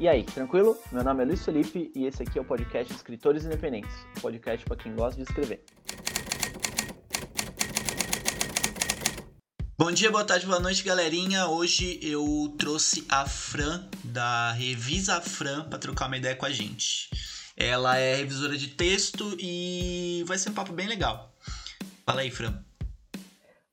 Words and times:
E 0.00 0.06
aí, 0.06 0.22
tranquilo? 0.22 0.78
Meu 0.92 1.02
nome 1.02 1.24
é 1.24 1.26
Luiz 1.26 1.44
Felipe 1.44 1.90
e 1.92 2.06
esse 2.06 2.22
aqui 2.22 2.38
é 2.38 2.40
o 2.40 2.44
podcast 2.44 2.94
Escritores 2.94 3.44
Independentes, 3.44 3.90
um 4.16 4.20
podcast 4.20 4.64
para 4.64 4.76
quem 4.76 4.94
gosta 4.94 5.16
de 5.16 5.28
escrever. 5.28 5.64
Bom 9.76 9.90
dia, 9.90 10.08
boa 10.08 10.24
tarde, 10.24 10.46
boa 10.46 10.60
noite, 10.60 10.84
galerinha. 10.84 11.48
Hoje 11.48 11.98
eu 12.00 12.54
trouxe 12.56 13.04
a 13.08 13.26
Fran 13.26 13.88
da 14.04 14.52
Revisa 14.52 15.20
Fran 15.20 15.64
para 15.68 15.80
trocar 15.80 16.06
uma 16.06 16.16
ideia 16.16 16.36
com 16.36 16.46
a 16.46 16.50
gente. 16.50 17.10
Ela 17.56 17.98
é 17.98 18.14
revisora 18.14 18.56
de 18.56 18.68
texto 18.68 19.36
e 19.40 20.22
vai 20.28 20.38
ser 20.38 20.50
um 20.50 20.54
papo 20.54 20.72
bem 20.72 20.86
legal. 20.86 21.34
Fala 22.06 22.20
aí, 22.20 22.30
Fran. 22.30 22.54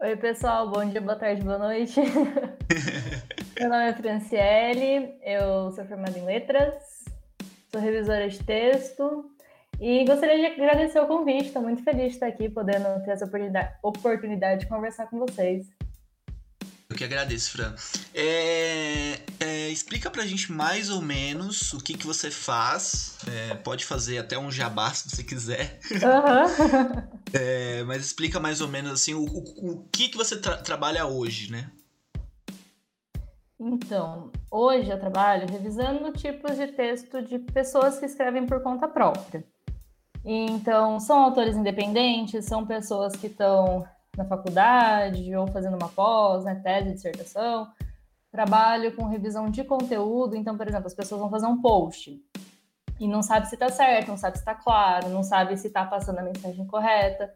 Oi, 0.02 0.16
pessoal. 0.16 0.72
Bom 0.72 0.90
dia, 0.90 1.02
boa 1.02 1.18
tarde, 1.18 1.44
boa 1.44 1.60
noite. 1.60 2.02
Meu 3.58 3.70
nome 3.70 3.86
é 3.86 3.94
Franciele, 3.94 5.14
eu 5.24 5.72
sou 5.72 5.86
formada 5.86 6.20
em 6.20 6.26
letras, 6.26 7.06
sou 7.72 7.80
revisora 7.80 8.28
de 8.28 8.44
texto 8.44 9.32
e 9.80 10.04
gostaria 10.04 10.38
de 10.38 10.62
agradecer 10.62 11.00
o 11.00 11.08
convite. 11.08 11.48
Estou 11.48 11.62
muito 11.62 11.82
feliz 11.82 12.10
de 12.10 12.14
estar 12.16 12.28
aqui, 12.28 12.50
podendo 12.50 13.02
ter 13.06 13.12
essa 13.12 13.26
oportunidade, 13.82 14.62
de 14.62 14.68
conversar 14.68 15.08
com 15.08 15.20
vocês. 15.20 15.68
Eu 16.90 16.98
que 16.98 17.06
agradeço, 17.06 17.52
Fran. 17.52 17.74
É, 18.14 19.20
é, 19.40 19.70
explica 19.70 20.12
pra 20.12 20.26
gente 20.26 20.52
mais 20.52 20.90
ou 20.90 21.02
menos 21.02 21.72
o 21.72 21.78
que, 21.78 21.94
que 21.94 22.06
você 22.06 22.30
faz. 22.30 23.18
É, 23.26 23.56
pode 23.56 23.86
fazer 23.86 24.18
até 24.18 24.38
um 24.38 24.52
jabá 24.52 24.92
se 24.94 25.10
você 25.10 25.24
quiser. 25.24 25.80
Uhum. 25.92 27.86
mas 27.88 28.06
explica 28.06 28.38
mais 28.38 28.60
ou 28.60 28.68
menos 28.68 28.92
assim 28.92 29.14
o, 29.14 29.24
o, 29.24 29.72
o 29.72 29.88
que, 29.94 30.10
que 30.10 30.18
você 30.18 30.36
tra 30.36 30.58
trabalha 30.58 31.06
hoje, 31.06 31.50
né? 31.50 31.72
Então, 33.60 34.32
hoje 34.52 34.90
eu 34.90 35.00
trabalho 35.00 35.48
revisando 35.50 36.12
tipos 36.12 36.58
de 36.58 36.68
texto 36.68 37.22
de 37.22 37.40
pessoas 37.40 37.98
que 37.98 38.06
escrevem 38.06 38.46
por 38.46 38.62
conta 38.62 38.88
própria. 38.88 39.46
Então, 40.26 41.00
são 41.00 41.20
autores 41.20 41.56
independentes, 41.56 42.46
são 42.46 42.66
pessoas 42.66 43.16
que 43.16 43.28
estão 43.28 43.88
na 44.18 44.26
faculdade 44.26 45.34
ou 45.36 45.48
fazendo 45.48 45.78
uma 45.78 45.88
pós, 45.88 46.44
né, 46.44 46.56
tese, 46.56 46.94
dissertação. 46.94 47.72
Trabalho 48.30 48.94
com 48.94 49.06
revisão 49.06 49.50
de 49.50 49.64
conteúdo, 49.64 50.36
então, 50.36 50.58
por 50.58 50.68
exemplo, 50.68 50.88
as 50.88 50.94
pessoas 50.94 51.22
vão 51.22 51.30
fazer 51.30 51.46
um 51.46 51.62
post 51.62 52.22
e 53.00 53.08
não 53.08 53.24
sabe 53.24 53.48
se 53.48 53.56
está 53.56 53.70
certo, 53.70 54.10
não 54.10 54.18
sabe 54.18 54.38
se 54.38 54.42
está 54.42 54.54
claro, 54.54 55.08
não 55.10 55.24
sabe 55.24 55.56
se 55.56 55.68
está 55.68 55.86
passando 55.86 56.20
a 56.20 56.24
mensagem 56.24 56.68
correta. 56.68 57.34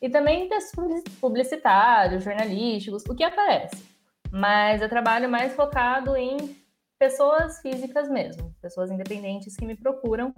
E 0.00 0.08
também 0.08 0.48
textos 0.48 1.02
publicitários, 1.20 2.24
jornalísticos, 2.24 3.04
o 3.06 3.14
que 3.14 3.22
aparece 3.22 3.89
mas 4.32 4.82
eu 4.82 4.88
trabalho 4.88 5.28
mais 5.28 5.54
focado 5.54 6.16
em 6.16 6.56
pessoas 6.98 7.60
físicas 7.60 8.08
mesmo, 8.08 8.54
pessoas 8.60 8.90
independentes 8.90 9.56
que 9.56 9.64
me 9.64 9.74
procuram 9.74 10.34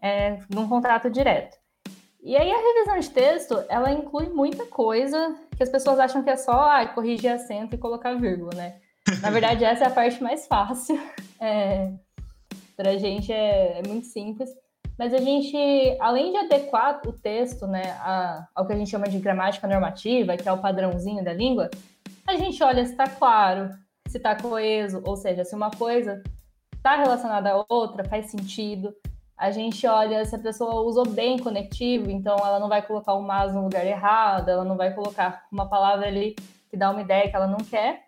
é, 0.00 0.38
num 0.48 0.68
contato 0.68 1.10
direto. 1.10 1.56
E 2.22 2.36
aí 2.36 2.50
a 2.50 2.56
revisão 2.56 2.98
de 2.98 3.10
texto, 3.10 3.64
ela 3.68 3.92
inclui 3.92 4.28
muita 4.28 4.64
coisa 4.66 5.36
que 5.56 5.62
as 5.62 5.68
pessoas 5.68 5.98
acham 5.98 6.22
que 6.22 6.30
é 6.30 6.36
só 6.36 6.52
ah, 6.52 6.86
corrigir 6.86 7.32
acento 7.32 7.74
e 7.74 7.78
colocar 7.78 8.14
vírgula, 8.14 8.52
né? 8.54 8.80
Na 9.20 9.28
verdade, 9.30 9.64
essa 9.64 9.84
é 9.84 9.86
a 9.88 9.90
parte 9.90 10.22
mais 10.22 10.46
fácil. 10.46 10.98
É, 11.44 11.90
para 12.76 12.90
a 12.90 12.98
gente 12.98 13.32
é, 13.32 13.80
é, 13.80 13.82
muito 13.88 14.06
simples. 14.06 14.48
Mas 14.96 15.12
a 15.12 15.18
gente, 15.18 15.56
além 15.98 16.30
de 16.30 16.36
adequar 16.36 17.00
o 17.04 17.12
texto 17.12 17.66
né, 17.66 17.82
a, 17.98 18.46
ao 18.54 18.64
que 18.64 18.72
a 18.72 18.76
gente 18.76 18.92
chama 18.92 19.08
de 19.08 19.18
gramática 19.18 19.66
normativa, 19.66 20.36
que 20.36 20.48
é 20.48 20.52
o 20.52 20.60
padrãozinho 20.60 21.24
da 21.24 21.32
língua, 21.32 21.68
a 22.26 22.36
gente 22.36 22.62
olha 22.62 22.84
se 22.84 22.92
está 22.92 23.08
claro, 23.08 23.70
se 24.06 24.16
está 24.16 24.34
coeso, 24.34 25.02
ou 25.04 25.16
seja, 25.16 25.44
se 25.44 25.54
uma 25.54 25.70
coisa 25.70 26.22
está 26.74 26.96
relacionada 26.96 27.52
à 27.52 27.64
outra, 27.68 28.04
faz 28.04 28.30
sentido. 28.30 28.94
A 29.36 29.50
gente 29.50 29.86
olha 29.86 30.24
se 30.24 30.34
a 30.36 30.38
pessoa 30.38 30.82
usou 30.82 31.08
bem 31.08 31.38
conectivo, 31.38 32.10
então 32.10 32.36
ela 32.36 32.60
não 32.60 32.68
vai 32.68 32.82
colocar 32.82 33.14
o 33.14 33.22
mas 33.22 33.52
no 33.52 33.64
lugar 33.64 33.86
errado, 33.86 34.48
ela 34.48 34.64
não 34.64 34.76
vai 34.76 34.94
colocar 34.94 35.46
uma 35.50 35.68
palavra 35.68 36.06
ali 36.06 36.36
que 36.70 36.76
dá 36.76 36.90
uma 36.90 37.02
ideia 37.02 37.28
que 37.28 37.36
ela 37.36 37.46
não 37.46 37.58
quer. 37.58 38.04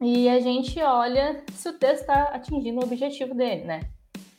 E 0.00 0.28
a 0.28 0.40
gente 0.40 0.80
olha 0.82 1.44
se 1.52 1.68
o 1.68 1.78
texto 1.78 2.02
está 2.02 2.24
atingindo 2.24 2.80
o 2.80 2.84
objetivo 2.84 3.34
dele, 3.34 3.64
né? 3.64 3.80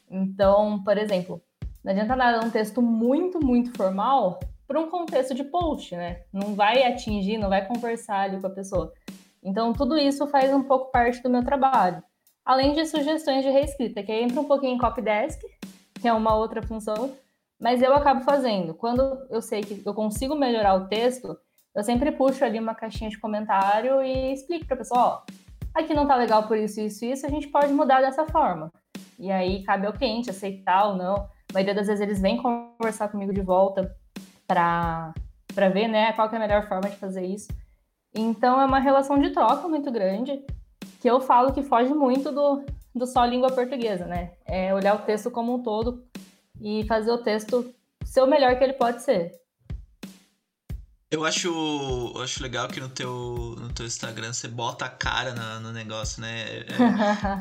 Então, 0.09 0.83
por 0.83 0.97
exemplo, 0.97 1.41
não 1.83 1.91
adianta 1.91 2.15
nada 2.15 2.45
um 2.45 2.49
texto 2.49 2.81
muito, 2.81 3.43
muito 3.43 3.75
formal 3.75 4.39
para 4.67 4.79
um 4.79 4.89
contexto 4.89 5.33
de 5.33 5.43
post, 5.43 5.95
né? 5.95 6.21
Não 6.33 6.55
vai 6.55 6.83
atingir, 6.83 7.37
não 7.37 7.49
vai 7.49 7.65
conversar 7.65 8.21
ali 8.21 8.39
com 8.39 8.47
a 8.47 8.51
pessoa. 8.51 8.91
Então, 9.43 9.73
tudo 9.73 9.97
isso 9.97 10.25
faz 10.27 10.51
um 10.53 10.63
pouco 10.63 10.91
parte 10.91 11.21
do 11.21 11.29
meu 11.29 11.43
trabalho. 11.43 12.03
Além 12.43 12.73
de 12.73 12.85
sugestões 12.85 13.43
de 13.43 13.49
reescrita, 13.49 14.03
que 14.03 14.11
entra 14.11 14.39
um 14.39 14.45
pouquinho 14.45 14.75
em 14.75 14.77
copydesk, 14.77 15.39
que 16.01 16.07
é 16.07 16.13
uma 16.13 16.35
outra 16.35 16.61
função, 16.61 17.15
mas 17.59 17.81
eu 17.81 17.93
acabo 17.93 18.21
fazendo. 18.21 18.73
Quando 18.73 19.01
eu 19.29 19.41
sei 19.41 19.61
que 19.61 19.81
eu 19.85 19.93
consigo 19.93 20.35
melhorar 20.35 20.75
o 20.75 20.87
texto, 20.87 21.37
eu 21.75 21.83
sempre 21.83 22.11
puxo 22.11 22.43
ali 22.43 22.59
uma 22.59 22.75
caixinha 22.75 23.09
de 23.09 23.19
comentário 23.19 24.01
e 24.01 24.33
explico 24.33 24.65
para 24.65 24.75
a 24.75 24.77
pessoa, 24.77 24.99
ó, 24.99 25.23
aqui 25.73 25.93
não 25.93 26.07
tá 26.07 26.15
legal 26.15 26.47
por 26.47 26.57
isso, 26.57 26.79
isso, 26.79 27.05
isso, 27.05 27.25
a 27.25 27.29
gente 27.29 27.47
pode 27.47 27.71
mudar 27.73 28.01
dessa 28.01 28.25
forma. 28.25 28.71
E 29.19 29.31
aí 29.31 29.63
cabe 29.63 29.85
ao 29.85 29.93
cliente 29.93 30.29
aceitar 30.29 30.87
ou 30.87 30.95
não. 30.95 31.15
A 31.15 31.53
maioria 31.53 31.75
das 31.75 31.87
vezes 31.87 32.01
eles 32.01 32.21
vêm 32.21 32.41
conversar 32.41 33.09
comigo 33.09 33.33
de 33.33 33.41
volta 33.41 33.95
para 34.47 35.13
ver 35.73 35.87
né, 35.87 36.13
qual 36.13 36.29
é 36.29 36.35
a 36.35 36.39
melhor 36.39 36.67
forma 36.67 36.89
de 36.89 36.97
fazer 36.97 37.25
isso. 37.25 37.47
Então 38.13 38.59
é 38.61 38.65
uma 38.65 38.79
relação 38.79 39.19
de 39.19 39.31
troca 39.31 39.67
muito 39.67 39.91
grande, 39.91 40.43
que 41.01 41.09
eu 41.09 41.19
falo 41.19 41.53
que 41.53 41.63
foge 41.63 41.93
muito 41.93 42.31
do, 42.31 42.63
do 42.93 43.05
só 43.05 43.25
língua 43.25 43.51
portuguesa, 43.51 44.05
né? 44.05 44.31
É 44.45 44.73
olhar 44.73 44.95
o 44.95 45.05
texto 45.05 45.29
como 45.29 45.53
um 45.53 45.61
todo 45.61 46.03
e 46.61 46.85
fazer 46.85 47.11
o 47.11 47.17
texto 47.17 47.73
ser 48.05 48.21
o 48.21 48.27
melhor 48.27 48.57
que 48.57 48.63
ele 48.63 48.73
pode 48.73 49.03
ser. 49.03 49.33
Eu 51.11 51.23
acho, 51.23 51.47
eu 52.15 52.21
acho 52.21 52.41
legal 52.41 52.67
que 52.67 52.79
no 52.79 52.89
teu, 52.89 53.55
no 53.59 53.71
teu 53.71 53.85
Instagram 53.85 54.33
você 54.33 54.47
bota 54.47 54.85
a 54.85 54.89
cara 54.89 55.33
no, 55.33 55.67
no 55.67 55.71
negócio, 55.71 56.19
né? 56.19 56.65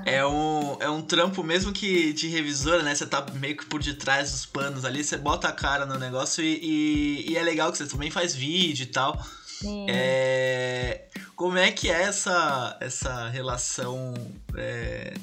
É, 0.04 0.16
é, 0.16 0.26
um, 0.26 0.76
é 0.80 0.88
um 0.90 1.00
trampo 1.00 1.42
mesmo 1.42 1.72
que 1.72 2.12
de 2.12 2.28
revisora, 2.28 2.82
né? 2.82 2.94
Você 2.94 3.06
tá 3.06 3.24
meio 3.34 3.56
que 3.56 3.64
por 3.64 3.82
detrás 3.82 4.30
dos 4.30 4.44
panos 4.44 4.84
ali, 4.84 5.02
você 5.02 5.16
bota 5.16 5.48
a 5.48 5.52
cara 5.52 5.86
no 5.86 5.98
negócio 5.98 6.44
e, 6.44 6.58
e, 6.62 7.32
e 7.32 7.36
é 7.38 7.42
legal 7.42 7.72
que 7.72 7.78
você 7.78 7.86
também 7.86 8.10
faz 8.10 8.34
vídeo 8.34 8.82
e 8.82 8.86
tal. 8.86 9.20
Sim. 9.46 9.86
É, 9.88 11.06
como 11.34 11.56
é 11.56 11.72
que 11.72 11.90
é 11.90 12.02
essa, 12.02 12.76
essa 12.80 13.28
relação, 13.30 14.12
é, 14.56 15.14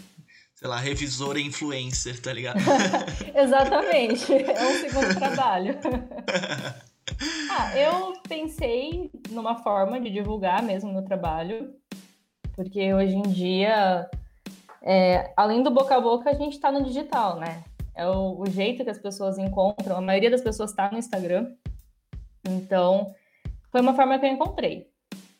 sei 0.56 0.68
lá, 0.68 0.80
revisora 0.80 1.40
e 1.40 1.44
influencer, 1.44 2.20
tá 2.20 2.34
ligado? 2.34 2.58
Exatamente, 3.36 4.34
é 4.34 4.68
um 4.68 4.80
segundo 4.82 5.16
trabalho. 5.16 5.78
Ah, 7.54 7.78
eu 7.78 8.14
pensei 8.30 9.12
numa 9.30 9.58
forma 9.58 10.00
de 10.00 10.10
divulgar 10.10 10.64
mesmo 10.64 10.94
meu 10.94 11.04
trabalho, 11.04 11.76
porque 12.56 12.94
hoje 12.94 13.14
em 13.14 13.24
dia, 13.24 14.10
é, 14.82 15.34
além 15.36 15.62
do 15.62 15.70
boca 15.70 15.98
a 15.98 16.00
boca, 16.00 16.30
a 16.30 16.34
gente 16.34 16.54
está 16.54 16.72
no 16.72 16.82
digital, 16.82 17.38
né? 17.42 17.62
É 17.94 18.08
o, 18.08 18.40
o, 18.40 18.50
jeito 18.50 18.86
que 18.86 18.90
as 18.90 18.98
pessoas 18.98 19.38
encontram. 19.38 19.98
A 19.98 20.02
maioria 20.02 20.32
das 20.32 20.40
pessoas 20.40 20.70
está 20.70 20.90
no 20.90 20.98
Instagram. 20.98 21.54
Então, 22.48 23.14
foi 23.70 23.82
uma 23.82 23.94
forma 23.96 24.18
que 24.18 24.26
eu 24.26 24.32
encontrei. 24.32 24.88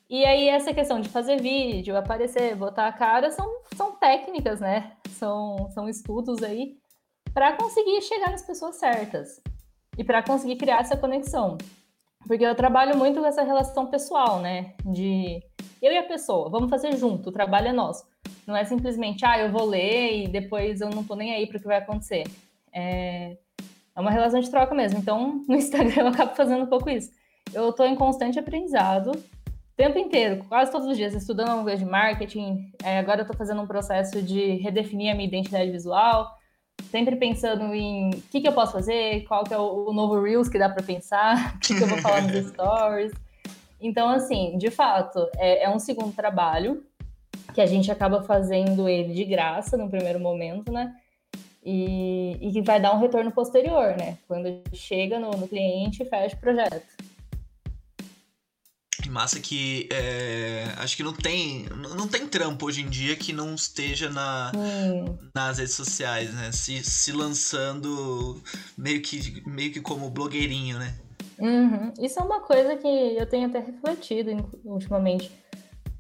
E 0.10 0.26
aí, 0.26 0.50
essa 0.50 0.74
questão 0.74 1.00
de 1.00 1.08
fazer 1.08 1.42
vídeo, 1.42 1.96
aparecer, 1.96 2.58
botar 2.58 2.90
a 2.90 2.92
cara, 2.92 3.32
são, 3.32 3.50
são 3.74 3.96
técnicas, 3.96 4.60
né? 4.60 4.98
São, 5.12 5.72
são 5.72 5.88
estudos 5.88 6.44
aí 6.44 6.78
para 7.34 7.54
conseguir 7.54 8.02
chegar 8.02 8.32
nas 8.32 8.46
pessoas 8.46 8.76
certas 8.76 9.42
e 9.98 10.04
para 10.04 10.22
conseguir 10.22 10.58
criar 10.58 10.82
essa 10.82 10.98
conexão. 10.98 11.58
Porque 12.28 12.46
eu 12.46 12.56
trabalho 12.56 12.98
muito 12.98 13.20
com 13.20 13.26
essa 13.26 13.44
relação 13.44 13.88
pessoal, 13.88 14.40
né? 14.40 14.74
De 14.86 15.42
eu 15.82 15.92
e 15.92 15.98
a 15.98 16.04
pessoa, 16.04 16.50
vamos 16.50 16.70
fazer 16.70 16.96
junto, 16.96 17.30
o 17.30 17.32
trabalho 17.32 17.70
é 17.70 17.74
nosso. 17.74 18.06
Não 18.46 18.56
é 18.56 18.64
simplesmente, 18.64 19.26
ah, 19.26 19.40
eu 19.40 19.52
vou 19.52 19.66
ler 19.66 20.24
e 20.24 20.28
depois 20.28 20.82
eu 20.82 20.90
não 20.90 21.04
tô 21.04 21.16
nem 21.16 21.34
aí 21.34 21.48
para 21.48 21.58
o 21.58 21.60
que 21.60 21.68
vai 21.68 21.78
acontecer. 21.78 22.24
É, 22.72 23.38
é 23.96 24.00
uma 24.00 24.12
relação 24.12 24.40
de 24.40 24.50
troca 24.50 24.74
mesmo. 24.76 25.00
Então, 25.00 25.44
no 25.48 25.56
Instagram 25.56 26.04
eu 26.04 26.08
acabo 26.08 26.36
fazendo 26.36 26.64
um 26.64 26.68
pouco 26.68 26.90
isso. 26.90 27.12
Eu 27.54 27.70
estou 27.70 27.86
em 27.86 27.96
constante 27.96 28.40
aprendizado, 28.40 29.12
o 29.12 29.76
tempo 29.76 29.98
inteiro, 29.98 30.46
quase 30.48 30.72
todos 30.72 30.88
os 30.88 30.96
dias, 30.96 31.14
estudando 31.14 31.50
alguma 31.50 31.66
coisa 31.66 31.84
de 31.84 31.90
marketing. 31.90 32.72
É, 32.84 33.00
agora 33.00 33.22
eu 33.22 33.24
estou 33.24 33.36
fazendo 33.36 33.62
um 33.62 33.68
processo 33.68 34.22
de 34.22 34.58
redefinir 34.58 35.12
a 35.12 35.16
minha 35.16 35.28
identidade 35.28 35.72
visual 35.72 36.40
sempre 36.90 37.16
pensando 37.16 37.74
em 37.74 38.10
o 38.10 38.22
que, 38.32 38.42
que 38.42 38.48
eu 38.48 38.54
posso 38.54 38.74
fazer, 38.74 39.24
qual 39.26 39.44
que 39.44 39.54
é 39.54 39.58
o, 39.58 39.90
o 39.90 39.94
novo 39.94 40.22
Reels 40.22 40.50
que 40.50 40.58
dá 40.58 40.70
para 40.70 40.84
pensar, 40.84 41.56
o 41.56 41.60
que, 41.62 41.76
que 41.76 41.84
eu 41.84 41.88
vou 41.88 41.98
falar 42.00 42.22
nos 42.22 42.48
stories. 42.50 43.12
Então, 43.80 44.10
assim, 44.10 44.58
de 44.58 44.70
fato, 44.70 45.28
é, 45.38 45.64
é, 45.64 45.70
um 45.70 45.80
segundo 45.80 46.14
trabalho 46.14 46.84
que 47.54 47.62
a 47.62 47.66
gente 47.66 47.92
acaba 47.92 48.24
fazendo 48.24 48.88
ele 48.88 49.14
de 49.14 49.26
graça 49.26 49.76
no 49.76 49.90
primeiro 49.90 50.20
momento, 50.20 50.72
né? 50.72 50.96
E, 51.64 52.38
e 52.42 52.52
que 52.52 52.62
vai 52.62 52.80
dar 52.80 52.94
um 52.94 53.00
retorno 53.00 53.32
posterior, 53.32 53.96
né? 53.98 54.18
Quando 54.28 54.62
chega 54.74 55.20
no, 55.20 55.32
no 55.32 55.48
cliente 55.48 56.02
e 56.02 56.06
fecha 56.06 56.36
o 56.36 56.40
projeto. 56.40 56.86
Massa 59.12 59.40
que 59.40 59.88
é, 59.92 60.66
acho 60.78 60.96
que 60.96 61.04
não 61.04 61.14
tem 61.14 61.66
não 61.96 62.08
tem 62.08 62.28
trampo 62.28 62.66
hoje 62.66 62.82
em 62.82 62.90
dia 62.90 63.16
que 63.16 63.34
não 63.34 63.54
esteja 63.54 64.10
na, 64.10 64.52
hum. 64.56 65.18
nas 65.36 65.58
redes 65.58 65.76
sociais, 65.76 66.34
né? 66.34 66.52
Se, 66.52 66.84
se 66.84 67.12
lançando 67.12 68.42
meio 68.78 69.02
que, 69.02 69.44
meio 69.46 69.72
que 69.72 69.82
como 69.82 70.10
blogueirinho, 70.10 70.80
né? 70.80 70.96
Uhum. 71.38 71.92
Isso 72.00 72.20
é 72.20 72.24
uma 72.24 72.40
coisa 72.40 72.78
que 72.78 72.88
eu 72.88 73.26
tenho 73.28 73.48
até 73.48 73.60
refletido 73.60 74.32
ultimamente. 74.64 75.32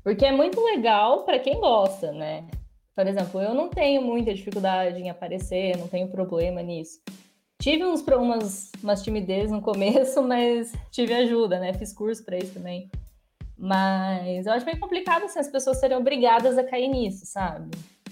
Porque 0.03 0.25
é 0.25 0.31
muito 0.31 0.63
legal 0.63 1.23
para 1.23 1.39
quem 1.39 1.59
gosta, 1.59 2.11
né? 2.11 2.45
Por 2.95 3.07
exemplo, 3.07 3.41
eu 3.41 3.53
não 3.53 3.69
tenho 3.69 4.01
muita 4.01 4.33
dificuldade 4.33 4.99
em 4.99 5.09
aparecer, 5.09 5.77
não 5.77 5.87
tenho 5.87 6.07
problema 6.07 6.61
nisso. 6.61 6.99
Tive 7.61 7.85
uns, 7.85 8.01
umas, 8.01 8.71
umas 8.83 9.03
timidez 9.03 9.51
no 9.51 9.61
começo, 9.61 10.21
mas 10.23 10.71
tive 10.91 11.13
ajuda, 11.13 11.59
né? 11.59 11.73
Fiz 11.73 11.93
curso 11.93 12.23
para 12.23 12.37
isso 12.37 12.53
também. 12.53 12.89
Mas 13.61 14.47
eu 14.47 14.53
acho 14.53 14.65
bem 14.65 14.75
complicado 14.75 15.25
assim, 15.25 15.37
as 15.37 15.47
pessoas 15.47 15.79
serem 15.79 15.95
obrigadas 15.95 16.57
a 16.57 16.63
cair 16.63 16.87
nisso, 16.87 17.27
sabe? 17.27 17.69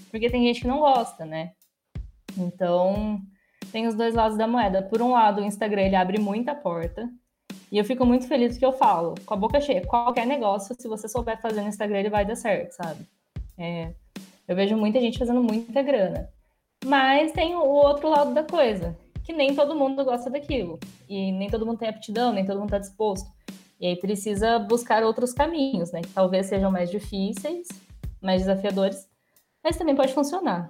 Porque 0.08 0.30
tem 0.30 0.46
gente 0.46 0.60
que 0.60 0.68
não 0.68 0.78
gosta, 0.78 1.26
né? 1.26 1.54
Então, 2.38 3.20
tem 3.72 3.88
os 3.88 3.96
dois 3.96 4.14
lados 4.14 4.38
da 4.38 4.46
moeda. 4.46 4.80
Por 4.80 5.02
um 5.02 5.10
lado, 5.10 5.40
o 5.40 5.44
Instagram 5.44 5.82
ele 5.82 5.96
abre 5.96 6.20
muita 6.20 6.54
porta. 6.54 7.10
E 7.72 7.78
eu 7.78 7.84
fico 7.84 8.06
muito 8.06 8.28
feliz 8.28 8.56
que 8.56 8.64
eu 8.64 8.72
falo, 8.72 9.16
com 9.26 9.34
a 9.34 9.36
boca 9.36 9.60
cheia. 9.60 9.84
Qualquer 9.84 10.24
negócio, 10.24 10.72
se 10.78 10.86
você 10.86 11.08
souber 11.08 11.40
fazer 11.40 11.62
no 11.62 11.68
Instagram, 11.68 11.98
ele 11.98 12.10
vai 12.10 12.24
dar 12.24 12.36
certo, 12.36 12.70
sabe? 12.70 13.04
É, 13.58 13.92
eu 14.46 14.54
vejo 14.54 14.76
muita 14.76 15.00
gente 15.00 15.18
fazendo 15.18 15.42
muita 15.42 15.82
grana. 15.82 16.28
Mas 16.84 17.32
tem 17.32 17.56
o 17.56 17.64
outro 17.64 18.08
lado 18.08 18.32
da 18.32 18.44
coisa, 18.44 18.96
que 19.24 19.32
nem 19.32 19.52
todo 19.52 19.74
mundo 19.74 20.04
gosta 20.04 20.30
daquilo. 20.30 20.78
E 21.08 21.32
nem 21.32 21.50
todo 21.50 21.66
mundo 21.66 21.78
tem 21.78 21.88
aptidão, 21.88 22.32
nem 22.32 22.46
todo 22.46 22.60
mundo 22.60 22.68
está 22.68 22.78
disposto. 22.78 23.28
E 23.80 23.86
aí 23.86 23.96
precisa 23.96 24.58
buscar 24.58 25.02
outros 25.02 25.32
caminhos, 25.32 25.90
né? 25.90 26.02
Que 26.02 26.10
talvez 26.10 26.46
sejam 26.46 26.70
mais 26.70 26.90
difíceis, 26.90 27.66
mais 28.20 28.42
desafiadores, 28.42 29.08
mas 29.64 29.76
também 29.76 29.96
pode 29.96 30.12
funcionar. 30.12 30.68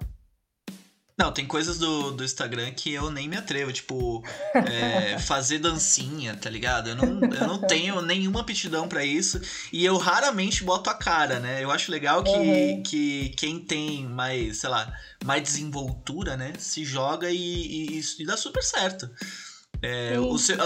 Não, 1.17 1.31
tem 1.31 1.45
coisas 1.45 1.77
do, 1.77 2.11
do 2.11 2.23
Instagram 2.23 2.71
que 2.71 2.91
eu 2.91 3.11
nem 3.11 3.27
me 3.27 3.37
atrevo, 3.37 3.71
tipo, 3.71 4.23
é, 4.55 5.19
fazer 5.21 5.59
dancinha, 5.59 6.35
tá 6.35 6.49
ligado? 6.49 6.89
Eu 6.89 6.95
não, 6.95 7.19
eu 7.21 7.47
não 7.47 7.59
tenho 7.59 8.01
nenhuma 8.01 8.41
aptidão 8.41 8.87
para 8.87 9.05
isso 9.05 9.39
e 9.71 9.85
eu 9.85 9.97
raramente 9.97 10.63
boto 10.63 10.89
a 10.89 10.95
cara, 10.95 11.39
né? 11.39 11.63
Eu 11.63 11.69
acho 11.69 11.91
legal 11.91 12.23
que, 12.23 12.31
uhum. 12.31 12.81
que 12.81 13.29
quem 13.37 13.59
tem 13.59 14.07
mais, 14.07 14.61
sei 14.61 14.69
lá, 14.69 14.91
mais 15.23 15.43
desenvoltura, 15.43 16.35
né, 16.35 16.53
se 16.57 16.83
joga 16.83 17.29
e, 17.29 17.37
e, 17.37 18.01
e 18.19 18.25
dá 18.25 18.35
super 18.35 18.63
certo. 18.63 19.07
É, 19.81 20.13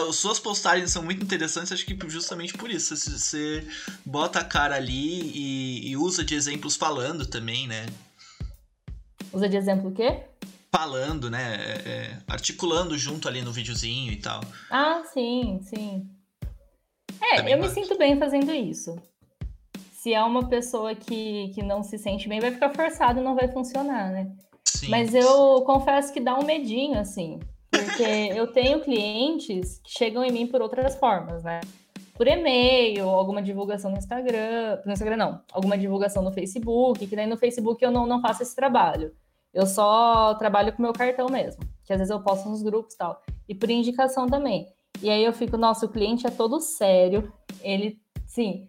as 0.10 0.16
suas 0.18 0.40
postagens 0.40 0.92
são 0.92 1.02
muito 1.02 1.24
interessantes, 1.24 1.72
acho 1.72 1.86
que 1.86 1.98
justamente 2.10 2.54
por 2.54 2.70
isso. 2.70 2.96
Você, 2.96 3.12
você 3.12 3.68
bota 4.06 4.40
a 4.40 4.44
cara 4.44 4.76
ali 4.76 5.32
e, 5.34 5.90
e 5.90 5.98
usa 5.98 6.24
de 6.24 6.36
exemplos 6.36 6.76
falando 6.76 7.26
também, 7.26 7.66
né? 7.68 7.86
Usa 9.32 9.48
de 9.48 9.56
exemplo 9.56 9.90
o 9.90 9.94
quê? 9.94 10.24
Falando, 10.70 11.30
né? 11.30 11.56
É, 11.56 11.90
é, 11.90 12.18
articulando 12.28 12.98
junto 12.98 13.30
ali 13.30 13.42
no 13.42 13.54
videozinho 13.54 14.12
e 14.12 14.18
tal. 14.18 14.42
Ah, 14.70 15.02
sim, 15.14 15.62
sim. 15.64 16.10
É, 17.22 17.38
Também 17.38 17.54
eu 17.54 17.62
me 17.62 17.70
sinto 17.70 17.98
bem 17.98 18.20
fazendo 18.20 18.54
isso. 18.54 18.96
Se 19.94 20.14
é 20.14 20.22
uma 20.22 20.48
pessoa 20.48 20.94
que, 20.94 21.52
que 21.56 21.64
não 21.64 21.82
se 21.82 21.98
sente 21.98 22.28
bem, 22.28 22.42
vai 22.42 22.52
ficar 22.52 22.74
forçado 22.74 23.20
e 23.22 23.24
não 23.24 23.34
vai 23.34 23.48
funcionar, 23.48 24.12
né? 24.12 24.30
Sim. 24.64 24.90
Mas 24.90 25.16
eu 25.16 25.62
confesso 25.66 26.12
que 26.12 26.20
dá 26.20 26.38
um 26.38 26.44
medinho, 26.44 27.00
assim. 27.00 27.40
Porque 27.84 28.04
eu 28.36 28.48
tenho 28.48 28.82
clientes 28.82 29.80
que 29.84 29.92
chegam 29.92 30.24
em 30.24 30.32
mim 30.32 30.48
por 30.48 30.62
outras 30.62 30.96
formas, 30.96 31.44
né? 31.44 31.62
Por 32.16 32.28
e-mail, 32.28 33.10
alguma 33.10 33.42
divulgação 33.42 33.92
no 33.92 33.98
Instagram. 33.98 34.80
No 34.86 34.94
Instagram, 34.94 35.18
não. 35.18 35.42
Alguma 35.52 35.78
divulgação 35.78 36.24
no 36.24 36.32
Facebook, 36.32 37.06
que 37.06 37.16
daí 37.16 37.28
no 37.28 37.38
Facebook 37.38 37.84
eu 37.84 37.92
não, 37.92 38.08
não 38.08 38.22
faço 38.22 38.42
esse 38.42 38.56
trabalho. 38.56 39.12
Eu 39.54 39.66
só 39.66 40.34
trabalho 40.36 40.74
com 40.74 40.82
meu 40.82 40.94
cartão 40.94 41.28
mesmo, 41.30 41.64
que 41.86 41.94
às 41.94 42.00
vezes 42.00 42.12
eu 42.12 42.22
posto 42.22 42.50
nos 42.50 42.62
grupos 42.62 42.94
e 42.94 42.98
tal. 42.98 43.22
E 43.48 43.56
por 43.56 43.70
indicação 43.70 44.28
também. 44.28 44.68
E 45.02 45.10
aí 45.10 45.24
eu 45.24 45.34
fico, 45.34 45.58
nossa, 45.58 45.86
o 45.86 45.90
cliente 45.90 46.26
é 46.26 46.30
todo 46.30 46.60
sério, 46.60 47.32
ele, 47.62 48.00
sim, 48.26 48.68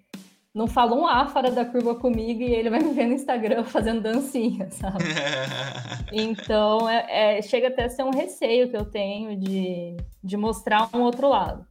não 0.57 0.67
fala 0.67 0.97
um 0.97 1.07
A 1.07 1.27
fora 1.27 1.51
da 1.51 1.67
curva 1.67 1.95
comigo 1.95 2.41
e 2.41 2.55
ele 2.55 2.71
vai 2.71 2.81
me 2.81 2.95
ver 2.95 3.07
no 3.07 3.13
Instagram 3.13 3.63
fazendo 3.69 4.01
dancinha, 4.01 4.71
sabe? 4.71 5.05
então, 6.11 6.89
é, 6.89 7.37
é, 7.39 7.43
chega 7.43 7.69
até 7.69 7.85
a 7.85 7.91
ser 7.91 8.05
um 8.05 8.11
receio 8.11 8.71
que 8.71 8.77
eu 8.77 8.87
tenho 8.87 9.39
de, 9.39 9.99
de 10.25 10.37
mostrar 10.39 10.89
um 10.95 11.03
outro 11.03 11.29
lado. 11.29 11.67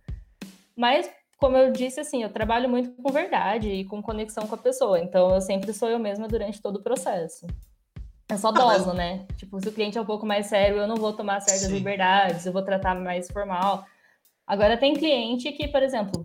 Mas, 0.77 1.09
como 1.39 1.57
eu 1.57 1.71
disse, 1.71 1.99
assim, 1.99 2.21
eu 2.21 2.29
trabalho 2.29 2.69
muito 2.69 2.91
com 3.01 3.11
verdade 3.11 3.69
e 3.69 3.85
com 3.85 4.03
conexão 4.03 4.45
com 4.45 4.53
a 4.53 4.59
pessoa, 4.59 4.99
então 4.99 5.33
eu 5.33 5.41
sempre 5.41 5.73
sou 5.73 5.89
eu 5.89 5.97
mesma 5.97 6.27
durante 6.27 6.61
todo 6.61 6.75
o 6.75 6.83
processo. 6.83 7.47
É 8.29 8.37
só 8.37 8.51
doso, 8.51 8.91
ah, 8.91 8.93
mas... 8.93 8.97
né? 8.97 9.25
Tipo, 9.35 9.59
se 9.59 9.67
o 9.67 9.71
cliente 9.71 9.97
é 9.97 10.01
um 10.01 10.05
pouco 10.05 10.27
mais 10.27 10.45
sério, 10.45 10.77
eu 10.77 10.87
não 10.87 10.95
vou 10.95 11.11
tomar 11.11 11.41
certas 11.41 11.69
Sim. 11.69 11.73
liberdades, 11.73 12.45
eu 12.45 12.53
vou 12.53 12.61
tratar 12.61 12.93
mais 12.93 13.31
formal. 13.31 13.83
Agora, 14.45 14.77
tem 14.77 14.93
cliente 14.93 15.51
que, 15.53 15.67
por 15.67 15.81
exemplo, 15.81 16.23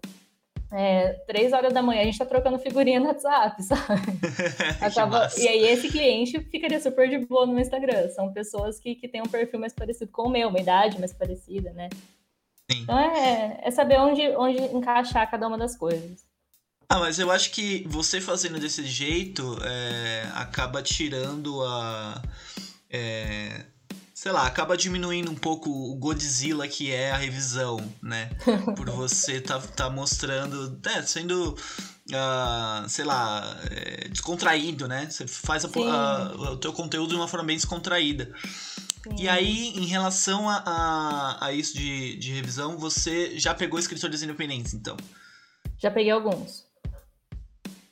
é, 0.73 1.13
três 1.27 1.53
horas 1.53 1.73
da 1.73 1.83
manhã 1.83 2.03
a 2.03 2.05
gente 2.05 2.19
tá 2.19 2.25
trocando 2.25 2.59
figurinha 2.59 3.01
no 3.01 3.07
WhatsApp, 3.07 3.63
sabe? 3.65 4.19
Acaba... 4.81 5.29
e 5.37 5.49
aí 5.49 5.67
esse 5.67 5.89
cliente 5.89 6.39
ficaria 6.45 6.81
super 6.81 7.09
de 7.09 7.19
boa 7.19 7.47
no 7.47 7.59
Instagram. 7.59 8.09
São 8.11 8.33
pessoas 8.33 8.79
que, 8.79 8.95
que 8.95 9.09
têm 9.09 9.23
um 9.23 9.29
perfil 9.29 9.59
mais 9.59 9.73
parecido 9.73 10.11
com 10.13 10.29
o 10.29 10.31
meu, 10.31 10.49
uma 10.49 10.61
idade 10.61 10.99
mais 10.99 11.13
parecida, 11.13 11.73
né? 11.73 11.89
Sim. 12.71 12.83
Então 12.83 12.99
é, 12.99 13.61
é 13.63 13.71
saber 13.71 13.99
onde, 13.99 14.23
onde 14.37 14.59
encaixar 14.75 15.29
cada 15.31 15.49
uma 15.49 15.59
das 15.59 15.77
coisas. 15.77 16.25
Ah, 16.89 16.99
mas 16.99 17.21
eu 17.21 17.31
acho 17.31 17.53
que 17.53 17.87
você 17.87 18.21
fazendo 18.21 18.59
desse 18.59 18.85
jeito 18.85 19.57
é, 19.63 20.29
acaba 20.35 20.83
tirando 20.83 21.63
a. 21.63 22.21
É, 22.91 23.65
sei 24.21 24.33
lá, 24.33 24.47
acaba 24.47 24.77
diminuindo 24.77 25.31
um 25.31 25.35
pouco 25.35 25.71
o 25.71 25.95
Godzilla 25.95 26.69
que 26.69 26.93
é 26.93 27.11
a 27.11 27.17
revisão, 27.17 27.81
né? 28.03 28.29
Por 28.77 28.91
você 28.91 29.41
tá, 29.41 29.59
tá 29.59 29.89
mostrando, 29.89 30.79
é, 30.95 31.01
sendo, 31.01 31.53
uh, 31.55 32.87
sei 32.87 33.07
lá, 33.07 33.59
é, 33.71 34.09
descontraído, 34.09 34.87
né? 34.87 35.09
Você 35.09 35.27
faz 35.27 35.65
a, 35.65 35.69
a, 35.69 36.53
o 36.53 36.57
teu 36.59 36.71
conteúdo 36.71 37.09
de 37.09 37.17
uma 37.17 37.27
forma 37.27 37.47
bem 37.47 37.57
descontraída. 37.57 38.31
Sim. 38.45 39.17
E 39.19 39.27
aí, 39.27 39.69
em 39.69 39.87
relação 39.87 40.51
a, 40.51 40.63
a, 40.67 41.47
a 41.47 41.53
isso 41.55 41.75
de, 41.75 42.17
de 42.17 42.31
revisão, 42.35 42.77
você 42.77 43.39
já 43.39 43.55
pegou 43.55 43.81
escritores 43.81 44.23
independentes, 44.23 44.75
então? 44.75 44.99
Já 45.79 45.91
peguei 45.91 46.13
alguns. 46.13 46.70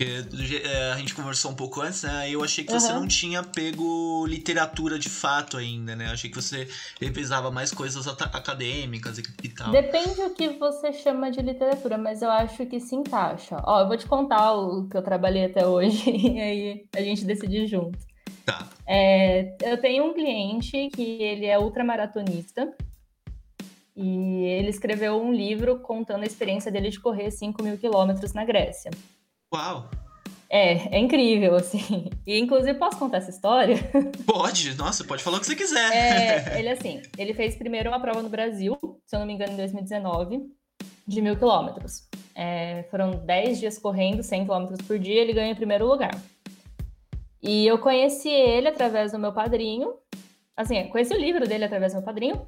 É, 0.00 0.92
a 0.92 0.96
gente 0.96 1.12
conversou 1.12 1.50
um 1.50 1.56
pouco 1.56 1.80
antes, 1.80 2.04
né? 2.04 2.30
Eu 2.30 2.44
achei 2.44 2.62
que 2.62 2.72
uhum. 2.72 2.78
você 2.78 2.92
não 2.92 3.08
tinha 3.08 3.42
pego 3.42 4.24
literatura 4.28 4.96
de 4.96 5.08
fato 5.08 5.56
ainda, 5.56 5.96
né? 5.96 6.06
Eu 6.06 6.12
achei 6.12 6.30
que 6.30 6.36
você 6.36 6.68
revisava 7.00 7.50
mais 7.50 7.72
coisas 7.72 8.06
acadêmicas 8.06 9.18
e, 9.18 9.48
tal. 9.48 9.72
Depende 9.72 10.14
do 10.14 10.30
que 10.30 10.50
você 10.50 10.92
chama 10.92 11.32
de 11.32 11.42
literatura, 11.42 11.98
mas 11.98 12.22
eu 12.22 12.30
acho 12.30 12.64
que 12.66 12.78
se 12.78 12.94
encaixa. 12.94 13.60
Ó, 13.64 13.80
eu 13.80 13.88
vou 13.88 13.96
te 13.96 14.06
contar 14.06 14.52
o 14.52 14.88
que 14.88 14.96
eu 14.96 15.02
trabalhei 15.02 15.46
até 15.46 15.66
hoje 15.66 16.08
e 16.14 16.40
aí 16.40 16.86
a 16.94 17.00
gente 17.00 17.24
decidir 17.24 17.66
junto. 17.66 17.98
Tá. 18.46 18.68
É, 18.86 19.56
eu 19.64 19.80
tenho 19.80 20.04
um 20.04 20.14
cliente 20.14 20.90
que 20.94 21.20
ele 21.20 21.46
é 21.46 21.58
ultramaratonista 21.58 22.72
e 23.96 24.44
ele 24.44 24.68
escreveu 24.68 25.20
um 25.20 25.32
livro 25.32 25.80
contando 25.80 26.22
a 26.22 26.26
experiência 26.26 26.70
dele 26.70 26.88
de 26.88 27.00
correr 27.00 27.32
5 27.32 27.60
mil 27.64 27.76
quilômetros 27.76 28.32
na 28.32 28.44
Grécia. 28.44 28.92
Uau! 29.52 29.88
É, 30.50 30.96
é 30.96 30.98
incrível, 30.98 31.54
assim. 31.54 32.10
E 32.26 32.38
inclusive 32.38 32.78
posso 32.78 32.98
contar 32.98 33.18
essa 33.18 33.30
história? 33.30 33.76
Pode, 34.26 34.74
nossa, 34.76 35.04
pode 35.04 35.22
falar 35.22 35.36
o 35.36 35.40
que 35.40 35.46
você 35.46 35.56
quiser. 35.56 35.92
É, 35.92 36.56
ele 36.58 36.70
assim, 36.70 37.02
ele 37.18 37.34
fez 37.34 37.54
primeiro 37.56 37.90
uma 37.90 38.00
prova 38.00 38.22
no 38.22 38.28
Brasil, 38.28 38.78
se 39.06 39.14
eu 39.14 39.20
não 39.20 39.26
me 39.26 39.34
engano, 39.34 39.52
em 39.52 39.56
2019, 39.56 40.40
de 41.06 41.20
mil 41.20 41.36
quilômetros. 41.36 42.08
É, 42.34 42.84
foram 42.90 43.10
10 43.10 43.58
dias 43.58 43.78
correndo, 43.78 44.22
100 44.22 44.44
quilômetros 44.44 44.80
por 44.82 44.98
dia, 44.98 45.20
ele 45.20 45.32
ganha 45.32 45.52
em 45.52 45.56
primeiro 45.56 45.86
lugar. 45.86 46.14
E 47.42 47.66
eu 47.66 47.78
conheci 47.78 48.28
ele 48.28 48.68
através 48.68 49.12
do 49.12 49.18
meu 49.18 49.32
padrinho, 49.32 49.94
assim, 50.58 50.88
conheci 50.88 51.14
o 51.14 51.18
livro 51.18 51.46
dele 51.46 51.64
através 51.64 51.92
do 51.92 51.98
meu 51.98 52.04
padrinho, 52.04 52.44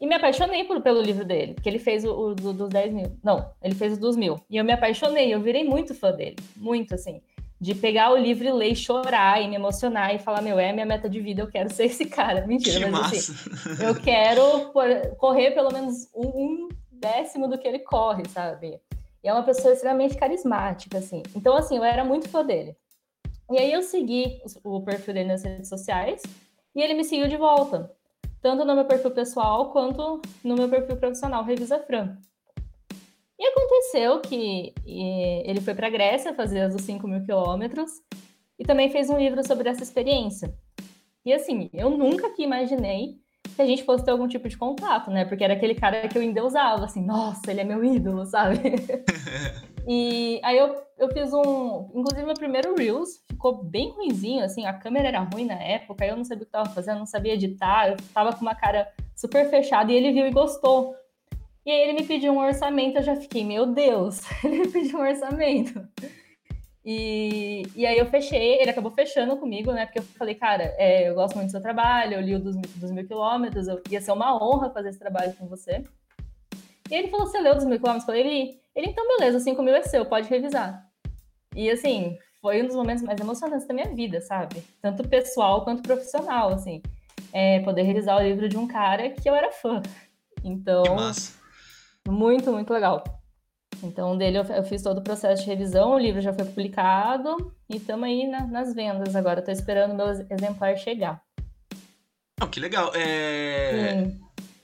e 0.00 0.06
me 0.06 0.16
apaixonei 0.16 0.64
por, 0.64 0.80
pelo 0.82 1.00
livro 1.00 1.24
dele, 1.24 1.54
porque 1.54 1.68
ele 1.68 1.78
fez 1.78 2.04
o, 2.04 2.10
o 2.10 2.34
do, 2.34 2.52
dos 2.52 2.68
10 2.68 2.92
mil. 2.92 3.16
Não, 3.22 3.52
ele 3.62 3.76
fez 3.76 3.96
o 3.96 4.00
dos 4.00 4.16
mil. 4.16 4.40
E 4.50 4.56
eu 4.56 4.64
me 4.64 4.72
apaixonei, 4.72 5.32
eu 5.32 5.40
virei 5.40 5.62
muito 5.62 5.94
fã 5.94 6.10
dele. 6.10 6.36
Muito, 6.56 6.92
assim. 6.92 7.22
De 7.60 7.72
pegar 7.76 8.10
o 8.10 8.16
livro 8.16 8.44
e 8.44 8.52
ler 8.52 8.72
e 8.72 8.76
chorar 8.76 9.40
e 9.40 9.46
me 9.46 9.54
emocionar 9.54 10.12
e 10.12 10.18
falar, 10.18 10.42
meu, 10.42 10.58
é 10.58 10.70
a 10.70 10.72
minha 10.72 10.84
meta 10.84 11.08
de 11.08 11.20
vida, 11.20 11.40
eu 11.40 11.46
quero 11.46 11.72
ser 11.72 11.84
esse 11.84 12.04
cara. 12.06 12.44
Mentira, 12.48 12.84
que 12.84 12.90
mas 12.90 13.06
assim, 13.06 13.32
massa. 13.32 13.70
assim, 13.70 13.84
eu 13.84 13.94
quero 13.94 14.72
correr 15.16 15.52
pelo 15.52 15.72
menos 15.72 16.10
um, 16.12 16.26
um 16.26 16.68
décimo 16.90 17.46
do 17.46 17.56
que 17.56 17.68
ele 17.68 17.78
corre, 17.78 18.24
sabe? 18.28 18.80
E 19.22 19.28
é 19.28 19.32
uma 19.32 19.44
pessoa 19.44 19.72
extremamente 19.72 20.16
carismática, 20.16 20.98
assim. 20.98 21.22
Então, 21.36 21.56
assim, 21.56 21.76
eu 21.76 21.84
era 21.84 22.04
muito 22.04 22.28
fã 22.28 22.44
dele. 22.44 22.76
E 23.52 23.56
aí 23.56 23.72
eu 23.72 23.82
segui 23.82 24.42
o 24.64 24.80
perfil 24.80 25.14
dele 25.14 25.28
nas 25.28 25.44
redes 25.44 25.68
sociais 25.68 26.22
e 26.74 26.82
ele 26.82 26.94
me 26.94 27.04
seguiu 27.04 27.28
de 27.28 27.36
volta 27.36 27.90
tanto 28.42 28.64
no 28.64 28.74
meu 28.74 28.84
perfil 28.84 29.12
pessoal 29.12 29.70
quanto 29.70 30.20
no 30.42 30.56
meu 30.56 30.68
perfil 30.68 30.96
profissional, 30.96 31.44
Revisa 31.44 31.78
Fran. 31.78 32.18
E 33.38 33.46
aconteceu 33.46 34.20
que 34.20 34.74
ele 34.84 35.60
foi 35.60 35.74
para 35.74 35.86
a 35.86 35.90
Grécia 35.90 36.34
fazer 36.34 36.60
as 36.60 36.74
5 36.74 37.06
mil 37.06 37.24
quilômetros 37.24 37.90
e 38.58 38.64
também 38.64 38.90
fez 38.90 39.08
um 39.08 39.16
livro 39.16 39.46
sobre 39.46 39.68
essa 39.68 39.82
experiência. 39.82 40.52
E 41.24 41.32
assim, 41.32 41.70
eu 41.72 41.90
nunca 41.90 42.30
que 42.30 42.42
imaginei 42.42 43.20
que 43.54 43.62
a 43.62 43.66
gente 43.66 43.84
fosse 43.84 44.04
ter 44.04 44.10
algum 44.10 44.26
tipo 44.26 44.48
de 44.48 44.56
contato, 44.56 45.10
né? 45.10 45.24
Porque 45.24 45.44
era 45.44 45.54
aquele 45.54 45.74
cara 45.74 46.08
que 46.08 46.18
eu 46.18 46.22
endeusava, 46.22 46.84
assim, 46.84 47.04
nossa, 47.04 47.50
ele 47.50 47.60
é 47.60 47.64
meu 47.64 47.84
ídolo, 47.84 48.24
sabe? 48.26 48.58
e 49.86 50.40
aí 50.44 50.56
eu, 50.58 50.82
eu 50.98 51.08
fiz 51.12 51.32
um. 51.32 51.90
Inclusive, 51.94 52.24
meu 52.24 52.34
primeiro 52.34 52.74
Reels 52.74 53.22
ficou 53.28 53.62
bem 53.62 53.90
ruimzinho, 53.90 54.44
assim, 54.44 54.64
a 54.66 54.72
câmera 54.72 55.08
era 55.08 55.20
ruim 55.20 55.44
na 55.44 55.60
época, 55.60 56.06
eu 56.06 56.16
não 56.16 56.24
sabia 56.24 56.42
o 56.42 56.46
que 56.46 56.52
tava 56.52 56.70
fazendo, 56.70 56.98
não 56.98 57.06
sabia 57.06 57.34
editar, 57.34 57.88
eu 57.88 57.96
tava 58.14 58.32
com 58.32 58.42
uma 58.42 58.54
cara 58.54 58.92
super 59.16 59.48
fechada 59.50 59.90
e 59.90 59.96
ele 59.96 60.12
viu 60.12 60.26
e 60.26 60.30
gostou. 60.30 60.94
E 61.64 61.70
aí 61.70 61.80
ele 61.80 62.00
me 62.00 62.06
pediu 62.06 62.32
um 62.32 62.38
orçamento, 62.38 62.98
eu 62.98 63.02
já 63.02 63.16
fiquei, 63.16 63.44
meu 63.44 63.66
Deus, 63.66 64.20
ele 64.44 64.58
me 64.60 64.68
pediu 64.68 64.98
um 64.98 65.02
orçamento. 65.02 65.86
E, 66.84 67.62
e 67.76 67.86
aí 67.86 67.96
eu 67.96 68.06
fechei, 68.06 68.60
ele 68.60 68.70
acabou 68.70 68.90
fechando 68.90 69.36
comigo, 69.36 69.72
né? 69.72 69.86
Porque 69.86 70.00
eu 70.00 70.02
falei, 70.02 70.34
cara, 70.34 70.74
é, 70.76 71.08
eu 71.08 71.14
gosto 71.14 71.36
muito 71.36 71.48
do 71.48 71.52
seu 71.52 71.62
trabalho, 71.62 72.14
eu 72.14 72.20
li 72.20 72.34
o 72.34 72.40
dos, 72.40 72.56
dos 72.56 72.90
mil 72.90 73.06
quilômetros, 73.06 73.68
eu, 73.68 73.80
ia 73.88 74.00
ser 74.00 74.10
uma 74.12 74.34
honra 74.34 74.70
fazer 74.70 74.88
esse 74.88 74.98
trabalho 74.98 75.32
com 75.34 75.46
você. 75.46 75.84
E 76.92 76.94
ele 76.94 77.08
falou, 77.08 77.26
você 77.26 77.40
leu 77.40 77.54
dos 77.54 77.64
mil 77.64 77.78
quilômetros? 77.78 78.06
Eu 78.06 78.14
falei, 78.14 78.20
ele, 78.20 78.60
ele, 78.76 78.86
então 78.88 79.16
beleza, 79.16 79.40
cinco 79.40 79.62
mil 79.62 79.74
é 79.74 79.80
seu, 79.80 80.04
pode 80.04 80.28
revisar. 80.28 80.86
E 81.56 81.70
assim, 81.70 82.18
foi 82.38 82.62
um 82.62 82.66
dos 82.66 82.76
momentos 82.76 83.02
mais 83.02 83.18
emocionantes 83.18 83.66
da 83.66 83.72
minha 83.72 83.94
vida, 83.94 84.20
sabe? 84.20 84.62
Tanto 84.82 85.08
pessoal 85.08 85.64
quanto 85.64 85.82
profissional, 85.82 86.50
assim. 86.50 86.82
É, 87.32 87.60
poder 87.60 87.80
revisar 87.84 88.18
o 88.18 88.22
livro 88.22 88.46
de 88.46 88.58
um 88.58 88.68
cara 88.68 89.08
que 89.08 89.26
eu 89.26 89.34
era 89.34 89.50
fã. 89.50 89.80
Então, 90.44 90.84
muito, 92.06 92.52
muito 92.52 92.70
legal. 92.74 93.02
Então, 93.82 94.18
dele 94.18 94.36
eu, 94.36 94.44
eu, 94.44 94.62
fiz 94.62 94.82
todo 94.82 94.98
o 94.98 95.02
processo 95.02 95.42
de 95.42 95.48
revisão, 95.48 95.94
o 95.94 95.98
livro 95.98 96.20
já 96.20 96.34
foi 96.34 96.44
publicado 96.44 97.54
e 97.70 97.78
estamos 97.78 98.04
aí 98.04 98.26
na, 98.26 98.46
nas 98.46 98.74
vendas 98.74 99.16
agora. 99.16 99.38
Estou 99.40 99.54
esperando 99.54 99.92
o 99.92 99.96
meu 99.96 100.08
exemplar 100.08 100.76
chegar. 100.76 101.22
Oh, 102.42 102.46
que 102.48 102.60
legal. 102.60 102.92
É... 102.94 104.12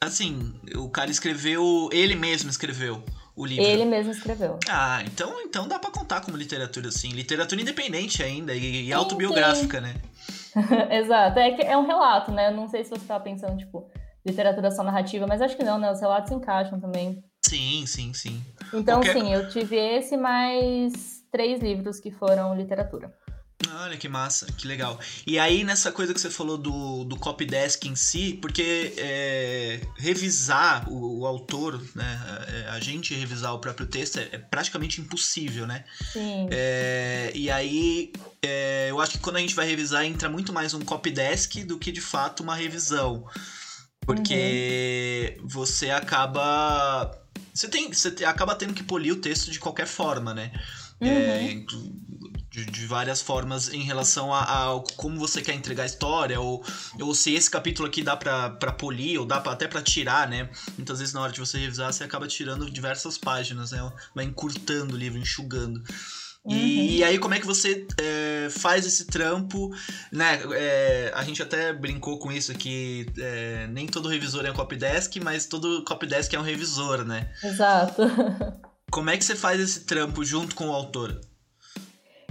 Assim, 0.01 0.55
o 0.77 0.89
cara 0.89 1.11
escreveu, 1.11 1.89
ele 1.93 2.15
mesmo 2.15 2.49
escreveu 2.49 3.03
o 3.35 3.45
livro. 3.45 3.65
Ele 3.65 3.85
mesmo 3.85 4.13
escreveu. 4.13 4.59
Ah, 4.69 5.03
então, 5.05 5.41
então 5.41 5.69
dá 5.69 5.79
para 5.79 5.91
contar 5.91 6.21
como 6.21 6.37
literatura, 6.37 6.89
assim. 6.89 7.11
Literatura 7.11 7.61
independente 7.61 8.23
ainda 8.23 8.55
e, 8.55 8.87
e 8.87 8.93
autobiográfica, 8.93 9.81
né? 9.81 9.95
Exato. 10.91 11.39
É, 11.39 11.53
que 11.53 11.63
é 11.63 11.77
um 11.77 11.87
relato, 11.87 12.33
né? 12.33 12.51
Não 12.51 12.69
sei 12.69 12.85
se 12.85 12.91
você 12.91 13.03
estava 13.03 13.23
pensando, 13.23 13.57
tipo, 13.57 13.91
literatura 14.27 14.71
só 14.71 14.83
narrativa, 14.83 15.27
mas 15.27 15.41
acho 15.41 15.57
que 15.57 15.65
não, 15.65 15.79
né? 15.79 15.91
Os 15.91 16.01
relatos 16.01 16.29
se 16.29 16.35
encaixam 16.35 16.81
também. 16.81 17.23
Sim, 17.45 17.87
sim, 17.87 18.13
sim. 18.13 18.45
Então, 18.75 19.01
Qualquer... 19.01 19.15
sim, 19.15 19.33
eu 19.33 19.49
tive 19.49 19.77
esse 19.77 20.17
mais 20.17 21.23
três 21.31 21.61
livros 21.61 22.01
que 22.01 22.11
foram 22.11 22.57
literatura. 22.57 23.13
Olha 23.67 23.97
que 23.97 24.09
massa, 24.09 24.47
que 24.53 24.69
legal. 24.69 25.01
E 25.27 25.37
aí, 25.39 25.65
nessa 25.65 25.91
coisa 25.91 26.15
que 26.15 26.21
você 26.21 26.31
falou 26.31 26.57
do, 26.57 27.05
do 27.05 27.17
copy 27.17 27.45
desk 27.45 27.89
em 27.89 27.97
si, 27.97 28.39
porque 28.41 28.95
é, 28.97 29.81
revisar 29.97 30.89
o, 30.89 31.21
o, 31.21 31.27
autor, 31.27 31.83
né? 31.95 32.45
É, 32.49 32.69
a 32.71 32.79
gente 32.79 33.15
revisar 33.15 33.53
o 33.53 33.59
próprio 33.59 33.87
texto 33.87 34.19
é, 34.19 34.29
é 34.33 34.39
praticamente 34.39 35.01
impossível, 35.01 35.67
né? 35.67 35.85
Sim. 36.13 36.49
É, 36.53 37.33
e 37.35 37.51
aí, 37.51 38.13
é, 38.43 38.87
eu 38.91 39.01
acho 39.01 39.13
que 39.13 39.19
quando 39.19 39.37
a 39.37 39.41
gente 39.41 39.57
vai 39.57 39.67
revisar, 39.67 40.05
entra 40.05 40.29
muito 40.29 40.53
mais 40.53 40.73
um 40.73 40.81
copy 40.81 41.11
desk 41.11 41.65
do 41.65 41.79
que 41.79 41.91
de 41.91 42.01
fato 42.01 42.45
uma 42.45 42.55
revisão. 42.55 43.27
Porque 44.01 45.37
uhum. 45.41 45.49
você 45.49 45.91
acaba 45.91 47.13
você 47.53 47.67
tem. 47.67 47.93
Você 47.93 48.25
acaba 48.25 48.55
tendo 48.55 48.73
que 48.73 48.85
polir 48.85 49.13
o 49.13 49.17
texto 49.17 49.51
de 49.51 49.59
qualquer 49.59 49.87
forma, 49.87 50.33
né? 50.33 50.53
Uhum. 51.01 51.67
De, 52.59 52.65
de, 52.65 52.87
várias 52.87 53.21
formas 53.21 53.73
em 53.73 53.83
relação 53.83 54.35
a, 54.35 54.43
a, 54.43 54.83
como 54.97 55.19
você 55.19 55.41
quer 55.41 55.55
entregar 55.55 55.85
a 55.85 55.87
história, 55.87 56.41
ou, 56.41 56.65
ou 57.01 57.15
se 57.15 57.33
esse 57.35 57.49
capítulo 57.51 57.87
aqui 57.87 58.03
dá 58.03 58.17
pra, 58.17 58.51
pra 58.51 58.73
polir, 58.73 59.21
ou 59.21 59.27
dá 59.27 59.41
pra, 59.41 59.53
até 59.53 59.69
pra 59.69 59.81
tirar, 59.81 60.29
né? 60.29 60.49
Muitas 60.77 60.99
vezes 60.99 61.15
na 61.15 61.21
hora 61.21 61.33
de 61.33 61.41
você 61.41 61.59
revisar, 61.59 61.93
você 61.93 62.03
acaba 62.03 62.27
tirando 62.27 62.71
diversas 62.71 63.17
páginas, 63.17 63.71
né? 63.71 63.93
Vai 64.15 64.25
encurtando 64.25 64.95
o 64.95 64.99
livro, 64.99 65.19
enxugando. 65.19 65.83
Uhum. 66.45 66.57
E, 66.57 67.05
aí, 67.05 67.19
como 67.19 67.35
é 67.35 67.41
que 67.41 67.47
você 67.47 67.87
é, 68.01 68.49
faz 68.51 68.87
esse 68.87 69.07
trampo, 69.07 69.71
né? 70.11 70.41
É, 70.55 71.13
a 71.15 71.23
gente 71.23 71.43
até 71.43 71.73
brincou 71.73 72.19
com 72.19 72.33
isso 72.33 72.55
que 72.55 73.07
é, 73.19 73.67
nem 73.67 73.87
todo 73.87 74.09
revisor 74.09 74.47
é 74.47 74.51
um 74.51 74.55
copydesk, 74.55 75.17
mas 75.23 75.47
todo 75.47 75.85
copydesk 75.85 76.33
é 76.33 76.39
um 76.39 76.43
revisor, 76.43 77.05
né? 77.05 77.31
Exato. 77.45 78.03
Como 78.91 79.11
é 79.11 79.19
que 79.19 79.25
você 79.25 79.37
faz 79.37 79.61
esse 79.61 79.81
trampo 79.81 80.25
junto 80.25 80.55
com 80.55 80.69
o 80.69 80.73
autor? 80.73 81.21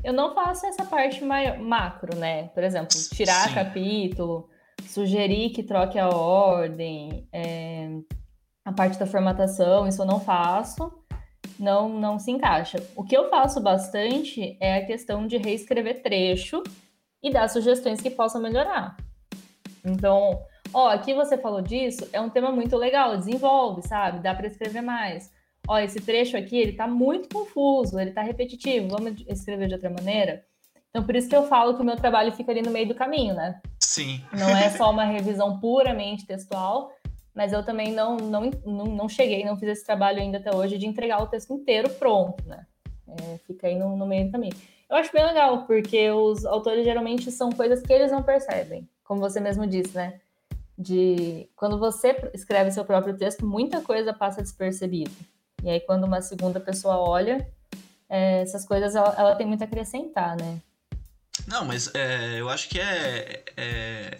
Eu 0.03 0.13
não 0.13 0.33
faço 0.33 0.65
essa 0.65 0.85
parte 0.85 1.23
macro, 1.23 2.15
né? 2.15 2.49
Por 2.49 2.63
exemplo, 2.63 2.95
tirar 3.13 3.49
Sim. 3.49 3.55
capítulo, 3.55 4.49
sugerir 4.87 5.49
que 5.49 5.63
troque 5.63 5.97
a 5.97 6.09
ordem, 6.09 7.27
é, 7.33 7.89
a 8.63 8.71
parte 8.71 8.97
da 8.97 9.05
formatação, 9.05 9.87
isso 9.87 10.01
eu 10.01 10.05
não 10.05 10.19
faço 10.19 10.91
não, 11.59 11.89
não 11.89 12.19
se 12.19 12.31
encaixa. 12.31 12.77
O 12.95 13.03
que 13.03 13.15
eu 13.15 13.29
faço 13.29 13.61
bastante 13.61 14.57
é 14.59 14.77
a 14.77 14.85
questão 14.85 15.27
de 15.27 15.37
reescrever 15.37 16.01
trecho 16.01 16.63
e 17.21 17.31
dar 17.31 17.47
sugestões 17.49 18.01
que 18.01 18.09
possam 18.09 18.41
melhorar. 18.41 18.95
Então, 19.83 20.41
ó, 20.73 20.89
aqui 20.89 21.13
você 21.13 21.37
falou 21.37 21.61
disso, 21.61 22.07
é 22.11 22.21
um 22.21 22.29
tema 22.29 22.51
muito 22.51 22.75
legal, 22.75 23.17
desenvolve, 23.17 23.81
sabe? 23.81 24.19
Dá 24.19 24.35
para 24.35 24.47
escrever 24.47 24.81
mais. 24.81 25.31
Ó, 25.67 25.77
esse 25.77 25.99
trecho 25.99 26.37
aqui, 26.37 26.57
ele 26.57 26.73
tá 26.73 26.87
muito 26.87 27.27
confuso, 27.29 27.99
ele 27.99 28.11
tá 28.11 28.21
repetitivo, 28.21 28.87
vamos 28.87 29.21
escrever 29.27 29.67
de 29.67 29.73
outra 29.73 29.89
maneira? 29.89 30.45
Então, 30.89 31.03
por 31.03 31.15
isso 31.15 31.27
que 31.27 31.35
eu 31.35 31.47
falo 31.47 31.75
que 31.75 31.81
o 31.81 31.85
meu 31.85 31.97
trabalho 31.97 32.31
fica 32.31 32.51
ali 32.51 32.61
no 32.61 32.71
meio 32.71 32.87
do 32.87 32.95
caminho, 32.95 33.35
né? 33.35 33.61
Sim. 33.79 34.21
Não 34.31 34.55
é 34.55 34.69
só 34.69 34.89
uma 34.89 35.03
revisão 35.03 35.59
puramente 35.59 36.25
textual, 36.25 36.91
mas 37.35 37.53
eu 37.53 37.63
também 37.63 37.91
não, 37.91 38.17
não, 38.17 38.49
não, 38.65 38.85
não, 38.85 39.09
cheguei, 39.09 39.45
não 39.45 39.57
fiz 39.57 39.69
esse 39.69 39.85
trabalho 39.85 40.19
ainda 40.19 40.37
até 40.37 40.55
hoje 40.55 40.77
de 40.77 40.87
entregar 40.87 41.21
o 41.21 41.27
texto 41.27 41.53
inteiro 41.53 41.89
pronto, 41.89 42.43
né? 42.47 42.65
É, 43.07 43.37
fica 43.45 43.67
aí 43.67 43.75
no, 43.75 43.95
no 43.95 44.07
meio 44.07 44.25
do 44.25 44.31
caminho. 44.31 44.55
Eu 44.89 44.95
acho 44.95 45.11
bem 45.11 45.25
legal, 45.25 45.65
porque 45.65 46.09
os 46.09 46.45
autores 46.45 46.85
geralmente 46.85 47.29
são 47.29 47.51
coisas 47.51 47.81
que 47.81 47.91
eles 47.91 48.11
não 48.11 48.23
percebem, 48.23 48.87
como 49.03 49.19
você 49.19 49.39
mesmo 49.39 49.67
disse, 49.67 49.93
né? 49.95 50.19
De 50.77 51.49
quando 51.55 51.77
você 51.77 52.15
escreve 52.33 52.71
seu 52.71 52.85
próprio 52.85 53.17
texto, 53.17 53.45
muita 53.45 53.81
coisa 53.81 54.13
passa 54.13 54.41
despercebida. 54.41 55.11
E 55.67 55.69
aí, 55.69 55.81
quando 55.81 56.05
uma 56.05 56.21
segunda 56.21 56.61
pessoa 56.61 56.95
olha, 56.95 57.45
é, 58.09 58.41
essas 58.41 58.65
coisas 58.65 58.95
ela, 58.95 59.13
ela, 59.17 59.35
tem 59.35 59.45
muito 59.45 59.63
a 59.63 59.65
acrescentar, 59.65 60.37
né? 60.37 60.61
Não, 61.45 61.65
mas 61.65 61.93
é, 61.93 62.39
eu 62.39 62.47
acho 62.47 62.69
que 62.69 62.79
é, 62.79 63.43
é 63.57 64.17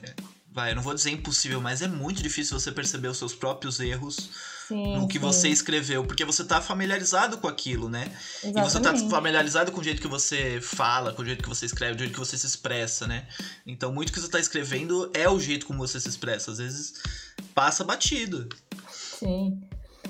vai, 0.51 0.71
eu 0.71 0.75
não 0.75 0.83
vou 0.83 0.93
dizer 0.93 1.11
impossível, 1.11 1.61
mas 1.61 1.81
é 1.81 1.87
muito 1.87 2.21
difícil 2.21 2.59
você 2.59 2.69
perceber 2.69 3.07
os 3.07 3.17
seus 3.17 3.33
próprios 3.33 3.79
erros 3.79 4.29
sim, 4.67 4.97
no 4.97 5.07
que 5.07 5.13
sim. 5.13 5.19
você 5.19 5.47
escreveu, 5.47 6.03
porque 6.03 6.25
você 6.25 6.43
tá 6.43 6.59
familiarizado 6.59 7.37
com 7.37 7.47
aquilo, 7.47 7.87
né? 7.87 8.11
Exatamente. 8.43 8.59
E 8.59 8.69
você 8.69 8.79
tá 8.81 8.97
familiarizado 9.09 9.71
com 9.71 9.79
o 9.79 9.83
jeito 9.83 10.01
que 10.01 10.07
você 10.09 10.59
fala, 10.59 11.13
com 11.13 11.21
o 11.21 11.25
jeito 11.25 11.41
que 11.41 11.47
você 11.47 11.65
escreve, 11.65 11.95
o 11.95 11.99
jeito 11.99 12.11
que 12.11 12.19
você 12.19 12.37
se 12.37 12.45
expressa, 12.45 13.07
né? 13.07 13.25
Então, 13.65 13.93
muito 13.93 14.11
que 14.11 14.19
você 14.19 14.29
tá 14.29 14.39
escrevendo 14.39 15.09
é 15.13 15.29
o 15.29 15.39
jeito 15.39 15.65
como 15.65 15.79
você 15.79 15.97
se 15.97 16.09
expressa. 16.09 16.51
Às 16.51 16.57
vezes 16.57 16.95
passa 17.55 17.85
batido. 17.85 18.49
Sim. 18.91 19.63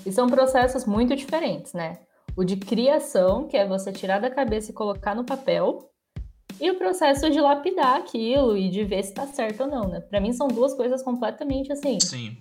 E 0.06 0.12
são 0.12 0.28
processos 0.28 0.86
muito 0.86 1.16
diferentes, 1.16 1.74
né? 1.74 2.00
O 2.36 2.44
de 2.44 2.56
criação, 2.58 3.48
que 3.48 3.58
é 3.58 3.68
você 3.68 3.92
tirar 3.92 4.20
da 4.20 4.30
cabeça 4.30 4.72
e 4.72 4.74
colocar 4.74 5.16
no 5.16 5.24
papel, 5.24 5.90
e 6.60 6.72
o 6.72 6.78
processo 6.78 7.30
de 7.30 7.40
lapidar 7.40 7.98
aquilo 7.98 8.58
e 8.58 8.70
de 8.70 8.84
ver 8.84 9.04
se 9.04 9.14
tá 9.14 9.28
certo 9.28 9.64
ou 9.64 9.68
não, 9.68 9.88
né? 9.88 10.00
Para 10.02 10.20
mim 10.20 10.34
são 10.34 10.48
duas 10.48 10.74
coisas 10.74 11.04
completamente 11.04 11.72
assim. 11.72 12.00
Sim. 12.00 12.38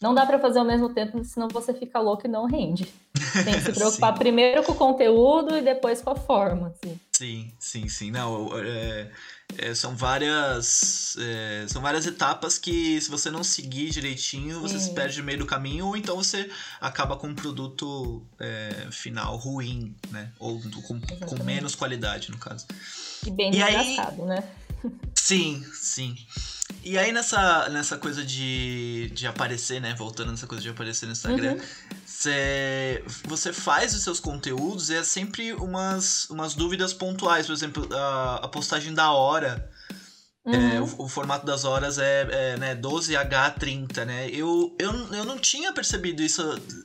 Não 0.00 0.14
dá 0.14 0.24
para 0.24 0.38
fazer 0.38 0.60
ao 0.60 0.64
mesmo 0.64 0.94
tempo, 0.94 1.24
senão 1.24 1.48
você 1.48 1.74
fica 1.74 1.98
louco 1.98 2.24
e 2.24 2.30
não 2.30 2.46
rende. 2.46 2.86
Tem 3.44 3.54
que 3.54 3.60
se 3.60 3.72
preocupar 3.72 4.16
primeiro 4.16 4.62
com 4.62 4.72
o 4.72 4.76
conteúdo 4.76 5.56
e 5.56 5.60
depois 5.60 6.00
com 6.00 6.10
a 6.10 6.14
forma. 6.14 6.68
Assim. 6.68 6.98
Sim, 7.12 7.52
sim, 7.58 7.88
sim. 7.88 8.10
Não, 8.12 8.48
é, 8.56 9.10
é, 9.56 9.74
são 9.74 9.96
várias 9.96 11.16
é, 11.18 11.66
são 11.68 11.80
várias 11.80 12.06
etapas 12.06 12.58
que 12.58 13.00
se 13.00 13.10
você 13.10 13.30
não 13.30 13.42
seguir 13.42 13.90
direitinho 13.90 14.60
você 14.60 14.78
se 14.78 14.90
perde 14.90 15.18
no 15.18 15.24
meio 15.24 15.38
do 15.38 15.46
caminho 15.46 15.86
ou 15.86 15.96
então 15.96 16.16
você 16.16 16.50
acaba 16.80 17.16
com 17.16 17.28
um 17.28 17.34
produto 17.34 18.22
é, 18.38 18.88
final 18.90 19.36
ruim, 19.36 19.94
né? 20.10 20.30
Ou 20.38 20.60
com, 20.82 21.00
com 21.00 21.44
menos 21.44 21.74
qualidade 21.74 22.30
no 22.30 22.38
caso. 22.38 22.66
E 23.26 23.30
bem 23.30 23.50
desgastado, 23.50 24.24
né? 24.26 24.44
Sim, 25.14 25.64
sim. 25.74 26.16
E 26.82 26.96
aí 26.96 27.12
nessa, 27.12 27.68
nessa 27.68 27.98
coisa 27.98 28.24
de, 28.24 29.10
de 29.14 29.26
aparecer, 29.26 29.80
né? 29.80 29.94
Voltando 29.94 30.30
nessa 30.30 30.46
coisa 30.46 30.62
de 30.62 30.70
aparecer 30.70 31.06
no 31.06 31.12
Instagram, 31.12 31.54
uhum. 31.54 31.60
cê, 32.06 33.04
você 33.24 33.52
faz 33.52 33.94
os 33.94 34.02
seus 34.02 34.20
conteúdos 34.20 34.88
e 34.90 34.94
é 34.94 35.04
sempre 35.04 35.52
umas, 35.52 36.28
umas 36.30 36.54
dúvidas 36.54 36.92
pontuais. 36.92 37.46
Por 37.46 37.52
exemplo, 37.52 37.88
a, 37.92 38.36
a 38.36 38.48
postagem 38.48 38.94
da 38.94 39.10
hora. 39.10 39.70
É, 40.48 40.56
uhum. 40.56 40.70
É, 40.70 40.80
o, 40.80 41.04
o, 41.04 41.08
formato 41.08 41.44
das 41.44 41.64
horas 41.64 41.98
é, 41.98 42.26
é 42.30 42.56
né, 42.56 42.74
12H30, 42.74 44.04
né? 44.06 44.28
Eu, 44.30 44.74
eu, 44.78 44.92
eu 45.12 45.24
não 45.24 45.38
tinha 45.38 45.72
percebido 45.72 46.22
isso. 46.22 46.42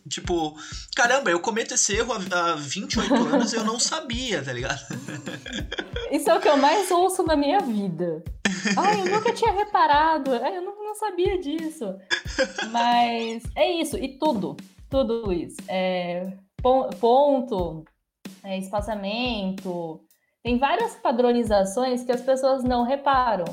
Tipo, 0.10 0.56
caramba, 0.96 1.32
eu 1.32 1.40
cometo 1.40 1.74
esse 1.74 1.96
erro 1.96 2.14
há, 2.14 2.52
há 2.52 2.56
28 2.56 3.14
anos 3.34 3.54
e 3.54 3.56
eu 3.56 3.64
não 3.64 3.80
sabia, 3.80 4.44
tá 4.44 4.52
ligado? 4.52 4.82
Isso 6.12 6.30
é 6.30 6.38
o 6.38 6.42
que 6.42 6.50
eu 6.50 6.58
mais 6.58 6.92
ouço 6.92 7.24
na 7.24 7.38
minha 7.38 7.62
vida. 7.62 8.22
Ai, 8.78 9.02
eu 9.02 9.06
nunca 9.06 9.32
tinha 9.32 9.54
reparado. 9.54 10.32
Ai, 10.34 10.58
eu 10.58 10.62
não, 10.62 10.84
não 10.84 10.96
sabia 10.96 11.40
disso. 11.40 11.96
Mas 12.70 13.44
é 13.56 13.72
isso. 13.72 13.98
E 13.98 14.18
tudo. 14.18 14.58
Tudo, 14.90 15.26
Luiz. 15.26 15.56
É, 15.68 16.34
ponto, 16.62 17.86
é, 18.44 18.60
espaçamento, 18.60 20.02
tem 20.44 20.58
várias 20.58 20.96
padronizações 20.96 22.04
que 22.04 22.12
as 22.12 22.22
pessoas 22.22 22.64
não 22.64 22.84
reparam. 22.84 23.46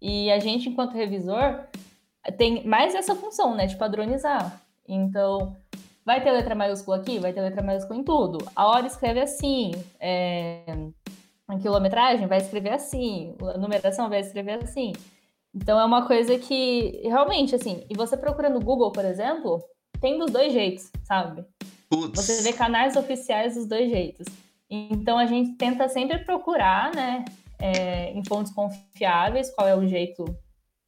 E 0.00 0.30
a 0.30 0.38
gente, 0.38 0.68
enquanto 0.68 0.92
revisor, 0.92 1.60
tem 2.36 2.62
mais 2.66 2.94
essa 2.94 3.14
função, 3.14 3.54
né, 3.54 3.66
de 3.66 3.76
padronizar. 3.76 4.60
Então, 4.86 5.56
vai 6.04 6.22
ter 6.22 6.30
letra 6.30 6.54
maiúscula 6.54 6.98
aqui? 6.98 7.18
Vai 7.18 7.32
ter 7.32 7.40
letra 7.40 7.62
maiúscula 7.62 7.98
em 7.98 8.04
tudo. 8.04 8.46
A 8.54 8.66
hora 8.66 8.86
escreve 8.86 9.20
assim, 9.20 9.72
é... 9.98 10.66
a 11.48 11.58
quilometragem 11.58 12.26
vai 12.26 12.36
escrever 12.36 12.74
assim, 12.74 13.34
a 13.40 13.56
numeração 13.56 14.10
vai 14.10 14.20
escrever 14.20 14.62
assim. 14.62 14.92
Então, 15.54 15.80
é 15.80 15.84
uma 15.84 16.06
coisa 16.06 16.38
que, 16.38 17.00
realmente, 17.04 17.54
assim, 17.54 17.86
e 17.88 17.96
você 17.96 18.16
procura 18.16 18.50
no 18.50 18.60
Google, 18.60 18.92
por 18.92 19.04
exemplo, 19.06 19.62
tem 20.00 20.18
dos 20.18 20.30
dois 20.30 20.52
jeitos, 20.52 20.90
sabe? 21.04 21.46
Putz. 21.88 22.14
Você 22.14 22.42
vê 22.42 22.52
canais 22.52 22.96
oficiais 22.96 23.54
dos 23.54 23.64
dois 23.64 23.88
jeitos. 23.88 24.26
Então 24.90 25.18
a 25.18 25.26
gente 25.26 25.56
tenta 25.56 25.88
sempre 25.88 26.18
procurar, 26.18 26.94
né, 26.94 27.24
é, 27.60 28.10
em 28.10 28.24
fontes 28.24 28.52
confiáveis, 28.52 29.54
qual 29.54 29.68
é 29.68 29.76
o 29.76 29.86
jeito 29.86 30.24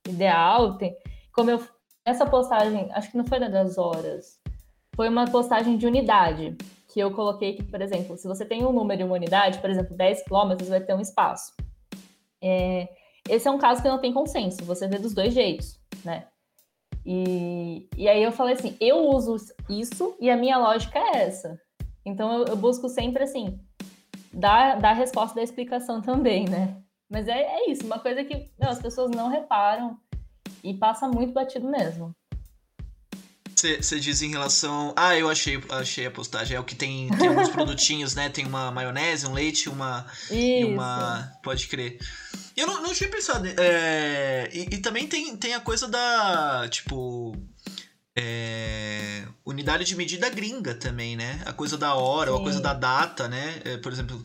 ideal. 0.09 0.77
Tem, 0.77 0.97
como 1.33 1.51
eu 1.51 1.65
essa 2.05 2.25
postagem, 2.25 2.89
acho 2.93 3.11
que 3.11 3.17
não 3.17 3.25
foi 3.25 3.41
das 3.41 3.77
horas, 3.77 4.41
foi 4.95 5.09
uma 5.09 5.25
postagem 5.25 5.77
de 5.77 5.87
unidade 5.87 6.57
que 6.89 7.01
eu 7.01 7.11
coloquei 7.11 7.55
que, 7.55 7.65
por 7.65 7.83
exemplo, 7.83 8.17
se 8.17 8.29
você 8.29 8.45
tem 8.45 8.65
um 8.65 8.73
número 8.73 9.03
e 9.03 9.05
uma 9.05 9.17
unidade, 9.17 9.59
por 9.59 9.69
exemplo, 9.69 9.97
10 9.97 10.23
quilômetros, 10.23 10.69
vai 10.69 10.81
ter 10.81 10.95
um 10.95 11.01
espaço. 11.01 11.53
É, 12.41 12.89
esse 13.29 13.49
é 13.49 13.51
um 13.51 13.59
caso 13.59 13.83
que 13.83 13.89
não 13.89 14.01
tem 14.01 14.13
consenso, 14.13 14.65
você 14.65 14.87
vê 14.87 14.99
dos 14.99 15.15
dois 15.15 15.35
jeitos, 15.35 15.81
né? 16.05 16.29
E, 17.05 17.89
e 17.97 18.09
aí 18.09 18.23
eu 18.23 18.33
falei 18.33 18.55
assim, 18.55 18.77
eu 18.81 18.99
uso 19.09 19.37
isso 19.69 20.17
e 20.21 20.31
a 20.31 20.37
minha 20.37 20.59
lógica 20.59 20.99
é 20.99 21.25
essa. 21.25 21.61
Então 22.05 22.33
eu, 22.33 22.45
eu 22.47 22.57
busco 22.57 22.89
sempre 22.89 23.25
assim, 23.25 23.61
dar 24.33 24.85
a 24.85 24.93
resposta 24.93 25.35
da 25.35 25.43
explicação 25.43 26.01
também, 26.01 26.49
né? 26.49 26.77
Mas 27.11 27.29
é, 27.29 27.41
é 27.41 27.71
isso, 27.71 27.85
uma 27.87 27.99
coisa 27.99 28.25
que 28.25 28.51
não, 28.59 28.69
as 28.69 28.81
pessoas 28.81 29.11
não 29.11 29.29
reparam 29.29 29.97
e 30.63 30.75
passa 30.75 31.09
muito 31.09 31.33
batido 31.33 31.69
mesmo. 31.69 32.15
Você 33.57 33.99
diz 33.99 34.21
em 34.21 34.31
relação. 34.31 34.93
Ah, 34.95 35.17
eu 35.17 35.31
achei, 35.31 35.59
achei 35.71 36.05
a 36.05 36.11
postagem. 36.11 36.57
É 36.57 36.61
o 36.61 36.65
que 36.65 36.75
tem, 36.75 37.09
tem 37.17 37.29
alguns 37.29 37.49
produtinhos, 37.49 38.15
né? 38.15 38.29
Tem 38.29 38.45
uma 38.45 38.71
maionese, 38.71 39.27
um 39.27 39.33
leite, 39.33 39.71
uma. 39.71 40.07
Isso. 40.25 40.35
E 40.35 40.65
uma. 40.65 41.33
Pode 41.43 41.67
crer. 41.67 41.99
Eu 42.55 42.67
não, 42.67 42.83
não 42.83 42.93
tinha 42.93 43.11
pensado. 43.11 43.49
É, 43.59 44.51
e, 44.53 44.75
e, 44.75 44.79
também 44.79 45.09
tem, 45.09 45.35
tem 45.39 45.55
a 45.55 45.61
coisa 45.61 45.89
da. 45.89 46.69
Tipo 46.69 47.35
é, 48.17 49.25
unidade 49.45 49.85
de 49.85 49.95
medida 49.95 50.31
gringa 50.31 50.75
também, 50.75 51.17
né? 51.17 51.43
A 51.45 51.53
coisa 51.53 51.77
da 51.77 51.95
hora, 51.95 52.33
Sim. 52.33 52.39
a 52.39 52.43
coisa 52.43 52.61
da 52.61 52.73
data, 52.73 53.29
né? 53.29 53.61
É, 53.63 53.77
por 53.77 53.93
exemplo, 53.93 54.23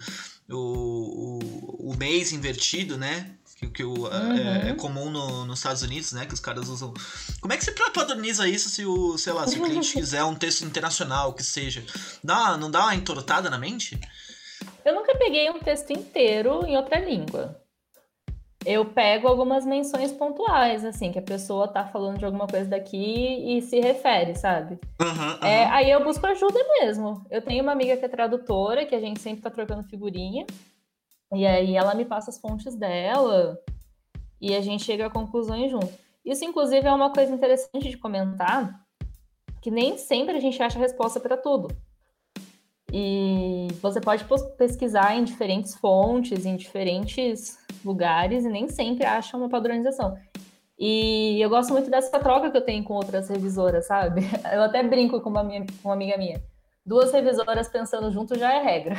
o, 0.49 0.55
o, 0.55 1.91
o, 1.91 1.97
mês 1.97 2.31
invertido, 2.31 2.97
né? 2.97 3.31
Que, 3.57 3.67
que 3.67 3.83
o, 3.83 4.07
é, 4.07 4.17
uhum. 4.17 4.37
é, 4.37 4.69
é, 4.69 4.73
comum 4.75 5.09
no, 5.09 5.45
nos 5.45 5.59
Estados 5.59 5.81
Unidos, 5.81 6.13
né? 6.13 6.25
Que 6.25 6.33
os 6.33 6.39
caras 6.39 6.69
usam. 6.69 6.93
Como 7.41 7.51
é 7.51 7.57
que 7.57 7.65
você 7.65 7.73
padroniza 7.93 8.47
isso 8.47 8.69
se 8.69 8.85
o, 8.85 9.17
sei 9.17 9.33
lá, 9.33 9.45
se 9.45 9.59
o 9.59 9.63
cliente 9.63 9.93
quiser 9.93 10.23
um 10.23 10.35
texto 10.35 10.63
internacional, 10.63 11.33
que 11.33 11.43
seja? 11.43 11.83
Dá, 12.23 12.55
não 12.55 12.71
dá 12.71 12.83
uma 12.83 12.95
entortada 12.95 13.49
na 13.49 13.59
mente? 13.59 13.99
Eu 14.85 14.95
nunca 14.95 15.15
peguei 15.17 15.49
um 15.49 15.59
texto 15.59 15.91
inteiro 15.91 16.65
em 16.65 16.77
outra 16.77 16.97
língua 16.99 17.60
eu 18.65 18.85
pego 18.85 19.27
algumas 19.27 19.65
menções 19.65 20.11
pontuais, 20.11 20.85
assim, 20.85 21.11
que 21.11 21.19
a 21.19 21.23
pessoa 21.23 21.67
tá 21.67 21.85
falando 21.85 22.19
de 22.19 22.25
alguma 22.25 22.47
coisa 22.47 22.69
daqui 22.69 23.57
e 23.57 23.61
se 23.61 23.79
refere, 23.79 24.35
sabe? 24.35 24.79
Uhum, 25.01 25.07
uhum. 25.07 25.47
É, 25.47 25.65
aí 25.65 25.89
eu 25.89 26.03
busco 26.03 26.25
ajuda 26.27 26.59
mesmo. 26.79 27.25
Eu 27.29 27.41
tenho 27.41 27.63
uma 27.63 27.71
amiga 27.71 27.97
que 27.97 28.05
é 28.05 28.09
tradutora, 28.09 28.85
que 28.85 28.95
a 28.95 28.99
gente 28.99 29.19
sempre 29.19 29.41
tá 29.41 29.49
trocando 29.49 29.83
figurinha, 29.83 30.45
e 31.33 31.45
aí 31.45 31.75
ela 31.75 31.95
me 31.95 32.05
passa 32.05 32.29
as 32.29 32.39
fontes 32.39 32.75
dela 32.75 33.57
e 34.39 34.55
a 34.55 34.61
gente 34.61 34.83
chega 34.83 35.07
a 35.07 35.09
conclusões 35.09 35.71
junto. 35.71 35.91
Isso, 36.23 36.45
inclusive, 36.45 36.87
é 36.87 36.93
uma 36.93 37.11
coisa 37.11 37.33
interessante 37.33 37.89
de 37.89 37.97
comentar, 37.97 38.85
que 39.61 39.71
nem 39.71 39.97
sempre 39.97 40.37
a 40.37 40.39
gente 40.39 40.61
acha 40.61 40.77
a 40.77 40.81
resposta 40.81 41.19
para 41.19 41.37
tudo. 41.37 41.69
E 42.91 43.67
você 43.81 44.01
pode 44.01 44.25
pesquisar 44.57 45.15
em 45.15 45.23
diferentes 45.23 45.75
fontes, 45.75 46.45
em 46.45 46.55
diferentes 46.55 47.57
lugares, 47.85 48.43
e 48.43 48.49
nem 48.49 48.67
sempre 48.67 49.05
acha 49.05 49.37
uma 49.37 49.47
padronização. 49.47 50.17
E 50.77 51.39
eu 51.39 51.47
gosto 51.47 51.71
muito 51.71 51.91
dessa 51.91 52.19
troca 52.19 52.49
que 52.49 52.57
eu 52.57 52.65
tenho 52.65 52.83
com 52.83 52.95
outras 52.95 53.29
revisoras, 53.29 53.85
sabe? 53.85 54.21
Eu 54.51 54.63
até 54.63 54.81
brinco 54.81 55.21
com 55.21 55.29
uma, 55.29 55.43
minha, 55.43 55.63
com 55.63 55.89
uma 55.89 55.93
amiga 55.93 56.17
minha. 56.17 56.41
Duas 56.83 57.13
revisoras 57.13 57.67
pensando 57.67 58.11
junto 58.11 58.37
já 58.37 58.51
é 58.51 58.63
regra. 58.63 58.95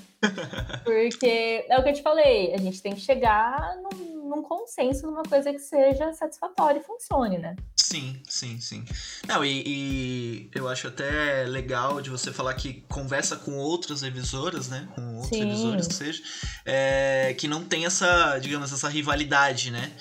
Porque 0.84 1.64
é 1.70 1.78
o 1.78 1.82
que 1.82 1.88
eu 1.88 1.94
te 1.94 2.02
falei, 2.02 2.52
a 2.52 2.58
gente 2.58 2.82
tem 2.82 2.92
que 2.92 3.00
chegar 3.00 3.76
num, 3.76 4.15
num 4.26 4.42
consenso 4.42 5.06
numa 5.06 5.22
coisa 5.22 5.52
que 5.52 5.58
seja 5.58 6.12
satisfatória 6.12 6.80
e 6.80 6.82
funcione, 6.82 7.38
né? 7.38 7.56
Sim, 7.76 8.20
sim, 8.28 8.60
sim. 8.60 8.84
Não, 9.26 9.44
e, 9.44 9.62
e, 9.64 10.50
eu 10.54 10.68
acho 10.68 10.88
até 10.88 11.44
legal 11.44 12.00
de 12.02 12.10
você 12.10 12.32
falar 12.32 12.54
que 12.54 12.84
conversa 12.88 13.36
com 13.36 13.56
outras 13.56 14.02
revisoras, 14.02 14.68
né? 14.68 14.88
Com 14.94 15.16
outros 15.16 15.38
sim. 15.38 15.44
revisores 15.44 15.86
que 15.86 15.94
seja, 15.94 16.22
é, 16.64 17.34
que 17.38 17.46
não 17.46 17.64
tem 17.64 17.86
essa, 17.86 18.38
digamos, 18.38 18.72
essa 18.72 18.88
rivalidade, 18.88 19.70
né? 19.70 19.92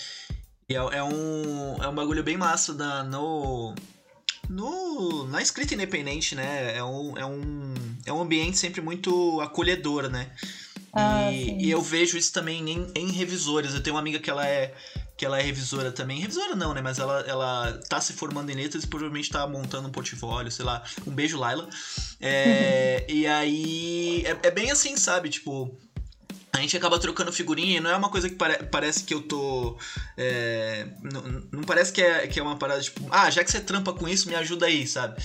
E 0.67 0.75
é, 0.75 0.77
é, 0.77 1.03
um, 1.03 1.83
é 1.83 1.87
um 1.87 1.93
bagulho 1.93 2.23
bem 2.23 2.37
massa 2.37 2.73
da, 2.73 3.03
no, 3.03 3.75
no, 4.49 5.27
na 5.27 5.41
escrita 5.41 5.75
independente, 5.75 6.33
né? 6.33 6.75
É 6.75 6.83
um, 6.83 7.17
é, 7.17 7.25
um, 7.25 7.73
é 8.05 8.11
um 8.11 8.21
ambiente 8.21 8.57
sempre 8.57 8.81
muito 8.81 9.39
acolhedor, 9.41 10.09
né? 10.09 10.31
Ah, 10.95 11.29
e, 11.29 11.65
e, 11.65 11.71
eu 11.71 11.81
vejo 11.81 12.17
isso 12.17 12.31
também 12.31 12.69
em, 12.69 12.87
em 12.95 13.11
revisores. 13.11 13.73
Eu 13.73 13.83
tenho 13.83 13.95
uma 13.95 13.99
amiga 13.99 14.17
que 14.17 14.29
ela 14.29 14.47
é 14.47 14.73
que 15.17 15.25
ela 15.25 15.39
é 15.39 15.41
revisora 15.41 15.91
também. 15.91 16.19
Revisora 16.19 16.55
não, 16.55 16.73
né? 16.73 16.81
Mas 16.81 16.99
ela, 16.99 17.21
ela 17.21 17.79
tá 17.89 17.99
se 17.99 18.13
formando 18.13 18.49
em 18.49 18.55
letras 18.55 18.83
e 18.83 18.87
provavelmente 18.87 19.29
tá 19.29 19.45
montando 19.47 19.87
um 19.87 19.91
portfólio, 19.91 20.51
sei 20.51 20.65
lá. 20.65 20.83
Um 21.05 21.11
beijo, 21.11 21.37
Laila. 21.37 21.69
É, 22.21 23.05
e 23.09 23.27
aí. 23.27 24.23
É, 24.25 24.47
é, 24.47 24.51
bem 24.51 24.71
assim, 24.71 24.95
sabe? 24.95 25.29
Tipo. 25.29 25.77
A 26.53 26.59
gente 26.59 26.77
acaba 26.77 26.97
trocando 26.97 27.33
figurinha 27.33 27.77
e 27.77 27.79
não 27.81 27.89
é 27.89 27.97
uma 27.97 28.09
coisa 28.09 28.29
que 28.29 28.35
pare 28.35 28.63
parece 28.71 29.03
que 29.03 29.13
eu 29.13 29.21
tô. 29.21 29.77
É, 30.17 30.87
não, 31.03 31.21
não, 31.51 31.63
parece 31.63 31.91
que 31.91 32.01
é, 32.01 32.27
que 32.27 32.39
é 32.39 32.43
uma 32.43 32.55
parada 32.55 32.81
tipo, 32.81 33.05
ah, 33.11 33.29
já 33.29 33.43
que 33.43 33.51
você 33.51 33.59
trampa 33.59 33.91
com 33.91 34.07
isso, 34.07 34.29
me 34.29 34.35
ajuda 34.35 34.65
aí, 34.65 34.87
sabe? 34.87 35.21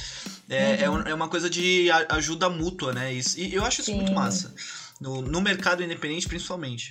É, 0.49 0.83
é 0.83 0.91
uhum. 0.91 1.03
é, 1.03 1.15
uma 1.15 1.29
coisa 1.29 1.49
de 1.49 1.89
ajuda 2.09 2.51
mútua, 2.51 2.93
né? 2.93 3.15
E, 3.15 3.23
e 3.37 3.55
eu 3.55 3.65
acho 3.65 3.81
isso 3.81 3.93
Sim. 3.93 3.99
muito 3.99 4.13
massa. 4.13 4.53
No, 5.01 5.23
no 5.23 5.41
mercado 5.41 5.83
independente, 5.83 6.29
principalmente. 6.29 6.91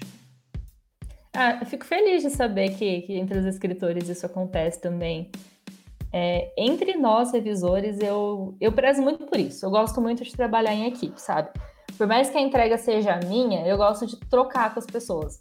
Ah, 1.33 1.59
eu 1.61 1.65
fico 1.67 1.85
feliz 1.85 2.23
de 2.23 2.31
saber 2.31 2.75
que, 2.75 3.01
que 3.03 3.13
entre 3.13 3.37
os 3.37 3.45
escritores 3.45 4.09
isso 4.09 4.25
acontece 4.25 4.81
também. 4.81 5.31
É, 6.11 6.51
entre 6.57 6.97
nós, 6.97 7.31
revisores, 7.31 7.99
eu, 7.99 8.57
eu 8.59 8.71
prezo 8.71 9.01
muito 9.01 9.25
por 9.27 9.39
isso. 9.39 9.63
Eu 9.65 9.69
gosto 9.69 10.01
muito 10.01 10.23
de 10.23 10.35
trabalhar 10.35 10.73
em 10.73 10.87
equipe, 10.87 11.21
sabe? 11.21 11.51
Por 11.97 12.07
mais 12.07 12.29
que 12.29 12.37
a 12.37 12.41
entrega 12.41 12.77
seja 12.77 13.19
minha, 13.25 13.65
eu 13.67 13.77
gosto 13.77 14.07
de 14.07 14.17
trocar 14.17 14.73
com 14.73 14.79
as 14.79 14.85
pessoas. 14.87 15.39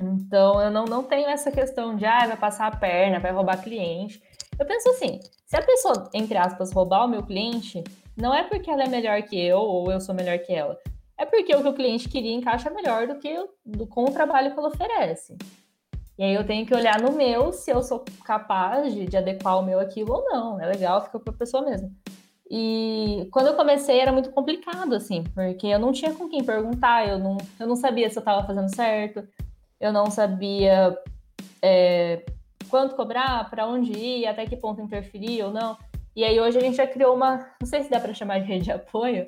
Então, 0.00 0.60
eu 0.60 0.70
não, 0.70 0.84
não 0.84 1.02
tenho 1.02 1.28
essa 1.28 1.50
questão 1.50 1.96
de, 1.96 2.04
ah, 2.04 2.26
vai 2.26 2.36
passar 2.36 2.68
a 2.68 2.76
perna, 2.76 3.18
vai 3.18 3.32
roubar 3.32 3.62
cliente. 3.62 4.22
Eu 4.58 4.64
penso 4.64 4.90
assim, 4.90 5.18
se 5.44 5.56
a 5.56 5.62
pessoa, 5.62 6.08
entre 6.14 6.36
aspas, 6.36 6.72
roubar 6.72 7.04
o 7.04 7.08
meu 7.08 7.24
cliente, 7.24 7.82
não 8.16 8.32
é 8.32 8.44
porque 8.44 8.70
ela 8.70 8.84
é 8.84 8.88
melhor 8.88 9.20
que 9.22 9.36
eu 9.36 9.58
ou 9.58 9.90
eu 9.90 10.00
sou 10.00 10.14
melhor 10.14 10.38
que 10.38 10.52
ela 10.52 10.78
é 11.18 11.24
porque 11.24 11.54
o 11.54 11.62
que 11.62 11.68
o 11.68 11.74
cliente 11.74 12.08
queria 12.08 12.34
encaixa 12.34 12.70
melhor 12.70 13.06
do 13.06 13.16
que 13.16 13.34
do, 13.64 13.86
com 13.86 14.04
o 14.04 14.12
trabalho 14.12 14.52
que 14.52 14.58
ela 14.58 14.68
oferece. 14.68 15.36
E 16.16 16.22
aí 16.22 16.34
eu 16.34 16.46
tenho 16.46 16.64
que 16.64 16.74
olhar 16.74 17.00
no 17.00 17.12
meu 17.12 17.52
se 17.52 17.70
eu 17.70 17.82
sou 17.82 18.04
capaz 18.24 18.94
de, 18.94 19.06
de 19.06 19.16
adequar 19.16 19.58
o 19.58 19.64
meu 19.64 19.80
aquilo 19.80 20.12
ou 20.12 20.24
não. 20.24 20.60
É 20.60 20.66
legal, 20.66 21.02
fica 21.04 21.18
para 21.18 21.34
a 21.34 21.36
pessoa 21.36 21.64
mesmo. 21.64 21.90
E 22.48 23.28
quando 23.32 23.48
eu 23.48 23.54
comecei 23.54 23.98
era 23.98 24.12
muito 24.12 24.30
complicado, 24.30 24.94
assim, 24.94 25.24
porque 25.34 25.66
eu 25.66 25.78
não 25.78 25.92
tinha 25.92 26.12
com 26.12 26.28
quem 26.28 26.44
perguntar, 26.44 27.08
eu 27.08 27.18
não, 27.18 27.36
eu 27.58 27.66
não 27.66 27.74
sabia 27.74 28.08
se 28.08 28.16
eu 28.16 28.20
estava 28.20 28.46
fazendo 28.46 28.72
certo, 28.74 29.26
eu 29.80 29.92
não 29.92 30.10
sabia 30.10 30.96
é, 31.62 32.24
quanto 32.68 32.94
cobrar, 32.94 33.48
para 33.50 33.66
onde 33.66 33.92
ir, 33.92 34.26
até 34.26 34.46
que 34.46 34.56
ponto 34.56 34.80
interferir 34.80 35.42
ou 35.42 35.52
não. 35.52 35.76
E 36.14 36.22
aí 36.22 36.38
hoje 36.38 36.58
a 36.58 36.60
gente 36.60 36.76
já 36.76 36.86
criou 36.86 37.16
uma, 37.16 37.38
não 37.60 37.66
sei 37.66 37.82
se 37.82 37.90
dá 37.90 37.98
para 37.98 38.14
chamar 38.14 38.38
de 38.40 38.46
rede 38.46 38.64
de 38.64 38.72
apoio, 38.72 39.24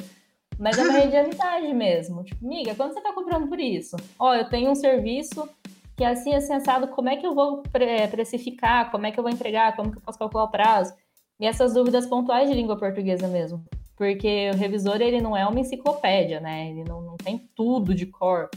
mas 0.58 0.78
é 0.78 0.82
uma 0.82 0.92
rede 0.98 1.10
de 1.10 1.16
amizade 1.16 1.72
mesmo. 1.72 2.24
Tipo, 2.24 2.44
amiga, 2.44 2.74
quanto 2.74 2.94
você 2.94 3.00
tá 3.00 3.12
cobrando 3.12 3.48
por 3.48 3.60
isso? 3.60 3.96
Ó, 4.18 4.34
eu 4.34 4.48
tenho 4.48 4.70
um 4.70 4.74
serviço 4.74 5.48
que 5.96 6.04
é 6.04 6.08
assim, 6.08 6.34
assim, 6.34 6.52
assado, 6.52 6.88
como 6.88 7.08
é 7.08 7.16
que 7.16 7.26
eu 7.26 7.34
vou 7.34 7.62
precificar, 8.10 8.90
como 8.90 9.06
é 9.06 9.10
que 9.10 9.18
eu 9.18 9.22
vou 9.22 9.32
entregar, 9.32 9.74
como 9.74 9.90
que 9.90 9.96
eu 9.96 10.02
posso 10.02 10.18
calcular 10.18 10.44
o 10.44 10.50
prazo? 10.50 10.92
E 11.40 11.46
essas 11.46 11.72
dúvidas 11.72 12.06
pontuais 12.06 12.48
de 12.50 12.54
língua 12.54 12.76
portuguesa 12.76 13.26
mesmo. 13.28 13.64
Porque 13.96 14.50
o 14.52 14.56
revisor, 14.56 15.00
ele 15.00 15.22
não 15.22 15.34
é 15.34 15.46
uma 15.46 15.58
enciclopédia, 15.58 16.38
né? 16.38 16.68
Ele 16.68 16.84
não, 16.84 17.00
não 17.00 17.16
tem 17.16 17.48
tudo 17.56 17.94
de 17.94 18.04
cor. 18.04 18.50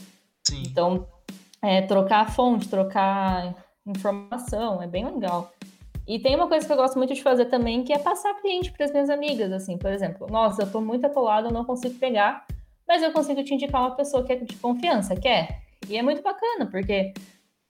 Sim. 0.43 0.63
Então, 0.67 1.07
é, 1.61 1.81
trocar 1.81 2.21
a 2.21 2.27
fonte, 2.29 2.67
trocar 2.67 3.55
informação, 3.85 4.81
é 4.81 4.87
bem 4.87 5.05
legal. 5.05 5.51
E 6.09 6.17
tem 6.17 6.35
uma 6.35 6.47
coisa 6.47 6.65
que 6.65 6.73
eu 6.73 6.75
gosto 6.75 6.97
muito 6.97 7.13
de 7.13 7.21
fazer 7.21 7.45
também, 7.45 7.83
que 7.83 7.93
é 7.93 7.99
passar 7.99 8.33
cliente 8.41 8.71
para 8.71 8.83
as 8.83 8.91
minhas 8.91 9.11
amigas, 9.11 9.51
assim, 9.51 9.77
por 9.77 9.91
exemplo, 9.91 10.25
nossa, 10.27 10.63
eu 10.63 10.65
estou 10.65 10.81
muito 10.81 11.05
atolada, 11.05 11.49
eu 11.49 11.53
não 11.53 11.63
consigo 11.63 11.99
pegar, 11.99 12.47
mas 12.87 13.03
eu 13.03 13.11
consigo 13.11 13.43
te 13.43 13.53
indicar 13.53 13.79
uma 13.79 13.95
pessoa 13.95 14.23
que 14.23 14.33
é 14.33 14.35
de 14.37 14.55
confiança, 14.55 15.15
quer? 15.15 15.61
E 15.87 15.95
é 15.95 16.01
muito 16.01 16.23
bacana, 16.23 16.65
porque 16.65 17.13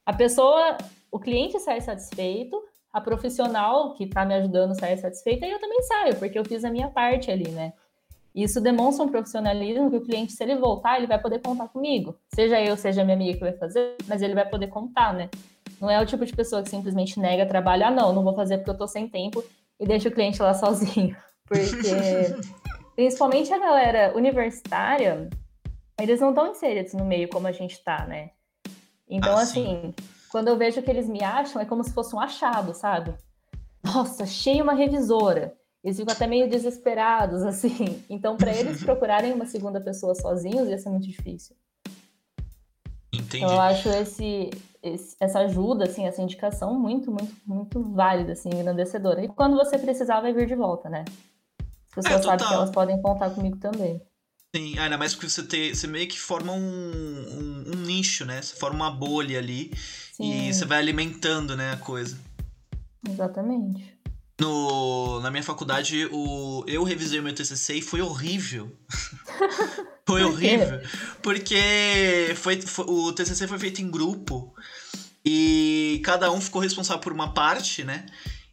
a 0.05 0.13
pessoa, 0.13 0.77
o 1.11 1.19
cliente 1.19 1.59
sai 1.59 1.81
satisfeito, 1.81 2.63
a 2.93 3.01
profissional 3.01 3.93
que 3.95 4.05
está 4.05 4.23
me 4.23 4.33
ajudando 4.35 4.73
sai 4.79 4.95
satisfeita 4.95 5.45
e 5.45 5.51
eu 5.51 5.59
também 5.59 5.81
saio, 5.81 6.15
porque 6.15 6.39
eu 6.39 6.45
fiz 6.45 6.63
a 6.63 6.71
minha 6.71 6.87
parte 6.87 7.29
ali, 7.29 7.51
né? 7.51 7.73
Isso 8.33 8.61
demonstra 8.61 9.03
um 9.03 9.09
profissionalismo 9.09 9.89
que 9.91 9.97
o 9.97 10.01
cliente, 10.01 10.31
se 10.31 10.41
ele 10.41 10.55
voltar, 10.55 10.97
ele 10.97 11.07
vai 11.07 11.19
poder 11.19 11.39
contar 11.39 11.67
comigo. 11.67 12.15
Seja 12.33 12.61
eu, 12.61 12.77
seja 12.77 13.03
minha 13.03 13.17
amiga 13.17 13.33
que 13.33 13.43
vai 13.43 13.57
fazer, 13.57 13.97
mas 14.07 14.21
ele 14.21 14.33
vai 14.33 14.47
poder 14.47 14.67
contar, 14.67 15.13
né? 15.13 15.29
Não 15.79 15.89
é 15.89 16.01
o 16.01 16.05
tipo 16.05 16.25
de 16.25 16.35
pessoa 16.35 16.61
que 16.61 16.69
simplesmente 16.69 17.19
nega 17.19 17.45
trabalho, 17.45 17.85
ah, 17.85 17.91
não, 17.91 18.13
não 18.13 18.23
vou 18.23 18.35
fazer 18.35 18.57
porque 18.57 18.71
eu 18.71 18.77
tô 18.77 18.87
sem 18.87 19.07
tempo 19.07 19.43
e 19.79 19.85
deixa 19.85 20.09
o 20.09 20.11
cliente 20.11 20.41
lá 20.41 20.53
sozinho. 20.53 21.15
Porque, 21.49 22.35
principalmente 22.95 23.51
a 23.51 23.57
galera 23.57 24.15
universitária, 24.15 25.27
eles 25.99 26.19
não 26.19 26.29
estão 26.29 26.51
inseridos 26.51 26.93
no 26.93 27.03
meio 27.03 27.27
como 27.27 27.47
a 27.47 27.51
gente 27.51 27.83
tá, 27.83 28.05
né? 28.05 28.29
Então, 29.09 29.35
ah, 29.35 29.41
assim, 29.41 29.91
quando 30.29 30.49
eu 30.49 30.57
vejo 30.57 30.81
que 30.83 30.91
eles 30.91 31.09
me 31.09 31.23
acham, 31.23 31.59
é 31.59 31.65
como 31.65 31.83
se 31.83 31.91
fosse 31.91 32.15
um 32.15 32.19
achado, 32.19 32.75
sabe? 32.75 33.15
Nossa, 33.83 34.23
achei 34.23 34.61
uma 34.61 34.73
revisora. 34.73 35.57
Eles 35.83 35.97
ficam 35.97 36.13
até 36.13 36.27
meio 36.27 36.49
desesperados, 36.49 37.41
assim. 37.43 38.03
Então, 38.09 38.37
para 38.37 38.53
eles 38.55 38.83
procurarem 38.83 39.33
uma 39.33 39.45
segunda 39.45 39.81
pessoa 39.81 40.13
sozinhos, 40.13 40.67
ia 40.69 40.77
ser 40.77 40.89
muito 40.89 41.07
difícil. 41.07 41.55
Entendi. 43.11 43.37
Então, 43.37 43.55
eu 43.55 43.61
acho 43.61 43.89
esse, 43.89 44.51
esse, 44.81 45.15
essa 45.19 45.39
ajuda, 45.39 45.85
assim, 45.85 46.05
essa 46.05 46.21
indicação 46.21 46.77
muito, 46.79 47.11
muito, 47.11 47.35
muito 47.45 47.81
válida, 47.81 48.33
assim, 48.33 48.49
engrandecedora. 48.49 49.23
E 49.23 49.27
quando 49.27 49.55
você 49.55 49.77
precisar, 49.77 50.21
vai 50.21 50.33
vir 50.33 50.47
de 50.47 50.55
volta, 50.55 50.89
né? 50.89 51.05
As 51.89 52.05
pessoas 52.05 52.21
é, 52.21 52.23
sabem 52.23 52.47
que 52.47 52.53
elas 52.53 52.71
podem 52.71 53.01
contar 53.01 53.29
comigo 53.31 53.57
também. 53.57 54.01
Sim, 54.55 54.79
ainda 54.79 54.97
mais 54.97 55.13
porque 55.13 55.29
você, 55.29 55.43
tem, 55.43 55.73
você 55.73 55.85
meio 55.85 56.07
que 56.07 56.19
forma 56.19 56.53
um, 56.53 56.57
um, 56.57 57.63
um 57.67 57.75
nicho, 57.85 58.25
né? 58.25 58.41
Você 58.41 58.55
forma 58.55 58.77
uma 58.77 58.91
bolha 58.91 59.37
ali 59.37 59.71
Sim. 60.13 60.49
e 60.49 60.53
você 60.53 60.65
vai 60.65 60.79
alimentando, 60.79 61.55
né, 61.55 61.71
a 61.73 61.77
coisa. 61.77 62.17
Exatamente. 63.07 63.99
No, 64.39 65.19
na 65.19 65.29
minha 65.29 65.43
faculdade, 65.43 66.07
o, 66.11 66.63
eu 66.65 66.83
revisei 66.83 67.19
o 67.19 67.23
meu 67.23 67.35
TCC 67.35 67.75
e 67.75 67.81
foi 67.81 68.01
horrível. 68.01 68.71
foi 70.09 70.23
horrível. 70.23 70.81
Porque 71.21 72.33
foi, 72.35 72.61
foi, 72.61 72.85
o 72.87 73.11
TCC 73.13 73.47
foi 73.47 73.59
feito 73.59 73.81
em 73.81 73.89
grupo 73.89 74.53
e 75.23 76.01
cada 76.03 76.31
um 76.31 76.41
ficou 76.41 76.61
responsável 76.61 77.01
por 77.01 77.13
uma 77.13 77.33
parte, 77.33 77.83
né? 77.83 78.05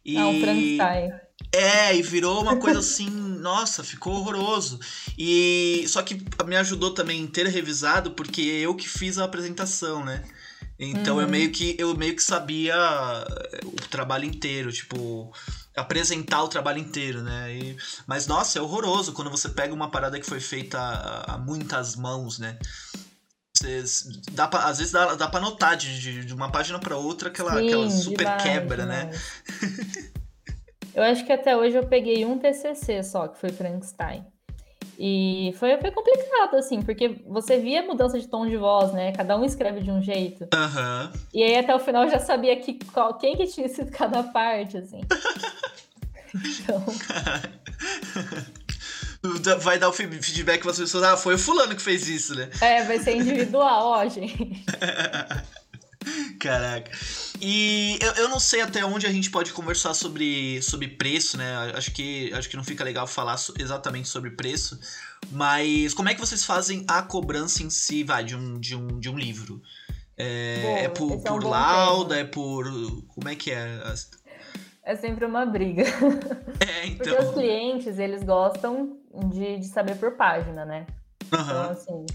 E, 0.05 0.17
ah, 0.17 0.27
um 0.27 0.39
Frankenstein. 0.39 1.11
É, 1.51 1.95
e 1.95 2.01
virou 2.01 2.41
uma 2.41 2.57
coisa 2.57 2.79
assim, 2.79 3.09
nossa, 3.09 3.83
ficou 3.83 4.13
horroroso. 4.13 4.79
E 5.17 5.85
só 5.87 6.01
que 6.01 6.21
me 6.45 6.55
ajudou 6.55 6.91
também 6.91 7.25
ter 7.27 7.47
revisado, 7.47 8.11
porque 8.11 8.41
eu 8.41 8.75
que 8.75 8.87
fiz 8.87 9.17
a 9.17 9.25
apresentação, 9.25 10.03
né? 10.03 10.23
Então 10.79 11.15
uhum. 11.15 11.23
eu 11.23 11.27
meio 11.27 11.51
que 11.51 11.75
eu 11.79 11.95
meio 11.95 12.15
que 12.15 12.21
sabia 12.21 12.75
o 13.65 13.87
trabalho 13.89 14.25
inteiro, 14.25 14.71
tipo, 14.71 15.33
apresentar 15.77 16.43
o 16.43 16.47
trabalho 16.47 16.79
inteiro, 16.79 17.21
né? 17.21 17.53
E, 17.53 17.77
mas 18.05 18.27
nossa, 18.27 18.59
é 18.59 18.61
horroroso 18.61 19.13
quando 19.13 19.29
você 19.29 19.49
pega 19.49 19.73
uma 19.73 19.89
parada 19.89 20.19
que 20.19 20.25
foi 20.25 20.39
feita 20.39 20.79
a, 20.79 21.35
a 21.35 21.37
muitas 21.37 21.95
mãos, 21.95 22.39
né? 22.39 22.57
Você, 23.55 23.83
dá 24.31 24.47
pra, 24.47 24.65
às 24.65 24.77
vezes 24.77 24.93
dá, 24.93 25.15
dá 25.15 25.27
pra 25.27 25.39
notar 25.39 25.75
de, 25.75 26.25
de 26.25 26.33
uma 26.33 26.51
página 26.51 26.79
para 26.79 26.95
outra 26.97 27.29
aquela, 27.29 27.53
Sim, 27.53 27.65
aquela 27.65 27.89
super 27.89 28.25
demais, 28.25 28.43
quebra, 28.43 28.85
né? 28.85 29.05
demais. 29.05 29.21
né? 29.61 30.11
eu 30.93 31.03
acho 31.03 31.25
que 31.25 31.31
até 31.31 31.57
hoje 31.57 31.75
eu 31.75 31.87
peguei 31.87 32.25
um 32.25 32.37
TCC 32.37 33.03
só, 33.03 33.27
que 33.27 33.39
foi 33.39 33.49
Frankenstein. 33.49 34.25
E 34.99 35.53
foi, 35.59 35.77
foi 35.77 35.91
complicado, 35.91 36.55
assim, 36.55 36.81
porque 36.81 37.21
você 37.27 37.59
via 37.59 37.83
mudança 37.83 38.19
de 38.19 38.27
tom 38.27 38.47
de 38.47 38.57
voz, 38.57 38.91
né? 38.93 39.11
Cada 39.11 39.37
um 39.37 39.45
escreve 39.45 39.81
de 39.81 39.91
um 39.91 40.01
jeito. 40.01 40.43
Uhum. 40.45 41.11
E 41.33 41.43
aí 41.43 41.55
até 41.55 41.75
o 41.75 41.79
final 41.79 42.05
eu 42.05 42.09
já 42.09 42.19
sabia 42.19 42.55
que, 42.55 42.79
qual, 42.91 43.13
quem 43.13 43.37
que 43.37 43.45
tinha 43.45 43.69
sido 43.69 43.91
cada 43.91 44.23
parte, 44.23 44.77
assim. 44.77 45.01
então... 46.33 46.83
Vai 49.59 49.77
dar 49.77 49.89
o 49.89 49.93
feedback 49.93 50.61
para 50.61 50.71
as 50.71 50.79
pessoas, 50.79 51.03
ah, 51.03 51.17
foi 51.17 51.35
o 51.35 51.39
fulano 51.39 51.75
que 51.75 51.81
fez 51.81 52.07
isso, 52.07 52.35
né? 52.35 52.49
É, 52.61 52.83
vai 52.83 52.97
ser 52.99 53.17
individual, 53.17 53.87
ó, 53.87 54.07
gente. 54.07 54.63
Caraca. 56.39 56.91
E 57.41 57.97
eu, 58.01 58.11
eu 58.13 58.29
não 58.29 58.39
sei 58.39 58.61
até 58.61 58.85
onde 58.85 59.05
a 59.05 59.11
gente 59.11 59.29
pode 59.29 59.53
conversar 59.53 59.93
sobre, 59.93 60.61
sobre 60.61 60.87
preço, 60.87 61.37
né? 61.37 61.71
Acho 61.75 61.91
que, 61.91 62.31
acho 62.33 62.49
que 62.49 62.57
não 62.57 62.63
fica 62.63 62.83
legal 62.83 63.07
falar 63.07 63.37
so, 63.37 63.53
exatamente 63.59 64.07
sobre 64.07 64.31
preço. 64.31 64.79
Mas 65.31 65.93
como 65.93 66.09
é 66.09 66.13
que 66.13 66.19
vocês 66.19 66.45
fazem 66.45 66.85
a 66.87 67.01
cobrança 67.01 67.63
em 67.63 67.69
si, 67.69 68.03
vai, 68.03 68.23
de 68.23 68.35
um, 68.35 68.59
de 68.59 68.75
um, 68.75 68.99
de 68.99 69.09
um 69.09 69.17
livro? 69.17 69.61
É, 70.17 70.59
Bom, 70.61 70.77
é 70.77 70.89
por, 70.89 71.21
por 71.21 71.43
é 71.43 71.45
um 71.45 71.49
lauda, 71.49 72.15
tema. 72.15 72.27
é 72.27 72.31
por. 72.31 72.65
Como 73.07 73.29
é 73.29 73.35
que 73.35 73.51
é? 73.51 73.79
É 74.83 74.95
sempre 74.95 75.25
uma 75.25 75.45
briga. 75.45 75.83
É, 76.59 76.87
então. 76.87 76.97
Porque 76.97 77.23
os 77.23 77.33
clientes, 77.33 77.99
eles 77.99 78.23
gostam 78.23 78.97
de, 79.29 79.59
de 79.59 79.67
saber 79.67 79.95
por 79.97 80.15
página, 80.15 80.65
né? 80.65 80.87
Uhum. 81.31 81.39
Então, 81.39 81.69
assim, 81.69 82.05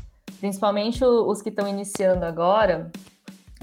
principalmente 0.41 1.05
os 1.05 1.41
que 1.41 1.49
estão 1.49 1.69
iniciando 1.69 2.25
agora, 2.25 2.91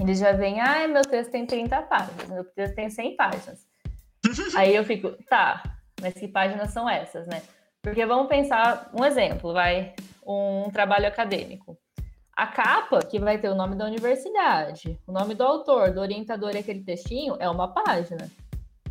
eles 0.00 0.18
já 0.18 0.32
vêm, 0.32 0.60
ah, 0.60 0.88
meu 0.88 1.02
texto 1.02 1.30
tem 1.30 1.46
30 1.46 1.82
páginas, 1.82 2.28
meu 2.28 2.44
texto 2.44 2.74
tem 2.74 2.88
100 2.88 3.16
páginas. 3.16 3.66
Aí 4.56 4.74
eu 4.74 4.84
fico, 4.84 5.12
tá, 5.28 5.62
mas 6.00 6.14
que 6.14 6.26
páginas 6.26 6.70
são 6.70 6.88
essas, 6.88 7.26
né? 7.26 7.42
Porque 7.82 8.04
vamos 8.06 8.28
pensar 8.28 8.90
um 8.98 9.04
exemplo, 9.04 9.52
vai, 9.52 9.94
um 10.26 10.70
trabalho 10.70 11.06
acadêmico. 11.06 11.78
A 12.34 12.46
capa, 12.46 13.00
que 13.00 13.18
vai 13.18 13.38
ter 13.38 13.50
o 13.50 13.54
nome 13.54 13.76
da 13.76 13.84
universidade, 13.84 14.98
o 15.06 15.12
nome 15.12 15.34
do 15.34 15.44
autor, 15.44 15.92
do 15.92 16.00
orientador 16.00 16.54
e 16.54 16.58
aquele 16.58 16.82
textinho, 16.82 17.36
é 17.38 17.48
uma 17.48 17.68
página. 17.68 18.30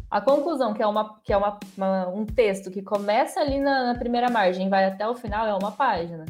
A 0.10 0.22
conclusão, 0.22 0.74
que 0.74 0.82
é, 0.82 0.88
uma, 0.88 1.20
que 1.24 1.34
é 1.34 1.38
uma, 1.38 1.60
uma 1.78 2.08
um 2.08 2.26
texto 2.26 2.72
que 2.72 2.82
começa 2.82 3.40
ali 3.40 3.60
na, 3.60 3.94
na 3.94 4.00
primeira 4.00 4.30
margem 4.30 4.68
e 4.68 4.70
vai 4.70 4.86
até 4.86 5.08
o 5.08 5.16
final, 5.16 5.48
é 5.48 5.54
uma 5.54 5.72
página. 5.72 6.26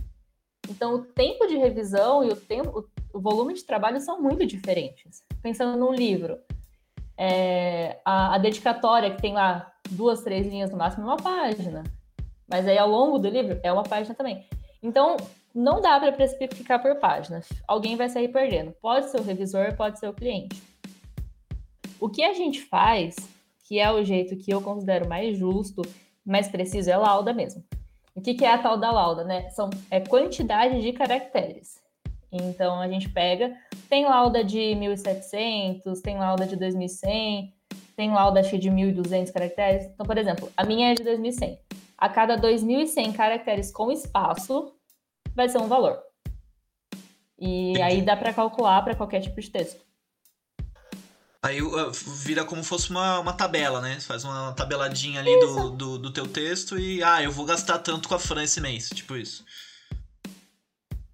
Então, 0.70 0.94
o 0.94 1.04
tempo 1.04 1.48
de 1.48 1.58
revisão 1.58 2.24
e 2.24 2.30
o 2.30 2.36
tempo, 2.36 2.90
o 3.14 3.20
volume 3.20 3.54
de 3.54 3.64
trabalho 3.64 4.00
são 4.00 4.22
muito 4.22 4.46
diferentes. 4.46 5.24
Pensando 5.42 5.78
num 5.78 5.94
livro, 5.94 6.38
é, 7.18 8.00
a, 8.06 8.36
a, 8.36 8.38
dedicatória 8.38 9.12
que 9.12 9.22
tem 9.22 9.34
lá 9.34 9.72
duas, 9.90 10.22
três 10.22 10.48
linhas 10.48 10.72
no 10.72 10.78
máximo 10.78 11.04
é 11.04 11.08
uma 11.08 11.18
página. 11.18 11.84
Mas 12.48 12.68
aí 12.68 12.78
ao 12.78 12.90
longo 12.90 13.20
do 13.20 13.30
livro 13.30 13.60
é 13.62 13.72
uma 13.72 13.84
página 13.84 14.16
também. 14.16 14.46
Então, 14.82 15.18
não 15.54 15.82
dá 15.82 16.00
para 16.00 16.12
precificar 16.12 16.82
por 16.82 16.96
páginas. 16.96 17.48
Alguém 17.68 17.96
vai 17.96 18.10
sair 18.10 18.30
perdendo. 18.30 18.72
Pode 18.82 19.10
ser 19.10 19.20
o 19.20 19.24
revisor, 19.24 19.76
pode 19.76 20.00
ser 20.00 20.08
o 20.08 20.14
cliente. 20.14 20.62
O 22.00 22.10
que 22.10 22.24
a 22.24 22.34
gente 22.34 22.62
faz, 22.62 23.16
que 23.68 23.80
é 23.80 23.92
o 23.92 24.04
jeito 24.04 24.38
que 24.38 24.52
eu 24.52 24.62
considero 24.62 25.08
mais 25.08 25.38
justo, 25.38 25.82
mais 26.26 26.48
preciso, 26.48 26.90
é 26.90 26.96
lauda 26.96 27.34
mesmo. 27.34 27.64
O 28.16 28.22
que, 28.22 28.34
que 28.34 28.46
é 28.46 28.54
a 28.54 28.58
tal 28.58 28.78
da 28.78 28.92
lauda, 28.92 29.24
né? 29.24 29.50
São, 29.50 29.70
é 29.92 30.00
quantidade 30.00 30.82
de 30.82 30.94
caracteres. 30.94 31.79
Então 32.32 32.80
a 32.80 32.88
gente 32.88 33.10
pega, 33.10 33.56
tem 33.90 34.06
lauda 34.06 34.44
de 34.44 34.76
1700, 34.76 36.00
tem 36.02 36.18
lauda 36.18 36.46
de 36.46 36.56
2100, 36.56 37.54
tem 37.96 38.12
lauda 38.12 38.40
acho 38.40 38.58
de 38.58 38.70
1200 38.70 39.32
caracteres. 39.32 39.86
Então, 39.86 40.06
por 40.06 40.18
exemplo, 40.18 40.52
a 40.56 40.64
minha 40.64 40.92
é 40.92 40.94
de 40.94 41.04
2100. 41.04 41.60
A 41.98 42.08
cada 42.08 42.38
2100 42.38 43.12
caracteres 43.14 43.72
com 43.72 43.92
espaço 43.92 44.74
vai 45.36 45.50
ser 45.50 45.58
um 45.58 45.68
valor. 45.68 46.00
E 47.38 47.82
aí 47.82 48.02
dá 48.02 48.16
para 48.16 48.34
calcular 48.34 48.82
para 48.84 48.96
qualquer 48.96 49.22
tipo 49.22 49.40
de 49.40 49.50
texto. 49.50 49.82
Aí 51.42 51.62
uh, 51.62 51.92
vira 51.92 52.44
como 52.44 52.64
fosse 52.64 52.90
uma, 52.90 53.20
uma 53.20 53.34
tabela, 53.34 53.80
né? 53.80 53.98
Você 53.98 54.08
faz 54.08 54.26
uma 54.26 54.52
tabeladinha 54.52 55.22
ali 55.22 55.40
do, 55.40 55.70
do, 55.70 55.98
do, 55.98 56.12
teu 56.12 56.28
texto 56.28 56.78
e, 56.78 57.02
ah, 57.02 57.24
eu 57.24 57.32
vou 57.32 57.46
gastar 57.46 57.80
tanto 57.80 58.10
com 58.10 58.16
a 58.16 58.20
Fran 58.20 58.44
esse 58.44 58.60
mês, 58.60 58.90
tipo 58.90 59.16
isso. 59.16 59.46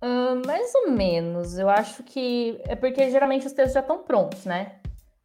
Uh, 0.06 0.46
mais 0.46 0.72
ou 0.76 0.91
menos. 0.91 1.58
Eu 1.58 1.68
acho 1.68 2.04
que 2.04 2.62
é 2.65 2.76
porque 2.76 3.10
geralmente 3.10 3.48
os 3.48 3.54
textos 3.54 3.74
já 3.74 3.80
estão 3.80 4.04
prontos, 4.04 4.46
né? 4.46 4.74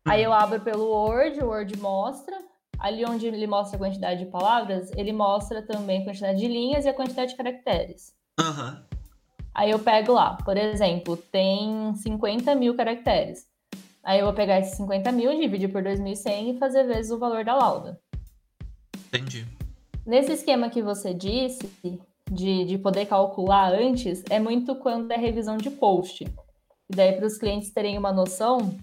Uhum. 0.06 0.12
Aí 0.12 0.22
eu 0.22 0.32
abro 0.32 0.58
pelo 0.60 0.88
Word, 0.88 1.38
o 1.40 1.48
Word 1.48 1.78
mostra. 1.78 2.38
Ali 2.78 3.04
onde 3.04 3.26
ele 3.26 3.46
mostra 3.46 3.76
a 3.76 3.78
quantidade 3.78 4.24
de 4.24 4.30
palavras, 4.30 4.90
ele 4.96 5.12
mostra 5.12 5.60
também 5.60 6.00
a 6.00 6.04
quantidade 6.04 6.38
de 6.38 6.48
linhas 6.48 6.86
e 6.86 6.88
a 6.88 6.94
quantidade 6.94 7.32
de 7.32 7.36
caracteres. 7.36 8.14
Uhum. 8.40 8.82
Aí 9.54 9.70
eu 9.70 9.78
pego 9.78 10.14
lá, 10.14 10.38
por 10.42 10.56
exemplo, 10.56 11.14
tem 11.14 11.94
50 11.96 12.54
mil 12.54 12.74
caracteres. 12.74 13.46
Aí 14.02 14.20
eu 14.20 14.24
vou 14.24 14.34
pegar 14.34 14.60
esses 14.60 14.78
50 14.78 15.12
mil, 15.12 15.38
dividir 15.38 15.70
por 15.70 15.82
2.100 15.82 16.54
e 16.54 16.58
fazer 16.58 16.84
vezes 16.84 17.12
o 17.12 17.18
valor 17.18 17.44
da 17.44 17.54
lauda. 17.54 18.00
Entendi. 19.08 19.46
Nesse 20.06 20.32
esquema 20.32 20.70
que 20.70 20.80
você 20.80 21.12
disse, 21.12 21.70
de, 22.30 22.64
de 22.64 22.78
poder 22.78 23.06
calcular 23.06 23.72
antes, 23.72 24.22
é 24.30 24.38
muito 24.38 24.76
quando 24.76 25.10
é 25.10 25.16
revisão 25.16 25.56
de 25.56 25.68
post. 25.68 26.24
E 26.24 26.96
daí, 26.96 27.12
para 27.12 27.26
os 27.26 27.36
clientes 27.36 27.70
terem 27.70 27.98
uma 27.98 28.12
noção, 28.12 28.76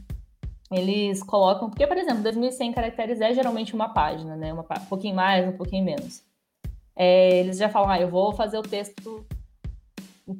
eles 0.69 1.23
colocam. 1.23 1.69
Porque, 1.69 1.87
por 1.87 1.97
exemplo, 1.97 2.23
2.100 2.23 2.73
caracteres 2.73 3.21
é 3.21 3.33
geralmente 3.33 3.73
uma 3.73 3.89
página, 3.89 4.35
né? 4.35 4.51
Uma, 4.51 4.63
um 4.63 4.85
pouquinho 4.85 5.15
mais, 5.15 5.47
um 5.47 5.55
pouquinho 5.55 5.85
menos. 5.85 6.23
É, 6.95 7.39
eles 7.39 7.57
já 7.57 7.69
falam, 7.69 7.89
ah, 7.89 7.99
eu 7.99 8.09
vou 8.09 8.33
fazer 8.33 8.57
o 8.57 8.63
texto 8.63 9.25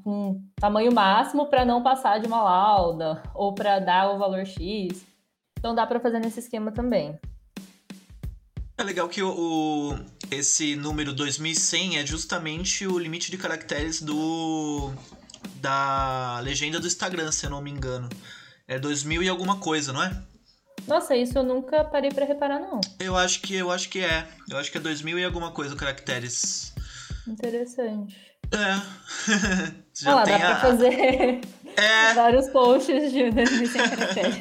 com 0.03 0.41
tamanho 0.57 0.93
máximo 0.93 1.45
para 1.47 1.63
não 1.63 1.81
passar 1.81 2.19
de 2.19 2.27
uma 2.27 2.43
lauda 2.43 3.23
ou 3.33 3.53
para 3.53 3.79
dar 3.79 4.13
o 4.13 4.17
valor 4.17 4.45
X. 4.45 5.05
Então 5.57 5.73
dá 5.73 5.87
para 5.87 5.99
fazer 5.99 6.19
nesse 6.19 6.39
esquema 6.39 6.71
também. 6.71 7.17
É 8.77 8.83
legal 8.83 9.07
que 9.07 9.23
o, 9.23 9.31
o, 9.31 9.95
esse 10.31 10.75
número 10.75 11.13
2100 11.13 11.99
é 11.99 12.05
justamente 12.05 12.85
o 12.85 12.97
limite 12.97 13.31
de 13.31 13.37
caracteres 13.37 14.01
do 14.01 14.91
da 15.55 16.39
legenda 16.41 16.79
do 16.79 16.87
Instagram, 16.87 17.31
se 17.31 17.45
eu 17.45 17.49
não 17.49 17.61
me 17.61 17.71
engano. 17.71 18.09
É 18.67 18.77
2000 18.77 19.23
e 19.23 19.29
alguma 19.29 19.57
coisa, 19.59 19.93
não 19.93 20.03
é? 20.03 20.11
Nossa, 20.87 21.15
isso 21.15 21.37
eu 21.37 21.43
nunca 21.43 21.83
parei 21.83 22.11
para 22.11 22.25
reparar 22.25 22.59
não. 22.59 22.79
Eu 22.99 23.15
acho 23.15 23.41
que 23.41 23.55
eu 23.55 23.71
acho 23.71 23.89
que 23.89 23.99
é. 23.99 24.27
Eu 24.49 24.57
acho 24.57 24.71
que 24.71 24.77
é 24.77 24.81
2000 24.81 25.19
e 25.19 25.23
alguma 25.25 25.51
coisa 25.51 25.75
caracteres. 25.75 26.73
Interessante. 27.27 28.15
É. 28.51 28.81
Já 29.93 30.15
Olha 30.15 30.15
lá, 30.15 30.23
dá 30.23 30.35
a... 30.35 30.39
pra 30.39 30.55
fazer 30.61 31.41
é... 31.75 32.13
vários 32.13 32.47
posts 32.49 33.11
de 33.11 33.31
2100 33.31 33.89
caracteres. 33.89 34.35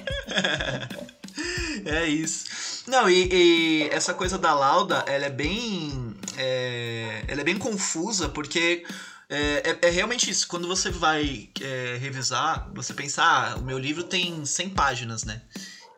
é 1.85 2.07
isso. 2.07 2.47
Não, 2.87 3.11
e, 3.11 3.29
e, 3.33 3.89
essa 3.91 4.15
coisa 4.15 4.39
da 4.39 4.55
lauda, 4.55 5.05
ela 5.07 5.27
é 5.27 5.31
bem. 5.31 6.15
É, 6.37 7.25
ela 7.27 7.41
é 7.41 7.45
bem 7.45 7.59
confusa, 7.59 8.29
porque 8.29 8.85
é, 9.29 9.79
é, 9.83 9.89
é 9.89 9.91
realmente 9.91 10.31
isso. 10.31 10.47
Quando 10.47 10.69
você 10.69 10.91
vai 10.91 11.51
é, 11.61 11.97
revisar, 12.01 12.71
você 12.75 12.95
pensa, 12.95 13.23
ah, 13.23 13.57
o 13.57 13.63
meu 13.63 13.79
livro 13.79 14.05
tem 14.05 14.45
100 14.45 14.71
páginas, 14.71 15.25
né? 15.25 15.43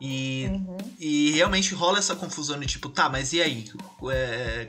E, 0.00 0.46
uhum. 0.48 0.78
e 0.98 1.32
realmente 1.32 1.74
rola 1.74 1.98
essa 1.98 2.14
confusão 2.14 2.58
de 2.58 2.66
tipo, 2.66 2.88
tá, 2.88 3.08
mas 3.08 3.32
e 3.32 3.42
aí? 3.42 3.70
É, 4.10 4.68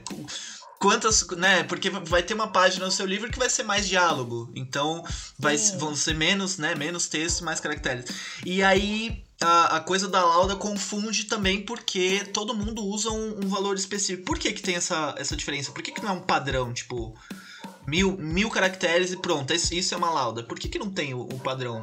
quantas, 0.79 1.27
né? 1.37 1.63
Porque 1.63 1.89
vai 1.89 2.23
ter 2.23 2.33
uma 2.33 2.47
página 2.47 2.85
no 2.85 2.91
seu 2.91 3.05
livro 3.05 3.29
que 3.29 3.37
vai 3.37 3.49
ser 3.49 3.63
mais 3.63 3.87
diálogo, 3.87 4.51
então 4.55 5.03
vai, 5.37 5.55
vão 5.77 5.95
ser 5.95 6.15
menos, 6.15 6.57
né? 6.57 6.73
Menos 6.73 7.07
texto, 7.07 7.43
mais 7.43 7.59
caracteres. 7.59 8.05
E 8.43 8.63
aí 8.63 9.23
a, 9.41 9.77
a 9.77 9.79
coisa 9.79 10.07
da 10.07 10.23
lauda 10.23 10.55
confunde 10.55 11.25
também 11.25 11.63
porque 11.63 12.25
todo 12.33 12.55
mundo 12.55 12.83
usa 12.83 13.09
um, 13.09 13.45
um, 13.45 13.47
valor 13.47 13.75
específico. 13.75 14.25
Por 14.25 14.37
que 14.37 14.51
que 14.51 14.61
tem 14.61 14.75
essa, 14.75 15.15
essa 15.17 15.35
diferença? 15.35 15.71
Por 15.71 15.81
que 15.81 15.91
que 15.91 16.01
não 16.01 16.09
é 16.09 16.13
um 16.13 16.21
padrão, 16.21 16.73
tipo 16.73 17.17
mil, 17.87 18.17
mil 18.17 18.49
caracteres 18.49 19.11
e 19.11 19.17
pronto, 19.17 19.53
isso 19.53 19.93
é 19.93 19.97
uma 19.97 20.11
lauda? 20.11 20.43
Por 20.43 20.59
que 20.59 20.67
que 20.67 20.79
não 20.79 20.91
tem 20.91 21.13
o, 21.13 21.21
o 21.21 21.39
padrão? 21.39 21.81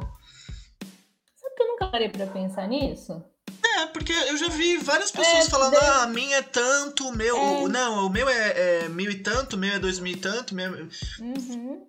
Sabe 1.35 1.55
que 1.55 1.63
eu 1.63 1.67
nunca 1.67 1.87
parei 1.87 2.09
pra 2.09 2.27
pensar 2.27 2.67
nisso? 2.67 3.23
É, 3.77 3.87
porque 3.87 4.13
eu 4.13 4.37
já 4.37 4.49
vi 4.49 4.77
várias 4.77 5.11
pessoas 5.11 5.47
é, 5.47 5.49
falando, 5.49 5.75
ah, 5.75 6.03
a 6.03 6.07
minha 6.07 6.37
é 6.37 6.41
tanto, 6.41 7.07
o 7.07 7.15
meu. 7.15 7.35
É. 7.37 7.67
Não, 7.67 8.05
o 8.05 8.09
meu 8.09 8.27
é, 8.29 8.83
é, 8.83 8.89
mil 8.89 9.09
e 9.11 9.15
tanto, 9.15 9.55
o 9.55 9.59
meu 9.59 9.73
é 9.73 9.79
dois 9.79 9.99
mil 9.99 10.13
e 10.13 10.17
tanto, 10.17 10.55
meu. 10.55 10.73
É 10.73 10.87
uhum. 11.21 11.87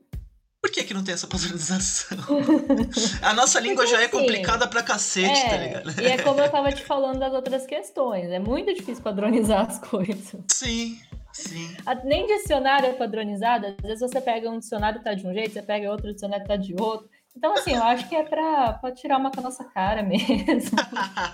Por 0.60 0.72
que, 0.72 0.82
que 0.82 0.92
não 0.92 1.04
tem 1.04 1.14
essa 1.14 1.26
padronização? 1.26 2.18
a 3.22 3.32
nossa 3.32 3.60
língua 3.60 3.84
Porque, 3.84 3.92
já 3.92 4.02
é 4.02 4.06
assim, 4.06 4.18
complicada 4.18 4.66
pra 4.66 4.82
cacete, 4.82 5.40
tá 5.42 5.46
é, 5.46 5.50
tá 5.50 5.56
ligado? 5.56 6.00
E 6.00 6.06
é 6.06 6.18
como 6.18 6.40
eu 6.40 6.50
tava 6.50 6.72
te 6.72 6.82
falando 6.84 7.20
das 7.20 7.32
outras 7.32 7.64
questões. 7.64 8.28
É 8.30 8.40
muito 8.40 8.74
difícil 8.74 9.02
padronizar 9.02 9.68
as 9.68 9.78
coisas. 9.78 10.34
Sim. 10.48 10.98
Sim. 11.32 11.76
Nem 12.04 12.26
dicionário 12.26 12.88
é 12.88 12.92
padronizado. 12.92 13.66
Às 13.66 13.76
vezes 13.76 14.00
você 14.00 14.20
pega 14.20 14.50
um 14.50 14.58
dicionário 14.58 15.02
tá 15.02 15.14
de 15.14 15.24
um 15.24 15.32
jeito, 15.32 15.52
você 15.52 15.62
pega 15.62 15.90
outro 15.90 16.12
dicionário 16.12 16.46
tá 16.46 16.56
de 16.56 16.74
outro. 16.78 17.08
Então, 17.36 17.54
assim, 17.54 17.74
eu 17.74 17.84
acho 17.84 18.08
que 18.08 18.16
é 18.16 18.24
pra, 18.24 18.72
pra 18.72 18.90
tirar 18.90 19.16
uma 19.16 19.30
com 19.30 19.38
a 19.38 19.44
nossa 19.44 19.62
cara 19.62 20.02
mesmo. 20.02 20.76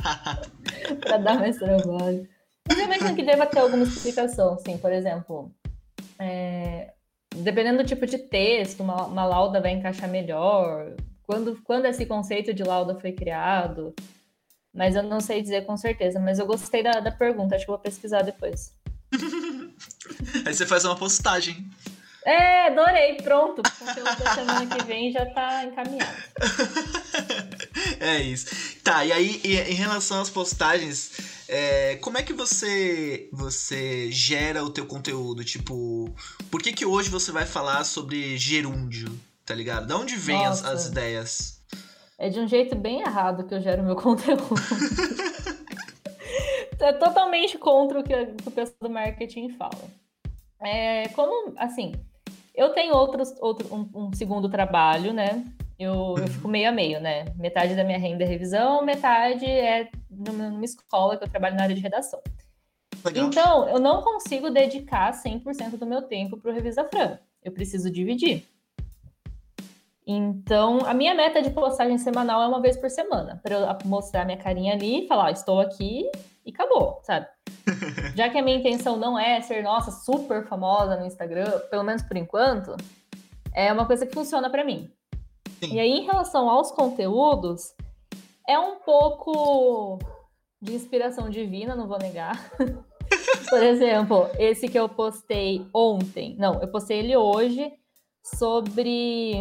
pra 1.01 1.17
dar 1.17 1.39
mais 1.39 1.57
trabalho. 1.57 2.29
Mas 2.69 2.79
eu 2.79 2.85
imagino 2.85 3.15
que 3.15 3.23
deva 3.23 3.47
ter 3.47 3.61
alguma 3.61 3.85
explicação, 3.85 4.55
assim, 4.55 4.77
por 4.77 4.93
exemplo, 4.93 5.51
é, 6.19 6.93
dependendo 7.35 7.83
do 7.83 7.89
tipo 7.89 8.07
de 8.07 8.19
texto, 8.19 8.81
uma, 8.81 9.07
uma, 9.07 9.25
lauda 9.25 9.61
vai 9.61 9.73
encaixar 9.73 10.09
melhor. 10.09 10.95
Quando, 11.23 11.61
quando 11.65 11.87
esse 11.87 12.07
conceito 12.07 12.53
de 12.53 12.63
lauda 12.63 12.95
foi 13.01 13.13
criado, 13.13 13.95
mas 14.73 14.95
eu 14.97 15.03
não 15.03 15.21
sei 15.21 15.43
dizer 15.43 15.65
com 15.65 15.77
certeza. 15.77 16.19
Mas 16.19 16.39
eu 16.39 16.47
gostei 16.47 16.83
da, 16.83 17.01
da 17.01 17.11
pergunta, 17.11 17.55
acho 17.55 17.65
que 17.65 17.71
vou 17.71 17.79
pesquisar 17.79 18.23
depois. 18.23 18.73
Aí 20.45 20.55
você 20.55 20.67
faz 20.67 20.85
uma 20.85 20.97
postagem. 20.97 21.69
É, 22.25 22.69
adorei, 22.69 23.17
pronto. 23.17 23.61
O 23.61 23.85
conteúdo 23.85 24.19
da 24.19 24.35
semana 24.35 24.67
que 24.67 24.85
vem 24.85 25.13
já 25.13 25.27
tá 25.27 25.65
encaminhado. 25.65 26.17
É 28.01 28.21
isso. 28.21 28.47
Tá, 28.83 29.05
e 29.05 29.13
aí, 29.13 29.41
em 29.45 29.75
relação 29.75 30.21
às 30.21 30.31
postagens, 30.31 31.13
é, 31.49 31.97
como 31.97 32.19
é 32.19 32.23
que 32.23 32.33
você 32.33 33.29
você 33.33 34.11
gera 34.11 34.65
o 34.65 34.71
teu 34.71 34.87
conteúdo? 34.87 35.45
Tipo, 35.45 36.15
por 36.51 36.63
que 36.63 36.73
que 36.73 36.87
hoje 36.87 37.11
você 37.11 37.31
vai 37.31 37.45
falar 37.45 37.85
sobre 37.85 38.37
gerúndio, 38.37 39.09
tá 39.45 39.55
ligado? 39.55 39.87
Da 39.87 39.97
onde 39.97 40.17
vem 40.17 40.45
as, 40.45 40.65
as, 40.65 40.87
ideias? 40.87 41.63
É 42.19 42.29
de 42.29 42.41
um 42.41 42.49
jeito 42.49 42.75
bem 42.75 43.01
errado 43.01 43.45
que 43.45 43.55
eu 43.55 43.61
gero 43.61 43.83
meu 43.83 43.97
conteúdo. 43.97 44.55
é 46.81 46.93
totalmente 46.93 47.59
contra 47.59 48.01
o 48.01 48.03
que, 48.03 48.15
o 48.47 48.51
pessoal 48.51 48.79
do 48.81 48.91
marketing 48.91 49.51
fala. 49.51 49.91
É, 50.61 51.09
como, 51.09 51.53
assim, 51.59 51.93
eu 52.55 52.71
tenho 52.71 52.95
outros, 52.95 53.35
outro, 53.41 53.69
um, 53.75 54.07
um 54.07 54.13
segundo 54.15 54.49
trabalho, 54.49 55.13
né? 55.13 55.45
Eu, 55.79 56.15
eu 56.19 56.29
fico 56.29 56.47
meio 56.47 56.69
a 56.69 56.73
meio, 56.73 57.01
né? 57.01 57.25
Metade 57.37 57.75
da 57.75 57.83
minha 57.83 57.99
renda 57.99 58.23
é 58.23 58.27
revisão, 58.27 58.85
metade 58.85 59.45
é 59.45 59.89
numa 60.09 60.65
escola 60.65 61.17
que 61.17 61.25
eu 61.25 61.29
trabalho 61.29 61.57
na 61.57 61.65
área 61.65 61.75
de 61.75 61.81
redação. 61.81 62.21
Legal. 63.05 63.27
Então, 63.27 63.69
eu 63.69 63.79
não 63.79 64.01
consigo 64.03 64.51
dedicar 64.51 65.13
100% 65.13 65.77
do 65.77 65.87
meu 65.87 66.03
tempo 66.03 66.39
para 66.39 66.51
o 66.51 66.55
Revisa 66.55 66.85
Fran. 66.85 67.19
Eu 67.43 67.53
preciso 67.53 67.91
dividir. 67.91 68.49
Então, 70.07 70.81
a 70.85 70.93
minha 70.93 71.15
meta 71.15 71.41
de 71.41 71.51
postagem 71.51 71.97
semanal 71.99 72.43
é 72.43 72.47
uma 72.47 72.61
vez 72.61 72.77
por 72.77 72.91
semana, 72.91 73.41
para 73.43 73.55
eu 73.55 73.79
mostrar 73.87 74.25
minha 74.25 74.37
carinha 74.37 74.75
ali 74.75 75.05
e 75.05 75.07
falar, 75.07 75.31
estou 75.31 75.61
aqui 75.61 76.11
e 76.45 76.51
acabou, 76.51 77.01
sabe? 77.03 77.27
Já 78.15 78.29
que 78.29 78.39
a 78.39 78.43
minha 78.43 78.59
intenção 78.59 78.99
não 78.99 79.19
é 79.19 79.41
ser, 79.41 79.63
nossa, 79.63 79.91
super 79.91 80.47
famosa 80.47 80.97
no 80.97 81.07
Instagram, 81.07 81.59
pelo 81.71 81.83
menos 81.83 82.03
por 82.03 82.19
enquanto, 82.19 82.77
é 83.55 83.73
uma 83.73 83.87
coisa 83.87 84.07
que 84.07 84.13
funciona 84.13 84.51
para 84.51 84.65
mim. 84.65 84.91
Sim. 85.61 85.75
E 85.75 85.81
aí, 85.81 85.91
em 85.91 86.05
relação 86.05 86.49
aos 86.49 86.71
conteúdos, 86.71 87.75
é 88.49 88.59
um 88.59 88.77
pouco 88.77 89.99
de 90.61 90.75
inspiração 90.75 91.29
divina, 91.31 91.75
não 91.75 91.89
vou 91.89 91.99
negar. 91.99 92.51
por 93.49 93.63
exemplo, 93.63 94.29
esse 94.39 94.69
que 94.69 94.79
eu 94.79 94.89
postei 94.89 95.67
ontem, 95.73 96.37
não, 96.39 96.61
eu 96.61 96.69
postei 96.69 96.99
ele 96.99 97.17
hoje 97.17 97.73
sobre. 98.23 99.35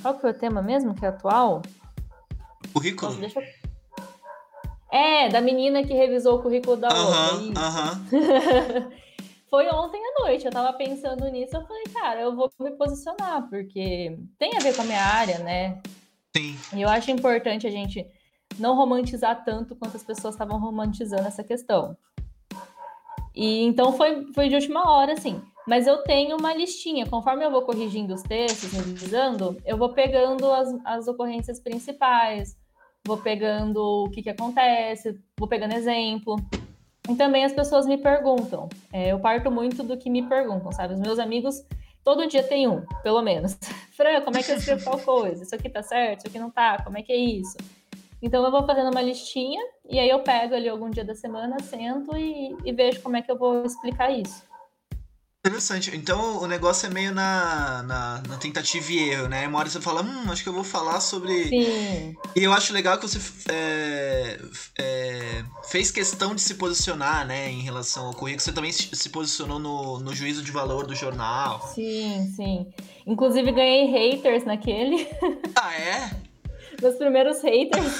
Qual 0.00 0.14
que 0.14 0.20
foi 0.20 0.30
o 0.30 0.38
tema 0.38 0.62
mesmo 0.62 0.94
que 0.94 1.04
é 1.04 1.08
atual? 1.08 1.62
Currículo? 2.72 3.10
Nossa, 3.10 3.20
deixa 3.20 3.40
eu 3.40 3.62
é, 4.92 5.30
da 5.30 5.40
menina 5.40 5.82
que 5.82 5.94
revisou 5.94 6.38
o 6.38 6.42
currículo 6.42 6.76
da 6.76 6.88
outra. 6.88 7.18
Aham, 7.18 7.52
aham. 7.56 8.92
Foi 9.52 9.68
ontem 9.68 10.00
à 10.02 10.22
noite, 10.22 10.46
eu 10.46 10.50
tava 10.50 10.72
pensando 10.72 11.28
nisso, 11.28 11.54
eu 11.54 11.66
falei, 11.66 11.84
cara, 11.92 12.22
eu 12.22 12.34
vou 12.34 12.50
me 12.58 12.70
posicionar, 12.70 13.50
porque 13.50 14.16
tem 14.38 14.56
a 14.56 14.60
ver 14.60 14.74
com 14.74 14.80
a 14.80 14.86
minha 14.86 15.04
área, 15.04 15.40
né? 15.40 15.78
Sim. 16.34 16.56
E 16.74 16.80
eu 16.80 16.88
acho 16.88 17.10
importante 17.10 17.66
a 17.66 17.70
gente 17.70 18.06
não 18.58 18.74
romantizar 18.74 19.44
tanto 19.44 19.76
quanto 19.76 19.94
as 19.94 20.02
pessoas 20.02 20.34
estavam 20.34 20.58
romantizando 20.58 21.28
essa 21.28 21.44
questão. 21.44 21.94
E 23.34 23.62
então 23.64 23.92
foi, 23.92 24.24
foi 24.32 24.48
de 24.48 24.54
última 24.54 24.90
hora, 24.90 25.12
assim. 25.12 25.38
Mas 25.68 25.86
eu 25.86 25.98
tenho 25.98 26.38
uma 26.38 26.54
listinha, 26.54 27.06
conforme 27.06 27.44
eu 27.44 27.50
vou 27.50 27.60
corrigindo 27.60 28.14
os 28.14 28.22
textos, 28.22 28.72
revisando, 28.72 29.60
eu 29.66 29.76
vou 29.76 29.90
pegando 29.90 30.50
as, 30.50 30.74
as 30.82 31.08
ocorrências 31.08 31.60
principais, 31.60 32.56
vou 33.06 33.18
pegando 33.18 34.04
o 34.06 34.08
que, 34.08 34.22
que 34.22 34.30
acontece, 34.30 35.20
vou 35.38 35.46
pegando 35.46 35.74
exemplo. 35.74 36.36
E 37.08 37.16
também 37.16 37.44
as 37.44 37.52
pessoas 37.52 37.86
me 37.86 37.98
perguntam. 37.98 38.68
É, 38.92 39.12
eu 39.12 39.18
parto 39.18 39.50
muito 39.50 39.82
do 39.82 39.96
que 39.96 40.08
me 40.08 40.22
perguntam, 40.22 40.70
sabe? 40.72 40.94
Os 40.94 41.00
meus 41.00 41.18
amigos, 41.18 41.64
todo 42.04 42.26
dia 42.26 42.42
tem 42.42 42.68
um, 42.68 42.84
pelo 43.02 43.22
menos. 43.22 43.58
Fran, 43.96 44.20
como 44.22 44.38
é 44.38 44.42
que 44.42 44.52
eu 44.52 44.56
escrevo 44.56 44.84
tal 44.84 44.98
coisa? 44.98 45.42
Isso 45.42 45.54
aqui 45.54 45.68
tá 45.68 45.82
certo? 45.82 46.20
Isso 46.20 46.28
aqui 46.28 46.38
não 46.38 46.50
tá? 46.50 46.82
Como 46.82 46.96
é 46.96 47.02
que 47.02 47.12
é 47.12 47.16
isso? 47.16 47.56
Então 48.22 48.44
eu 48.44 48.52
vou 48.52 48.64
fazendo 48.64 48.90
uma 48.90 49.02
listinha 49.02 49.60
e 49.88 49.98
aí 49.98 50.08
eu 50.08 50.20
pego 50.20 50.54
ali 50.54 50.68
algum 50.68 50.88
dia 50.88 51.04
da 51.04 51.14
semana, 51.14 51.60
sento 51.60 52.16
e, 52.16 52.56
e 52.64 52.72
vejo 52.72 53.02
como 53.02 53.16
é 53.16 53.22
que 53.22 53.30
eu 53.30 53.36
vou 53.36 53.64
explicar 53.64 54.10
isso. 54.12 54.44
Interessante. 55.44 55.90
Então 55.96 56.40
o 56.40 56.46
negócio 56.46 56.86
é 56.86 56.90
meio 56.90 57.12
na, 57.12 57.82
na, 57.82 58.22
na, 58.28 58.36
tentativa 58.36 58.92
e 58.92 59.10
erro, 59.10 59.28
né? 59.28 59.48
Uma 59.48 59.58
hora 59.58 59.68
você 59.68 59.80
fala, 59.80 60.00
hum, 60.00 60.30
acho 60.30 60.40
que 60.40 60.48
eu 60.48 60.52
vou 60.52 60.62
falar 60.62 61.00
sobre. 61.00 61.48
Sim. 61.48 62.14
E 62.36 62.44
eu 62.44 62.52
acho 62.52 62.72
legal 62.72 62.96
que 62.96 63.08
você 63.08 63.18
é, 63.50 64.38
é, 64.78 65.44
fez 65.64 65.90
questão 65.90 66.32
de 66.32 66.40
se 66.40 66.54
posicionar, 66.54 67.26
né, 67.26 67.50
em 67.50 67.60
relação 67.60 68.06
ao 68.06 68.14
currículo. 68.14 68.40
Você 68.40 68.52
também 68.52 68.70
se 68.70 69.08
posicionou 69.08 69.58
no, 69.58 69.98
no 69.98 70.14
juízo 70.14 70.44
de 70.44 70.52
valor 70.52 70.86
do 70.86 70.94
jornal. 70.94 71.60
Sim, 71.74 72.32
sim. 72.36 72.72
Inclusive 73.04 73.50
ganhei 73.50 73.86
haters 73.90 74.44
naquele. 74.44 75.08
Ah, 75.56 75.74
é? 75.74 76.10
Meus 76.80 76.94
primeiros 76.94 77.42
haters. 77.42 77.92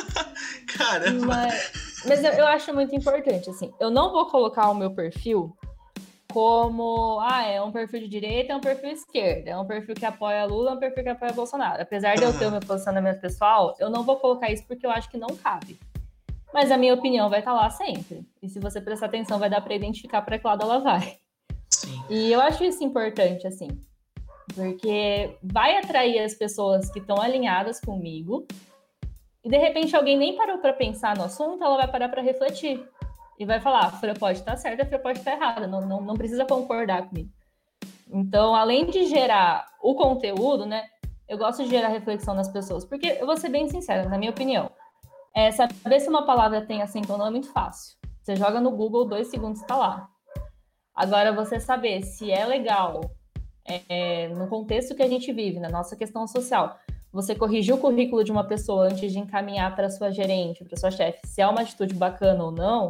Caramba. 0.76 1.26
Mas, 1.26 1.72
mas 2.06 2.24
eu, 2.24 2.32
eu 2.32 2.46
acho 2.46 2.72
muito 2.74 2.94
importante, 2.94 3.50
assim. 3.50 3.70
Eu 3.78 3.90
não 3.90 4.10
vou 4.10 4.26
colocar 4.26 4.70
o 4.70 4.74
meu 4.74 4.90
perfil 4.90 5.54
como 6.32 7.20
ah, 7.20 7.42
é 7.42 7.60
um 7.60 7.70
perfil 7.70 8.00
de 8.00 8.08
direita, 8.08 8.52
é 8.52 8.56
um 8.56 8.60
perfil 8.60 8.90
esquerda, 8.90 9.50
é 9.50 9.56
um 9.56 9.66
perfil 9.66 9.94
que 9.94 10.06
apoia 10.06 10.44
Lula, 10.46 10.70
é 10.70 10.74
um 10.74 10.78
perfil 10.78 11.02
que 11.02 11.08
apoia 11.10 11.32
Bolsonaro. 11.32 11.82
Apesar 11.82 12.14
de 12.14 12.22
eu 12.22 12.36
ter 12.36 12.46
o 12.46 12.50
meu 12.50 12.60
posicionamento 12.60 13.20
pessoal, 13.20 13.76
eu 13.78 13.90
não 13.90 14.02
vou 14.02 14.16
colocar 14.16 14.50
isso 14.50 14.64
porque 14.66 14.86
eu 14.86 14.90
acho 14.90 15.10
que 15.10 15.18
não 15.18 15.28
cabe. 15.28 15.78
Mas 16.52 16.70
a 16.70 16.78
minha 16.78 16.94
opinião 16.94 17.28
vai 17.28 17.40
estar 17.40 17.52
lá 17.52 17.68
sempre. 17.68 18.26
E 18.42 18.48
se 18.48 18.58
você 18.58 18.80
prestar 18.80 19.06
atenção, 19.06 19.38
vai 19.38 19.50
dar 19.50 19.60
para 19.60 19.74
identificar 19.74 20.22
para 20.22 20.38
que 20.38 20.46
lado 20.46 20.62
ela 20.62 20.78
vai. 20.78 21.18
Sim. 21.68 22.02
E 22.08 22.32
eu 22.32 22.40
acho 22.40 22.64
isso 22.64 22.82
importante, 22.82 23.46
assim, 23.46 23.68
porque 24.54 25.36
vai 25.42 25.76
atrair 25.76 26.18
as 26.20 26.34
pessoas 26.34 26.90
que 26.90 26.98
estão 26.98 27.20
alinhadas 27.20 27.80
comigo. 27.80 28.46
E 29.44 29.48
de 29.48 29.58
repente 29.58 29.94
alguém 29.94 30.16
nem 30.16 30.36
parou 30.36 30.58
para 30.58 30.72
pensar 30.72 31.16
no 31.16 31.24
assunto, 31.24 31.62
ela 31.62 31.76
vai 31.76 31.90
parar 31.90 32.08
para 32.08 32.22
refletir 32.22 32.86
e 33.38 33.44
vai 33.44 33.60
falar, 33.60 33.86
a 33.86 33.90
Fran 33.90 34.14
pode 34.14 34.38
estar 34.38 34.56
certa, 34.56 34.82
a 34.82 34.86
Fran 34.86 34.98
pode 34.98 35.18
estar 35.18 35.32
errada, 35.32 35.66
não, 35.66 35.80
não, 35.80 36.00
não 36.00 36.14
precisa 36.14 36.44
concordar 36.44 37.08
comigo. 37.08 37.30
Então, 38.10 38.54
além 38.54 38.86
de 38.86 39.06
gerar 39.06 39.66
o 39.82 39.94
conteúdo, 39.94 40.66
né, 40.66 40.84
eu 41.28 41.38
gosto 41.38 41.64
de 41.64 41.70
gerar 41.70 41.88
reflexão 41.88 42.34
nas 42.34 42.48
pessoas, 42.48 42.84
porque 42.84 43.16
eu 43.18 43.26
vou 43.26 43.36
ser 43.36 43.48
bem 43.48 43.68
sincera, 43.68 44.08
na 44.08 44.18
minha 44.18 44.30
opinião, 44.30 44.70
é, 45.34 45.50
saber 45.50 46.00
se 46.00 46.08
uma 46.08 46.26
palavra 46.26 46.60
tem 46.60 46.82
acento 46.82 47.10
ou 47.10 47.18
não 47.18 47.26
é 47.26 47.30
muito 47.30 47.50
fácil. 47.52 47.96
Você 48.22 48.36
joga 48.36 48.60
no 48.60 48.70
Google, 48.70 49.06
dois 49.06 49.28
segundos 49.28 49.60
está 49.60 49.76
lá. 49.76 50.08
Agora, 50.94 51.32
você 51.32 51.58
saber 51.58 52.02
se 52.02 52.30
é 52.30 52.44
legal, 52.44 53.00
é, 53.64 54.28
no 54.28 54.46
contexto 54.46 54.94
que 54.94 55.02
a 55.02 55.08
gente 55.08 55.32
vive, 55.32 55.58
na 55.58 55.70
nossa 55.70 55.96
questão 55.96 56.26
social, 56.26 56.76
você 57.10 57.34
corrigir 57.34 57.74
o 57.74 57.78
currículo 57.78 58.22
de 58.22 58.30
uma 58.30 58.44
pessoa 58.44 58.86
antes 58.86 59.12
de 59.12 59.18
encaminhar 59.18 59.74
para 59.74 59.90
sua 59.90 60.10
gerente, 60.10 60.64
para 60.64 60.78
sua 60.78 60.90
chefe, 60.90 61.26
se 61.26 61.40
é 61.40 61.46
uma 61.46 61.62
atitude 61.62 61.94
bacana 61.94 62.44
ou 62.44 62.50
não, 62.50 62.88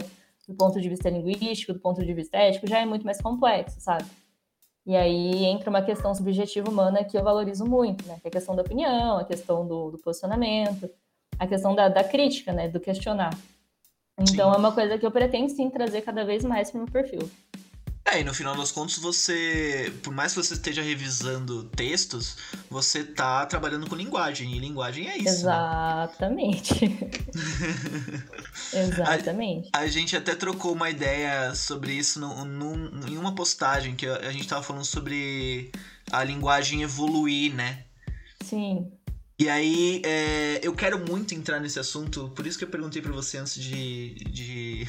do 0.53 0.57
ponto 0.57 0.81
de 0.81 0.89
vista 0.89 1.09
linguístico, 1.09 1.73
do 1.73 1.81
ponto 1.81 2.05
de 2.05 2.15
vista 2.15 2.37
ético, 2.37 2.69
já 2.69 2.79
é 2.79 2.85
muito 2.85 3.05
mais 3.05 3.21
complexo, 3.21 3.81
sabe? 3.81 4.05
E 4.85 4.95
aí 4.95 5.45
entra 5.45 5.71
uma 5.71 5.83
questão 5.83 6.15
subjetiva 6.15 6.69
humana 6.69 7.05
que 7.05 7.17
eu 7.17 7.23
valorizo 7.23 7.65
muito, 7.65 8.07
né? 8.07 8.19
Que 8.21 8.27
é 8.27 8.29
a 8.29 8.33
questão 8.33 8.55
da 8.55 8.63
opinião, 8.63 9.17
a 9.17 9.25
questão 9.25 9.67
do, 9.67 9.93
do 9.93 9.99
posicionamento, 9.99 10.91
a 11.39 11.47
questão 11.47 11.75
da, 11.75 11.89
da, 11.89 12.05
crítica, 12.05 12.53
né? 12.53 12.69
Do 12.69 12.81
questionar. 12.81 13.37
Então 14.19 14.51
sim. 14.51 14.57
é 14.57 14.59
uma 14.59 14.73
coisa 14.73 14.99
que 14.99 15.07
eu 15.07 15.11
pretendo 15.11 15.49
sim 15.49 15.71
trazer 15.71 16.03
cada 16.03 16.25
vez 16.25 16.45
mais 16.45 16.71
para 16.71 16.79
o 16.79 16.83
meu 16.83 16.93
perfil. 16.93 17.31
É, 18.05 18.21
e 18.21 18.25
no 18.25 18.35
final 18.35 18.57
das 18.57 18.73
contas, 18.73 18.99
você, 18.99 19.93
por 20.03 20.13
mais 20.13 20.35
que 20.35 20.43
você 20.43 20.55
esteja 20.55 20.83
revisando 20.83 21.65
textos, 21.65 22.37
você 22.69 23.05
tá 23.05 23.47
trabalhando 23.47 23.89
com 23.89 23.95
linguagem, 23.95 24.55
e 24.55 24.59
linguagem 24.59 25.09
é 25.09 25.17
isso. 25.17 25.25
Né? 25.25 25.31
Exatamente. 25.31 26.89
Né? 26.89 27.11
Exatamente. 28.75 29.71
A, 29.73 29.79
a, 29.79 29.87
gente 29.87 30.17
até 30.17 30.35
trocou 30.35 30.73
uma 30.73 30.91
ideia 30.91 31.55
sobre 31.55 31.93
isso 31.93 32.19
no, 32.19 32.45
no, 32.45 33.09
em 33.09 33.17
uma 33.17 33.35
postagem 33.35 33.95
que 33.95 34.07
a, 34.07 34.17
a 34.17 34.33
gente 34.33 34.49
tava 34.49 34.63
falando 34.63 34.85
sobre 34.85 35.71
a 36.11 36.25
linguagem 36.25 36.83
evoluir, 36.83 37.55
né? 37.55 37.85
Sim. 38.43 38.91
E 39.43 39.49
aí, 39.49 40.01
é, 40.05 40.61
eu 40.63 40.73
quero 40.73 41.01
muito 41.01 41.35
entrar 41.35 41.59
nesse 41.59 41.77
assunto, 41.77 42.31
por 42.33 42.47
isso 42.47 42.57
que 42.57 42.63
eu 42.63 42.69
perguntei 42.69 43.03
para 43.03 43.11
você 43.11 43.39
antes 43.39 43.61
de, 43.61 44.15
de 44.31 44.87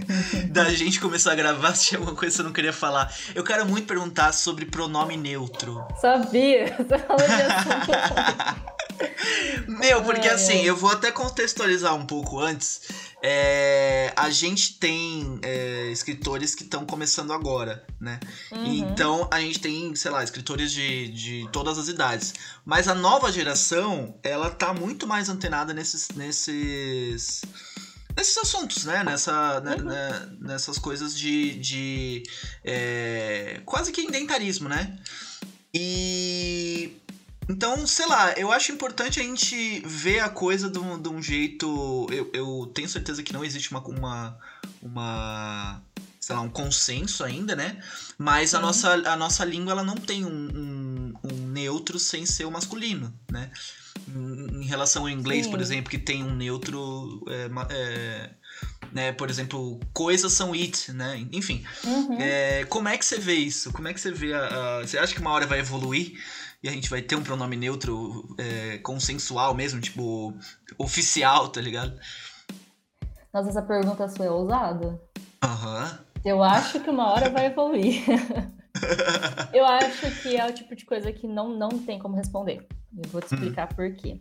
da 0.52 0.68
gente 0.68 1.00
começar 1.00 1.32
a 1.32 1.34
gravar 1.34 1.74
se 1.74 1.86
tinha 1.86 1.98
alguma 1.98 2.14
coisa 2.14 2.30
que 2.30 2.36
você 2.36 2.42
não 2.42 2.52
queria 2.52 2.70
falar. 2.70 3.10
Eu 3.34 3.42
quero 3.42 3.64
muito 3.64 3.86
perguntar 3.86 4.32
sobre 4.32 4.66
pronome 4.66 5.16
neutro. 5.16 5.82
Sabia, 6.02 6.76
você 6.76 6.98
falou 6.98 7.26
de 7.26 7.32
assunto. 7.32 8.74
Meu, 9.80 10.02
porque 10.02 10.28
assim, 10.28 10.60
eu 10.64 10.76
vou 10.76 10.90
até 10.90 11.10
contextualizar 11.10 11.94
um 11.94 12.04
pouco 12.04 12.38
antes. 12.38 12.82
É, 13.26 14.12
a 14.14 14.28
gente 14.28 14.74
tem 14.74 15.38
é, 15.40 15.86
escritores 15.90 16.54
que 16.54 16.62
estão 16.62 16.84
começando 16.84 17.32
agora, 17.32 17.82
né? 17.98 18.20
Uhum. 18.52 18.66
Então 18.66 19.26
a 19.32 19.40
gente 19.40 19.60
tem, 19.60 19.94
sei 19.94 20.10
lá, 20.10 20.22
escritores 20.22 20.70
de, 20.70 21.08
de 21.08 21.48
todas 21.50 21.78
as 21.78 21.88
idades. 21.88 22.34
Mas 22.66 22.86
a 22.86 22.94
nova 22.94 23.32
geração, 23.32 24.14
ela 24.22 24.50
tá 24.50 24.74
muito 24.74 25.06
mais 25.06 25.30
antenada 25.30 25.72
nesses. 25.72 26.10
nesses 26.10 27.40
nesses 28.14 28.36
assuntos, 28.36 28.84
né? 28.84 29.02
Nessa, 29.02 29.58
né, 29.62 29.76
uhum. 29.76 29.84
né? 29.84 30.28
nessas 30.40 30.76
coisas 30.76 31.18
de, 31.18 31.58
de 31.58 32.22
é, 32.62 33.62
quase 33.64 33.90
que 33.90 34.02
indentarismo, 34.02 34.68
né? 34.68 34.98
E 35.72 37.00
então, 37.48 37.86
sei 37.86 38.06
lá, 38.06 38.32
eu 38.32 38.50
acho 38.50 38.72
importante 38.72 39.20
a 39.20 39.22
gente 39.22 39.80
ver 39.86 40.20
a 40.20 40.28
coisa 40.28 40.70
de 40.70 40.78
um, 40.78 41.00
de 41.00 41.08
um 41.08 41.22
jeito. 41.22 42.06
Eu, 42.10 42.30
eu, 42.32 42.70
tenho 42.74 42.88
certeza 42.88 43.22
que 43.22 43.32
não 43.32 43.44
existe 43.44 43.70
uma, 43.70 43.80
uma, 43.80 44.38
uma. 44.82 45.82
sei 46.18 46.34
lá, 46.34 46.42
um 46.42 46.48
consenso 46.48 47.22
ainda, 47.22 47.54
né? 47.54 47.82
Mas 48.16 48.54
a 48.54 48.60
nossa, 48.60 48.92
a 48.92 49.16
nossa 49.16 49.44
língua 49.44 49.72
ela 49.72 49.84
não 49.84 49.96
tem 49.96 50.24
um, 50.24 50.28
um, 50.30 51.14
um 51.22 51.46
neutro 51.48 51.98
sem 51.98 52.24
ser 52.24 52.44
o 52.44 52.50
masculino, 52.50 53.12
né? 53.30 53.50
Em, 54.08 54.62
em 54.62 54.64
relação 54.64 55.02
ao 55.02 55.10
inglês, 55.10 55.44
Sim. 55.44 55.50
por 55.50 55.60
exemplo, 55.60 55.90
que 55.90 55.98
tem 55.98 56.24
um 56.24 56.34
neutro. 56.34 57.24
É, 57.28 57.50
é, 57.74 58.30
né? 58.90 59.12
Por 59.12 59.28
exemplo, 59.28 59.78
coisas 59.92 60.32
são 60.32 60.54
it, 60.54 60.92
né? 60.92 61.26
Enfim. 61.30 61.62
Uhum. 61.84 62.16
É, 62.18 62.64
como 62.70 62.88
é 62.88 62.96
que 62.96 63.04
você 63.04 63.18
vê 63.18 63.34
isso? 63.34 63.70
Como 63.70 63.86
é 63.86 63.92
que 63.92 64.00
você 64.00 64.12
vê 64.12 64.32
a, 64.32 64.78
a, 64.78 64.80
Você 64.80 64.96
acha 64.96 65.12
que 65.12 65.20
uma 65.20 65.30
hora 65.30 65.46
vai 65.46 65.58
evoluir? 65.58 66.18
E 66.64 66.68
a 66.68 66.72
gente 66.72 66.88
vai 66.88 67.02
ter 67.02 67.14
um 67.14 67.22
pronome 67.22 67.56
neutro 67.56 68.34
é, 68.38 68.78
consensual 68.78 69.54
mesmo, 69.54 69.82
tipo, 69.82 70.32
oficial, 70.78 71.50
tá 71.50 71.60
ligado? 71.60 71.94
Nossa, 73.30 73.50
essa 73.50 73.60
pergunta 73.60 74.08
sua 74.08 74.24
é 74.24 74.30
ousada. 74.30 74.98
Aham. 75.42 75.82
Uhum. 75.82 76.04
Eu 76.24 76.42
acho 76.42 76.80
que 76.80 76.88
uma 76.88 77.12
hora 77.12 77.28
vai 77.28 77.46
evoluir. 77.46 78.02
eu 79.52 79.66
acho 79.66 80.22
que 80.22 80.38
é 80.38 80.46
o 80.46 80.54
tipo 80.54 80.74
de 80.74 80.86
coisa 80.86 81.12
que 81.12 81.28
não, 81.28 81.54
não 81.54 81.68
tem 81.68 81.98
como 81.98 82.16
responder. 82.16 82.66
Eu 82.96 83.10
vou 83.10 83.20
te 83.20 83.34
hum. 83.34 83.36
explicar 83.36 83.68
hum. 83.70 83.74
por 83.76 83.94
quê. 83.94 84.18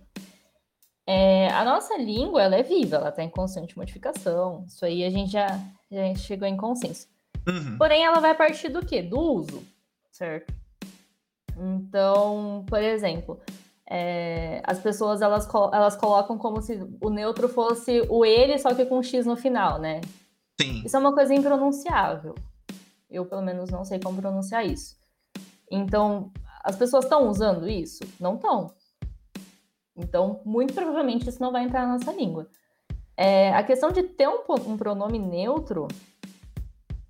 É, 1.07 1.47
a 1.47 1.63
nossa 1.63 1.95
língua, 1.95 2.43
ela 2.43 2.57
é 2.57 2.63
viva, 2.63 2.97
ela 2.97 3.07
está 3.07 3.23
em 3.23 3.29
constante 3.29 3.77
modificação. 3.77 4.65
Isso 4.67 4.83
aí 4.83 5.05
a 5.05 5.09
gente 5.09 5.31
já, 5.31 5.47
já 5.89 6.13
chegou 6.15 6.45
em 6.45 6.57
consenso. 6.57 7.07
Uhum. 7.47 7.77
Porém, 7.77 8.03
ela 8.03 8.19
vai 8.19 8.35
partir 8.35 8.67
do 8.67 8.85
quê? 8.85 9.01
Do 9.01 9.17
uso, 9.17 9.63
certo? 10.11 10.53
Então, 11.57 12.65
por 12.67 12.81
exemplo, 12.81 13.39
é, 13.89 14.61
as 14.65 14.79
pessoas 14.79 15.21
elas, 15.21 15.47
elas 15.71 15.95
colocam 15.95 16.37
como 16.37 16.61
se 16.61 16.79
o 17.01 17.09
neutro 17.09 17.47
fosse 17.47 18.01
o 18.09 18.25
ele, 18.25 18.57
só 18.57 18.73
que 18.73 18.85
com 18.85 18.99
um 18.99 19.03
X 19.03 19.25
no 19.25 19.35
final, 19.35 19.79
né? 19.79 20.01
Sim. 20.59 20.83
Isso 20.85 20.95
é 20.95 20.99
uma 20.99 21.13
coisa 21.13 21.33
impronunciável. 21.33 22.35
Eu, 23.09 23.25
pelo 23.25 23.41
menos, 23.41 23.69
não 23.69 23.85
sei 23.85 23.99
como 23.99 24.19
pronunciar 24.19 24.65
isso. 24.65 24.95
Então, 25.69 26.31
as 26.63 26.75
pessoas 26.75 27.03
estão 27.03 27.29
usando 27.29 27.67
isso? 27.67 28.03
Não 28.19 28.35
estão. 28.35 28.73
Então, 29.95 30.41
muito 30.43 30.73
provavelmente 30.73 31.29
isso 31.29 31.41
não 31.41 31.51
vai 31.51 31.63
entrar 31.63 31.85
na 31.85 31.97
nossa 31.97 32.11
língua. 32.11 32.47
É, 33.15 33.53
a 33.53 33.63
questão 33.63 33.91
de 33.91 34.01
ter 34.03 34.27
um, 34.27 34.39
um 34.67 34.77
pronome 34.77 35.19
neutro, 35.19 35.87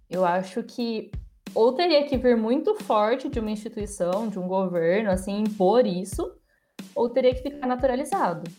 eu 0.10 0.25
acho 0.25 0.63
que 0.63 1.10
ou 1.56 1.74
teria 1.74 2.06
que 2.06 2.18
vir 2.18 2.36
muito 2.36 2.76
forte 2.76 3.30
de 3.30 3.39
uma 3.39 3.52
instituição, 3.52 4.28
de 4.28 4.39
um 4.39 4.48
governo, 4.48 5.12
assim, 5.12 5.39
impor 5.42 5.86
isso, 5.86 6.36
ou 6.96 7.10
teria 7.10 7.34
que 7.34 7.42
ficar 7.42 7.68
naturalizado. 7.68 8.50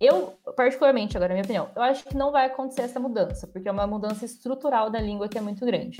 Eu, 0.00 0.34
particularmente, 0.56 1.16
agora, 1.16 1.32
minha 1.32 1.42
opinião, 1.42 1.68
eu 1.74 1.82
acho 1.82 2.04
que 2.04 2.16
não 2.16 2.30
vai 2.30 2.46
acontecer 2.46 2.82
essa 2.82 3.00
mudança, 3.00 3.46
porque 3.46 3.68
é 3.68 3.72
uma 3.72 3.86
mudança 3.86 4.24
estrutural 4.24 4.90
da 4.90 5.00
língua 5.00 5.28
que 5.28 5.36
é 5.36 5.40
muito 5.40 5.64
grande. 5.66 5.98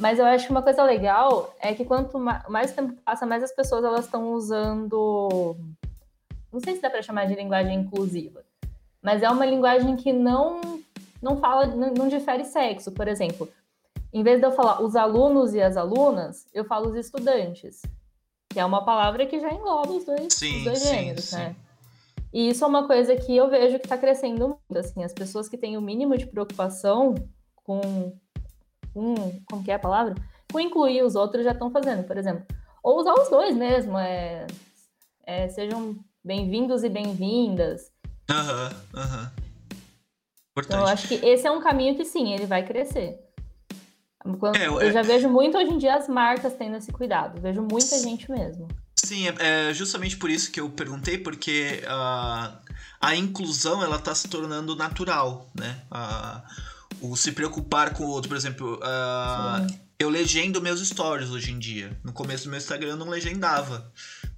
Mas 0.00 0.18
eu 0.18 0.24
acho 0.24 0.46
que 0.46 0.50
uma 0.50 0.62
coisa 0.62 0.82
legal 0.82 1.54
é 1.60 1.74
que 1.74 1.84
quanto 1.84 2.18
mais 2.18 2.72
tempo 2.72 2.94
passa, 3.04 3.26
mais 3.26 3.42
as 3.42 3.52
pessoas 3.52 3.84
elas 3.84 4.06
estão 4.06 4.32
usando. 4.32 5.56
Não 6.52 6.58
sei 6.58 6.74
se 6.74 6.82
dá 6.82 6.90
para 6.90 7.02
chamar 7.02 7.26
de 7.26 7.34
linguagem 7.34 7.80
inclusiva, 7.80 8.42
mas 9.02 9.22
é 9.22 9.30
uma 9.30 9.44
linguagem 9.44 9.96
que 9.96 10.12
não 10.12 10.80
não 11.22 11.36
fala, 11.36 11.66
não, 11.66 11.92
não 11.92 12.08
difere 12.08 12.44
sexo. 12.44 12.90
Por 12.92 13.06
exemplo, 13.06 13.48
em 14.12 14.22
vez 14.22 14.40
de 14.40 14.46
eu 14.46 14.52
falar 14.52 14.82
os 14.82 14.96
alunos 14.96 15.54
e 15.54 15.60
as 15.60 15.76
alunas, 15.76 16.46
eu 16.52 16.64
falo 16.64 16.90
os 16.90 16.96
estudantes, 16.96 17.80
que 18.48 18.58
é 18.58 18.64
uma 18.64 18.84
palavra 18.84 19.26
que 19.26 19.38
já 19.40 19.52
engloba 19.52 19.92
os 19.92 20.04
dois, 20.04 20.32
sim, 20.32 20.58
os 20.58 20.64
dois 20.64 20.78
sim, 20.78 20.88
gêneros, 20.88 21.24
sim. 21.24 21.36
né? 21.36 21.56
E 22.32 22.48
isso 22.48 22.64
é 22.64 22.66
uma 22.66 22.86
coisa 22.86 23.16
que 23.16 23.36
eu 23.36 23.48
vejo 23.48 23.78
que 23.78 23.86
está 23.86 23.98
crescendo 23.98 24.48
muito, 24.48 24.78
assim, 24.78 25.02
as 25.02 25.12
pessoas 25.12 25.48
que 25.48 25.58
têm 25.58 25.76
o 25.76 25.82
mínimo 25.82 26.16
de 26.16 26.26
preocupação 26.26 27.14
com, 27.56 28.16
com 28.94 29.14
como 29.46 29.64
que 29.64 29.70
é 29.70 29.74
a 29.74 29.78
palavra? 29.78 30.14
com 30.50 30.60
incluir 30.60 31.02
os 31.02 31.14
outros 31.14 31.44
já 31.44 31.52
estão 31.52 31.70
fazendo, 31.70 32.04
por 32.04 32.16
exemplo. 32.16 32.44
Ou 32.82 32.98
usar 32.98 33.14
os 33.14 33.28
dois 33.28 33.56
mesmo, 33.56 33.96
é, 33.98 34.46
é 35.24 35.48
sejam 35.48 35.96
bem-vindos 36.24 36.82
e 36.82 36.88
bem-vindas. 36.88 37.92
Aham, 38.30 38.70
uhum, 38.94 39.00
aham. 39.00 39.22
Uhum. 39.22 39.50
Então, 40.58 40.80
eu 40.80 40.86
acho 40.86 41.08
que 41.08 41.14
esse 41.14 41.46
é 41.46 41.50
um 41.50 41.60
caminho 41.60 41.96
que 41.96 42.04
sim, 42.04 42.34
ele 42.34 42.44
vai 42.44 42.66
crescer. 42.66 43.18
Quando, 44.38 44.56
é, 44.56 44.66
eu, 44.66 44.92
já 44.92 45.02
vejo 45.02 45.28
muito 45.28 45.56
hoje 45.56 45.70
em 45.72 45.78
dia 45.78 45.94
as 45.94 46.06
marcas 46.06 46.52
tendo 46.54 46.76
esse 46.76 46.92
cuidado. 46.92 47.40
Vejo 47.40 47.62
muita 47.62 47.98
gente 47.98 48.30
mesmo. 48.30 48.68
Sim, 48.94 49.28
é, 49.28 49.70
é 49.70 49.74
justamente 49.74 50.16
por 50.16 50.28
isso 50.28 50.52
que 50.52 50.60
eu 50.60 50.68
perguntei, 50.68 51.16
porque 51.16 51.82
uh, 51.84 52.58
a 53.00 53.16
inclusão 53.16 53.82
ela 53.82 53.96
está 53.96 54.14
se 54.14 54.28
tornando 54.28 54.76
natural, 54.76 55.48
né? 55.54 55.80
Uh, 55.90 57.10
o 57.12 57.16
se 57.16 57.32
preocupar 57.32 57.94
com 57.94 58.04
o 58.04 58.08
outro, 58.08 58.28
por 58.28 58.36
exemplo, 58.36 58.74
uh, 58.74 59.66
eu 59.98 60.10
legendo 60.10 60.60
meus 60.60 60.86
stories 60.86 61.30
hoje 61.30 61.52
em 61.52 61.58
dia. 61.58 61.98
No 62.04 62.12
começo 62.12 62.44
do 62.44 62.50
meu 62.50 62.58
Instagram 62.58 62.90
eu 62.90 62.96
não 62.96 63.08
legendava. 63.08 63.90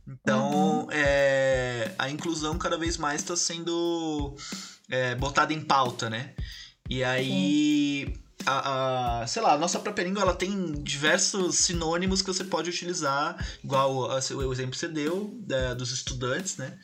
Então, 0.07 0.83
uhum. 0.83 0.87
é, 0.91 1.93
a 1.99 2.11
inclusão 2.11 2.59
cada 2.59 2.77
vez 2.77 2.97
mais 2.97 3.21
está 3.21 3.37
sendo 3.37 4.37
é, 4.89 5.15
botada 5.15 5.53
em 5.53 5.61
pauta, 5.61 6.11
né? 6.11 6.35
E 6.89 7.03
aí, 7.05 8.13
a, 8.47 9.23
a, 9.23 9.27
sei 9.27 9.43
lá, 9.43 9.55
a 9.55 9.59
nossa 9.59 9.79
própria 9.79 10.05
língua 10.05 10.23
ela 10.23 10.35
tem 10.35 10.73
diversos 10.83 11.57
sinônimos 11.57 12.23
que 12.23 12.29
você 12.29 12.45
pode 12.45 12.71
utilizar, 12.71 13.37
igual 13.63 13.95
o 13.95 14.53
exemplo 14.53 14.71
que 14.71 14.79
você 14.79 14.89
deu 14.89 15.39
é, 15.51 15.75
dos 15.75 15.93
estudantes, 15.93 16.57
né? 16.57 16.79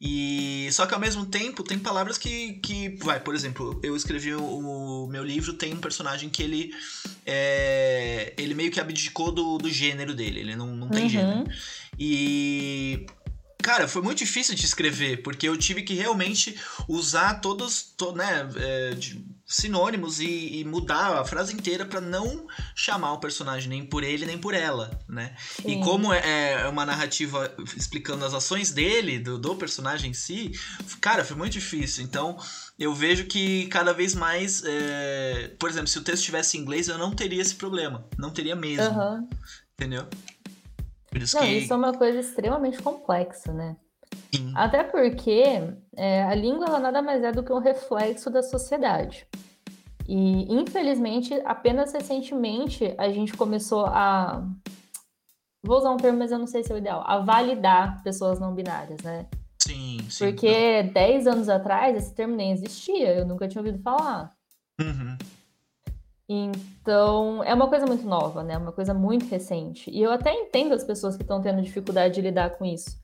E 0.00 0.68
só 0.70 0.86
que 0.86 0.94
ao 0.94 1.00
mesmo 1.00 1.26
tempo 1.26 1.64
tem 1.64 1.76
palavras 1.76 2.16
que, 2.16 2.54
que 2.54 2.96
vai, 3.02 3.18
por 3.18 3.34
exemplo, 3.34 3.80
eu 3.82 3.96
escrevi 3.96 4.32
o, 4.32 5.04
o 5.04 5.06
meu 5.08 5.24
livro 5.24 5.52
tem 5.52 5.74
um 5.74 5.80
personagem 5.80 6.28
que 6.28 6.40
ele 6.40 6.72
é, 7.26 8.32
ele 8.38 8.54
meio 8.54 8.70
que 8.70 8.78
abdicou 8.78 9.32
do, 9.32 9.58
do 9.58 9.68
gênero 9.68 10.14
dele, 10.14 10.38
ele 10.38 10.54
não, 10.54 10.68
não 10.68 10.88
tem 10.88 11.04
uhum. 11.04 11.08
gênero. 11.08 11.50
E 11.98 13.06
Cara, 13.68 13.86
foi 13.86 14.00
muito 14.00 14.16
difícil 14.16 14.54
de 14.54 14.64
escrever, 14.64 15.22
porque 15.22 15.46
eu 15.46 15.54
tive 15.54 15.82
que 15.82 15.92
realmente 15.92 16.58
usar 16.88 17.34
todos, 17.34 17.82
to, 17.82 18.12
né, 18.12 18.48
é, 18.56 18.94
de, 18.94 19.22
sinônimos 19.46 20.20
e, 20.20 20.60
e, 20.60 20.64
mudar 20.64 21.18
a 21.18 21.24
frase 21.26 21.52
inteira 21.52 21.84
para 21.84 22.00
não 22.00 22.46
chamar 22.74 23.12
o 23.12 23.18
personagem 23.18 23.68
nem 23.68 23.84
por 23.84 24.02
ele 24.02 24.24
nem 24.24 24.38
por 24.38 24.54
ela, 24.54 24.98
né? 25.06 25.36
Sim. 25.60 25.82
E 25.82 25.84
como 25.84 26.14
é, 26.14 26.62
é, 26.62 26.68
uma 26.68 26.86
narrativa 26.86 27.54
explicando 27.76 28.24
as 28.24 28.32
ações 28.32 28.70
dele, 28.70 29.18
do, 29.18 29.36
do, 29.36 29.54
personagem 29.54 30.12
em 30.12 30.14
si, 30.14 30.50
cara, 30.98 31.22
foi 31.22 31.36
muito 31.36 31.52
difícil. 31.52 32.02
Então, 32.02 32.38
eu 32.78 32.94
vejo 32.94 33.26
que 33.26 33.66
cada 33.66 33.92
vez 33.92 34.14
mais, 34.14 34.62
é... 34.64 35.54
por 35.58 35.68
exemplo, 35.68 35.88
se 35.88 35.98
o 35.98 36.02
texto 36.02 36.24
tivesse 36.24 36.56
em 36.56 36.62
inglês, 36.62 36.88
eu 36.88 36.96
não 36.96 37.14
teria 37.14 37.42
esse 37.42 37.54
problema, 37.54 38.06
não 38.16 38.30
teria 38.30 38.56
mesmo, 38.56 38.98
uhum. 38.98 39.28
entendeu? 39.74 40.08
Isso 41.14 41.36
Não, 41.36 41.42
que... 41.42 41.52
isso 41.52 41.72
é 41.72 41.76
uma 41.76 41.92
coisa 41.92 42.20
extremamente 42.20 42.82
complexa, 42.82 43.52
né? 43.52 43.76
Sim. 44.34 44.52
Até 44.54 44.82
porque 44.82 45.42
é, 45.96 46.22
a 46.24 46.34
língua 46.34 46.66
ela 46.66 46.80
nada 46.80 47.02
mais 47.02 47.22
é 47.22 47.32
do 47.32 47.42
que 47.42 47.52
um 47.52 47.58
reflexo 47.58 48.30
da 48.30 48.42
sociedade. 48.42 49.26
E, 50.06 50.50
infelizmente, 50.52 51.34
apenas 51.44 51.92
recentemente 51.92 52.94
a 52.96 53.10
gente 53.10 53.34
começou 53.34 53.84
a. 53.86 54.42
Vou 55.62 55.76
usar 55.76 55.90
um 55.90 55.98
termo, 55.98 56.18
mas 56.18 56.32
eu 56.32 56.38
não 56.38 56.46
sei 56.46 56.62
se 56.62 56.72
é 56.72 56.74
o 56.74 56.78
ideal. 56.78 57.02
A 57.06 57.18
validar 57.18 58.02
pessoas 58.02 58.40
não 58.40 58.54
binárias, 58.54 59.02
né? 59.02 59.26
Sim, 59.62 59.98
sim. 60.08 60.24
Porque 60.24 60.84
10 60.84 61.26
anos 61.26 61.48
atrás 61.48 61.94
esse 61.96 62.14
termo 62.14 62.34
nem 62.34 62.52
existia, 62.52 63.18
eu 63.18 63.26
nunca 63.26 63.46
tinha 63.46 63.60
ouvido 63.60 63.82
falar. 63.82 64.32
Uhum. 64.80 65.18
Então, 66.28 67.42
é 67.42 67.54
uma 67.54 67.68
coisa 67.68 67.86
muito 67.86 68.06
nova, 68.06 68.42
né? 68.42 68.58
Uma 68.58 68.72
coisa 68.72 68.92
muito 68.92 69.24
recente. 69.26 69.90
E 69.90 70.02
eu 70.02 70.12
até 70.12 70.32
entendo 70.32 70.74
as 70.74 70.84
pessoas 70.84 71.16
que 71.16 71.22
estão 71.22 71.40
tendo 71.40 71.62
dificuldade 71.62 72.14
de 72.14 72.20
lidar 72.20 72.50
com 72.50 72.66
isso. 72.66 73.00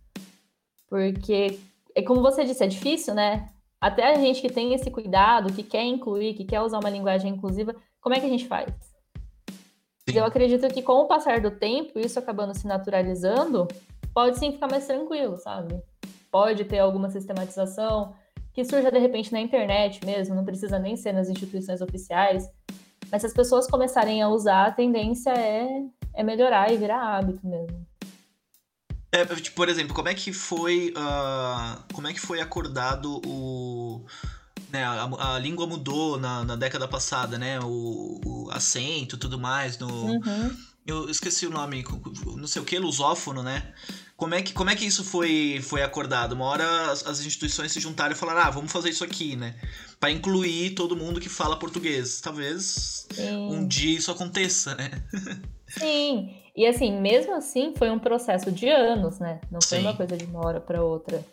Porque, 0.89 1.59
é 1.95 2.03
como 2.03 2.21
você 2.21 2.45
disse, 2.45 2.63
é 2.63 2.67
difícil, 2.67 3.15
né? 3.15 3.49
Até 3.81 4.13
a 4.13 4.19
gente 4.19 4.43
que 4.43 4.53
tem 4.53 4.75
esse 4.75 4.91
cuidado, 4.91 5.53
que 5.53 5.63
quer 5.63 5.85
incluir, 5.85 6.35
que 6.35 6.45
quer 6.45 6.61
usar 6.61 6.79
uma 6.79 6.91
linguagem 6.91 7.33
inclusiva, 7.33 7.75
como 7.99 8.15
é 8.15 8.21
que 8.21 8.27
a 8.27 8.29
gente 8.29 8.47
faz? 8.47 8.71
Sim. 10.09 10.19
Eu 10.19 10.27
acredito 10.27 10.69
que 10.69 10.83
com 10.83 11.01
o 11.01 11.07
passar 11.07 11.41
do 11.41 11.51
tempo, 11.51 11.99
isso 11.99 12.19
acabando 12.19 12.55
se 12.55 12.67
naturalizando, 12.67 13.67
pode 14.13 14.39
sim 14.39 14.53
ficar 14.53 14.69
mais 14.71 14.87
tranquilo, 14.87 15.39
sabe? 15.39 15.83
Pode 16.31 16.65
ter 16.65 16.79
alguma 16.79 17.09
sistematização 17.09 18.15
que 18.53 18.65
surja 18.65 18.91
de 18.91 18.99
repente 18.99 19.33
na 19.33 19.41
internet 19.41 20.05
mesmo, 20.05 20.35
não 20.35 20.45
precisa 20.45 20.79
nem 20.79 20.95
ser 20.97 21.13
nas 21.13 21.29
instituições 21.29 21.81
oficiais 21.81 22.49
mas 23.15 23.21
se 23.21 23.29
as 23.29 23.33
pessoas 23.33 23.69
começarem 23.69 24.21
a 24.23 24.29
usar, 24.29 24.67
a 24.67 24.73
tendência 24.73 25.31
é, 25.31 25.85
é 26.15 26.25
melhorar 26.25 26.73
e 26.73 26.77
virar 26.77 27.17
hábito 27.17 27.47
mesmo. 27.47 27.87
É, 29.13 29.25
tipo, 29.25 29.55
por 29.55 29.69
exemplo, 29.69 29.95
como 29.95 30.09
é 30.09 30.15
que 30.15 30.33
foi 30.33 30.93
uh, 30.97 31.81
como 31.93 32.09
é 32.09 32.13
que 32.13 32.19
foi 32.19 32.41
acordado 32.41 33.23
o 33.25 34.05
né, 34.69 34.85
a, 34.85 35.35
a 35.35 35.39
língua 35.39 35.65
mudou 35.65 36.19
na, 36.19 36.43
na, 36.43 36.57
década 36.57 36.89
passada, 36.89 37.39
né? 37.39 37.61
O, 37.61 38.21
o 38.25 38.51
acento, 38.51 39.17
tudo 39.17 39.39
mais 39.39 39.79
no 39.79 39.87
uhum. 39.87 40.57
eu 40.85 41.09
esqueci 41.09 41.47
o 41.47 41.51
nome, 41.51 41.85
não 42.37 42.49
sei 42.49 42.63
o 42.63 42.65
que, 42.65 42.77
lusófono, 42.81 43.45
né? 43.45 43.73
Como 44.17 44.35
é 44.35 44.43
que, 44.43 44.53
como 44.53 44.71
é 44.71 44.77
que 44.77 44.87
isso 44.87 45.05
foi, 45.05 45.61
foi 45.63 45.83
acordado? 45.83 46.33
Uma 46.33 46.45
hora 46.45 46.93
as, 46.93 47.05
as 47.05 47.21
instituições 47.27 47.73
se 47.73 47.81
juntaram 47.81 48.13
e 48.13 48.17
falaram, 48.17 48.41
ah, 48.41 48.51
vamos 48.51 48.71
fazer 48.71 48.91
isso 48.91 49.03
aqui, 49.03 49.35
né? 49.35 49.55
Para 49.99 50.11
incluir 50.11 50.75
todo 50.75 50.97
mundo 50.97 51.21
que 51.21 51.29
fala 51.29 51.59
português. 51.59 52.21
Talvez 52.21 53.07
Sim. 53.13 53.49
um 53.51 53.67
dia 53.67 53.99
isso 53.99 54.11
aconteça, 54.13 54.75
né? 54.77 54.91
Sim. 55.69 56.37
E 56.57 56.65
assim, 56.67 57.01
mesmo 57.01 57.35
assim, 57.35 57.75
foi 57.77 57.91
um 57.91 57.99
processo 57.99 58.53
de 58.53 58.69
anos, 58.69 59.19
né? 59.19 59.41
Não 59.51 59.61
foi 59.61 59.79
Sim. 59.79 59.85
uma 59.85 59.97
coisa 59.97 60.17
de 60.17 60.25
uma 60.25 60.47
hora 60.47 60.61
para 60.61 60.85
outra. 60.85 61.25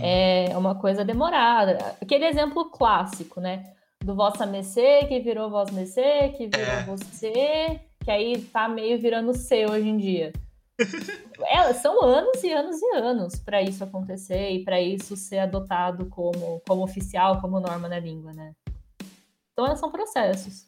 É 0.00 0.56
uma 0.56 0.74
coisa 0.74 1.04
demorada. 1.04 1.96
Aquele 2.00 2.26
exemplo 2.26 2.70
clássico, 2.70 3.40
né? 3.40 3.64
Do 4.04 4.14
vossa 4.14 4.46
mecê, 4.46 5.04
que 5.06 5.20
virou 5.20 5.50
voz 5.50 5.70
mecê, 5.70 6.30
que 6.36 6.46
virou 6.46 6.74
é. 6.74 6.82
você, 6.84 7.80
que 8.04 8.10
aí 8.10 8.38
tá 8.52 8.68
meio 8.68 8.98
virando 8.98 9.34
C 9.34 9.66
hoje 9.66 9.88
em 9.88 9.96
dia. 9.96 10.32
É, 11.50 11.72
são 11.72 12.02
anos 12.02 12.42
e 12.42 12.52
anos 12.52 12.82
e 12.82 12.96
anos 12.96 13.36
para 13.36 13.62
isso 13.62 13.84
acontecer 13.84 14.50
e 14.50 14.64
para 14.64 14.80
isso 14.80 15.16
ser 15.16 15.38
adotado 15.38 16.06
como, 16.06 16.60
como 16.66 16.82
oficial, 16.82 17.40
como 17.40 17.60
norma 17.60 17.88
na 17.88 18.00
língua, 18.00 18.32
né? 18.32 18.52
Então 19.52 19.76
são 19.76 19.90
processos. 19.90 20.66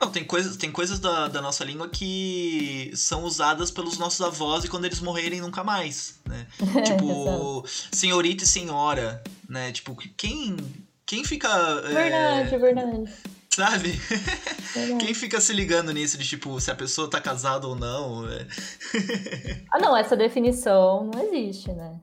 Não, 0.00 0.10
tem 0.10 0.24
coisas, 0.24 0.56
tem 0.56 0.70
coisas 0.70 0.98
da, 0.98 1.28
da 1.28 1.40
nossa 1.40 1.64
língua 1.64 1.88
que 1.88 2.90
são 2.94 3.24
usadas 3.24 3.70
pelos 3.70 3.98
nossos 3.98 4.20
avós 4.20 4.64
e 4.64 4.68
quando 4.68 4.84
eles 4.84 5.00
morrerem 5.00 5.40
nunca 5.40 5.64
mais, 5.64 6.20
né? 6.26 6.46
tipo, 6.84 7.64
senhorita 7.92 8.44
e 8.44 8.46
senhora, 8.46 9.22
né? 9.48 9.72
Tipo, 9.72 9.96
quem, 10.16 10.56
quem 11.06 11.24
fica... 11.24 11.48
Verdade, 11.82 12.54
é... 12.54 12.58
verdade. 12.58 13.14
Sabe? 13.56 13.98
Quem 15.00 15.14
fica 15.14 15.40
se 15.40 15.50
ligando 15.54 15.90
nisso 15.90 16.18
de 16.18 16.28
tipo, 16.28 16.60
se 16.60 16.70
a 16.70 16.74
pessoa 16.74 17.08
tá 17.08 17.18
casada 17.22 17.66
ou 17.66 17.74
não? 17.74 18.28
É... 18.28 18.46
ah, 19.72 19.78
não, 19.78 19.96
essa 19.96 20.14
definição 20.14 21.10
não 21.10 21.22
existe, 21.22 21.72
né? 21.72 21.98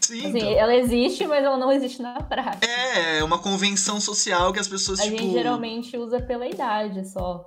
Sim, 0.00 0.20
assim, 0.20 0.38
então... 0.38 0.50
Ela 0.52 0.74
existe, 0.74 1.26
mas 1.26 1.44
ela 1.44 1.58
não 1.58 1.70
existe 1.70 2.00
na 2.00 2.22
prática. 2.22 2.66
É, 2.66 3.18
é 3.18 3.24
uma 3.24 3.38
convenção 3.38 4.00
social 4.00 4.54
que 4.54 4.58
as 4.58 4.68
pessoas, 4.68 5.00
a 5.00 5.02
tipo... 5.02 5.18
gente 5.18 5.32
geralmente 5.34 5.98
usa 5.98 6.18
pela 6.18 6.48
idade 6.48 7.06
só. 7.06 7.44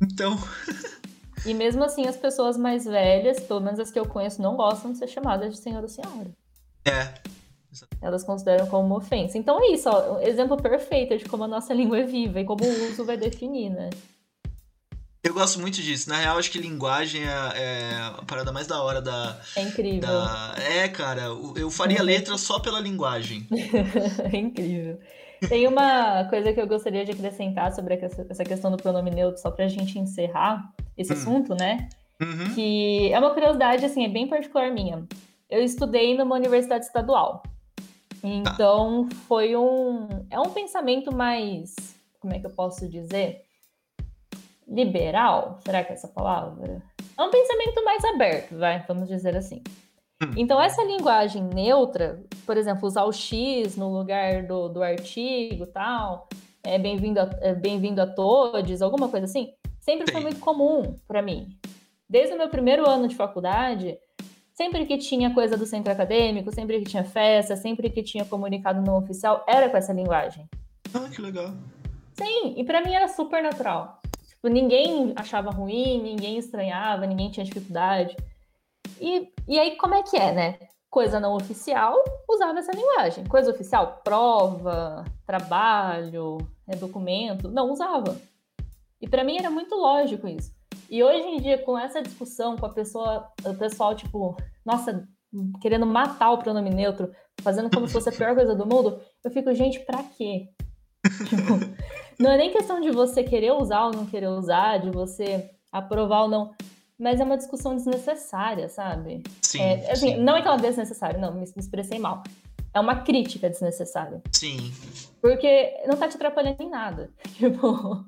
Então... 0.00 0.38
e 1.44 1.52
mesmo 1.52 1.84
assim, 1.84 2.06
as 2.06 2.16
pessoas 2.16 2.56
mais 2.56 2.86
velhas, 2.86 3.40
pelo 3.40 3.60
menos 3.60 3.78
as 3.78 3.90
que 3.90 3.98
eu 3.98 4.06
conheço, 4.06 4.40
não 4.40 4.56
gostam 4.56 4.90
de 4.90 4.96
ser 4.96 5.08
chamadas 5.08 5.54
de 5.54 5.60
senhor 5.60 5.82
ou 5.82 5.88
senhora. 5.88 6.30
É, 6.86 7.12
elas 8.00 8.24
consideram 8.24 8.66
como 8.66 8.86
uma 8.86 8.96
ofensa. 8.96 9.36
Então 9.38 9.62
é 9.62 9.72
isso, 9.72 9.88
ó, 9.88 10.16
um 10.16 10.20
exemplo 10.20 10.56
perfeito 10.56 11.16
de 11.16 11.24
como 11.24 11.44
a 11.44 11.48
nossa 11.48 11.72
língua 11.74 11.98
é 11.98 12.04
viva 12.04 12.40
e 12.40 12.44
como 12.44 12.64
o 12.64 12.90
uso 12.90 13.04
vai 13.04 13.16
definir, 13.16 13.70
né? 13.70 13.90
Eu 15.22 15.34
gosto 15.34 15.60
muito 15.60 15.82
disso. 15.82 16.08
Na 16.08 16.16
real, 16.16 16.38
acho 16.38 16.50
que 16.50 16.58
linguagem 16.58 17.22
é, 17.22 17.26
é 17.26 17.92
a 18.18 18.22
parada 18.26 18.52
mais 18.52 18.66
da 18.66 18.80
hora 18.82 19.02
da. 19.02 19.36
É 19.56 19.62
incrível. 19.62 20.00
Da... 20.00 20.54
É, 20.56 20.88
cara, 20.88 21.22
eu 21.56 21.70
faria 21.70 22.02
letra 22.02 22.38
só 22.38 22.60
pela 22.60 22.80
linguagem. 22.80 23.46
é 24.32 24.36
incrível. 24.36 24.98
Tem 25.46 25.66
uma 25.66 26.24
coisa 26.24 26.52
que 26.52 26.60
eu 26.60 26.66
gostaria 26.66 27.04
de 27.04 27.12
acrescentar 27.12 27.72
sobre 27.72 27.94
essa 27.94 28.44
questão 28.44 28.70
do 28.70 28.76
pronome 28.76 29.10
neutro, 29.10 29.40
só 29.40 29.50
pra 29.50 29.68
gente 29.68 29.98
encerrar 29.98 30.72
esse 30.96 31.12
hum. 31.12 31.16
assunto, 31.16 31.54
né? 31.54 31.88
Uhum. 32.20 32.54
Que 32.54 33.12
é 33.12 33.18
uma 33.18 33.32
curiosidade, 33.32 33.84
assim, 33.84 34.04
é 34.04 34.08
bem 34.08 34.26
particular 34.26 34.72
minha. 34.72 35.06
Eu 35.48 35.62
estudei 35.62 36.16
numa 36.16 36.34
universidade 36.34 36.84
estadual. 36.84 37.42
Então, 38.22 39.08
foi 39.26 39.56
um. 39.56 40.08
É 40.30 40.38
um 40.38 40.50
pensamento 40.50 41.14
mais. 41.14 41.74
Como 42.20 42.34
é 42.34 42.38
que 42.38 42.46
eu 42.46 42.50
posso 42.50 42.88
dizer? 42.88 43.42
Liberal? 44.66 45.58
Será 45.64 45.84
que 45.84 45.92
é 45.92 45.94
essa 45.94 46.08
palavra? 46.08 46.82
É 47.16 47.22
um 47.22 47.30
pensamento 47.30 47.84
mais 47.84 48.04
aberto, 48.04 48.56
vai, 48.56 48.84
vamos 48.86 49.08
dizer 49.08 49.36
assim. 49.36 49.62
Hum. 50.22 50.32
Então, 50.36 50.60
essa 50.60 50.82
linguagem 50.82 51.42
neutra, 51.42 52.22
por 52.44 52.56
exemplo, 52.56 52.86
usar 52.86 53.04
o 53.04 53.12
X 53.12 53.76
no 53.76 53.88
lugar 53.92 54.44
do, 54.46 54.68
do 54.68 54.82
artigo 54.82 55.66
tal, 55.66 56.28
é 56.64 56.78
bem-vindo 56.78 57.20
a, 57.20 57.30
é 57.40 57.54
bem 57.54 57.80
a 57.98 58.06
todos, 58.06 58.82
alguma 58.82 59.08
coisa 59.08 59.26
assim, 59.26 59.52
sempre 59.80 60.10
foi 60.10 60.20
muito 60.20 60.40
comum 60.40 60.96
para 61.06 61.22
mim. 61.22 61.48
Desde 62.08 62.34
o 62.34 62.38
meu 62.38 62.48
primeiro 62.48 62.88
ano 62.88 63.06
de 63.06 63.14
faculdade, 63.14 63.98
sempre 64.58 64.84
que 64.86 64.98
tinha 64.98 65.32
coisa 65.32 65.56
do 65.56 65.64
centro 65.64 65.92
acadêmico, 65.92 66.52
sempre 66.52 66.80
que 66.80 66.84
tinha 66.84 67.04
festa, 67.04 67.54
sempre 67.54 67.88
que 67.88 68.02
tinha 68.02 68.24
comunicado 68.24 68.82
não 68.82 68.98
oficial, 68.98 69.44
era 69.46 69.70
com 69.70 69.76
essa 69.76 69.92
linguagem. 69.92 70.48
Ah, 70.92 71.08
que 71.08 71.22
legal. 71.22 71.54
Sim, 72.14 72.54
e 72.56 72.64
para 72.64 72.82
mim 72.82 72.92
era 72.92 73.06
super 73.06 73.40
natural. 73.40 74.00
Tipo, 74.26 74.48
ninguém 74.48 75.12
achava 75.14 75.52
ruim, 75.52 76.02
ninguém 76.02 76.38
estranhava, 76.38 77.06
ninguém 77.06 77.30
tinha 77.30 77.46
dificuldade. 77.46 78.16
E, 79.00 79.32
e 79.46 79.60
aí, 79.60 79.76
como 79.76 79.94
é 79.94 80.02
que 80.02 80.16
é, 80.16 80.32
né? 80.32 80.58
Coisa 80.90 81.20
não 81.20 81.36
oficial, 81.36 81.94
usava 82.28 82.58
essa 82.58 82.72
linguagem. 82.72 83.24
Coisa 83.26 83.52
oficial, 83.52 84.00
prova, 84.02 85.04
trabalho, 85.24 86.36
é, 86.66 86.74
documento, 86.74 87.48
não 87.48 87.70
usava. 87.70 88.20
E 89.00 89.08
para 89.08 89.22
mim 89.22 89.38
era 89.38 89.50
muito 89.50 89.76
lógico 89.76 90.26
isso. 90.26 90.57
E 90.90 91.02
hoje 91.02 91.26
em 91.26 91.40
dia, 91.40 91.58
com 91.58 91.78
essa 91.78 92.02
discussão 92.02 92.56
com 92.56 92.66
a 92.66 92.72
pessoa, 92.72 93.28
o 93.44 93.54
pessoal, 93.54 93.94
tipo, 93.94 94.36
nossa, 94.64 95.06
querendo 95.60 95.86
matar 95.86 96.30
o 96.30 96.38
pronome 96.38 96.70
neutro, 96.70 97.10
fazendo 97.42 97.70
como 97.70 97.86
se 97.86 97.92
fosse 97.92 98.08
a 98.08 98.12
pior 98.12 98.34
coisa 98.34 98.54
do 98.54 98.66
mundo, 98.66 99.00
eu 99.22 99.30
fico, 99.30 99.54
gente, 99.54 99.80
pra 99.80 100.02
quê? 100.02 100.48
tipo, 101.28 101.54
não 102.18 102.30
é 102.30 102.36
nem 102.36 102.50
questão 102.50 102.80
de 102.80 102.90
você 102.90 103.22
querer 103.22 103.52
usar 103.52 103.86
ou 103.86 103.92
não 103.92 104.06
querer 104.06 104.28
usar, 104.28 104.78
de 104.78 104.90
você 104.90 105.50
aprovar 105.70 106.22
ou 106.22 106.28
não, 106.28 106.54
mas 106.98 107.20
é 107.20 107.24
uma 107.24 107.36
discussão 107.36 107.76
desnecessária, 107.76 108.68
sabe? 108.68 109.22
Sim. 109.42 109.60
É, 109.60 109.92
assim, 109.92 110.14
sim. 110.14 110.20
Não 110.22 110.36
é 110.36 110.42
que 110.42 110.48
ela 110.48 110.56
é 110.56 110.60
desnecessária, 110.60 111.20
não, 111.20 111.32
me, 111.32 111.40
me 111.40 111.52
expressei 111.56 111.98
mal. 111.98 112.22
É 112.74 112.80
uma 112.80 112.96
crítica 113.02 113.48
desnecessária. 113.48 114.20
Sim. 114.32 114.72
Porque 115.20 115.74
não 115.86 115.96
tá 115.96 116.08
te 116.08 116.16
atrapalhando 116.16 116.62
em 116.62 116.70
nada. 116.70 117.10
Tipo, 117.38 118.04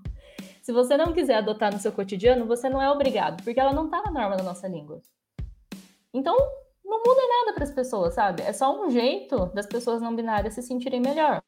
se 0.70 0.72
você 0.72 0.96
não 0.96 1.12
quiser 1.12 1.34
adotar 1.34 1.72
no 1.72 1.80
seu 1.80 1.90
cotidiano, 1.90 2.46
você 2.46 2.68
não 2.68 2.80
é 2.80 2.88
obrigado, 2.88 3.42
porque 3.42 3.58
ela 3.58 3.72
não 3.72 3.90
tá 3.90 4.02
na 4.02 4.10
norma 4.12 4.36
da 4.36 4.44
nossa 4.44 4.68
língua. 4.68 5.02
Então, 6.14 6.36
não 6.84 6.98
muda 7.04 7.20
nada 7.26 7.54
para 7.54 7.64
as 7.64 7.72
pessoas, 7.72 8.14
sabe? 8.14 8.42
É 8.42 8.52
só 8.52 8.80
um 8.80 8.88
jeito 8.88 9.46
das 9.46 9.66
pessoas 9.66 10.00
não 10.00 10.14
binárias 10.14 10.54
se 10.54 10.62
sentirem 10.62 11.00
melhor, 11.00 11.42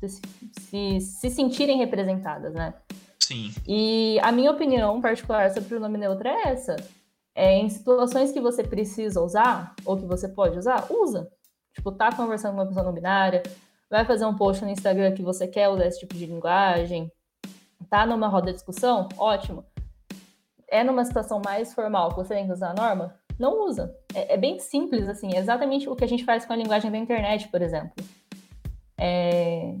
se, 0.00 0.22
se, 0.58 1.00
se 1.02 1.30
sentirem 1.30 1.76
representadas, 1.76 2.54
né? 2.54 2.72
Sim. 3.20 3.52
E 3.68 4.18
a 4.22 4.32
minha 4.32 4.50
opinião 4.50 5.02
particular 5.02 5.50
sobre 5.50 5.74
o 5.74 5.80
nome 5.80 5.98
neutro 5.98 6.26
é 6.26 6.48
essa. 6.48 6.76
É, 7.34 7.58
em 7.58 7.68
situações 7.68 8.32
que 8.32 8.40
você 8.40 8.64
precisa 8.64 9.20
usar, 9.20 9.74
ou 9.84 9.98
que 9.98 10.06
você 10.06 10.28
pode 10.28 10.58
usar, 10.58 10.86
usa. 10.90 11.30
Tipo, 11.74 11.92
tá 11.92 12.10
conversando 12.10 12.54
com 12.54 12.62
uma 12.62 12.66
pessoa 12.66 12.86
não 12.86 12.94
binária, 12.94 13.42
vai 13.90 14.06
fazer 14.06 14.24
um 14.24 14.34
post 14.34 14.64
no 14.64 14.70
Instagram 14.70 15.12
que 15.12 15.22
você 15.22 15.46
quer 15.46 15.68
usar 15.68 15.84
esse 15.84 16.00
tipo 16.00 16.14
de 16.14 16.24
linguagem, 16.24 17.12
tá 17.88 18.06
numa 18.06 18.28
roda 18.28 18.46
de 18.46 18.54
discussão, 18.54 19.08
ótimo. 19.16 19.64
É 20.68 20.82
numa 20.82 21.04
situação 21.04 21.40
mais 21.44 21.72
formal 21.72 22.10
que 22.10 22.16
você 22.16 22.34
tem 22.34 22.46
que 22.46 22.52
usar 22.52 22.70
a 22.70 22.74
norma, 22.74 23.14
não 23.38 23.66
usa. 23.66 23.94
É, 24.14 24.34
é, 24.34 24.36
bem 24.36 24.58
simples, 24.58 25.08
assim, 25.08 25.34
é 25.34 25.38
exatamente 25.38 25.88
o 25.88 25.94
que 25.94 26.04
a 26.04 26.08
gente 26.08 26.24
faz 26.24 26.44
com 26.44 26.52
a 26.52 26.56
linguagem 26.56 26.90
da 26.90 26.98
internet, 26.98 27.48
por 27.48 27.62
exemplo. 27.62 27.92
É, 28.98 29.74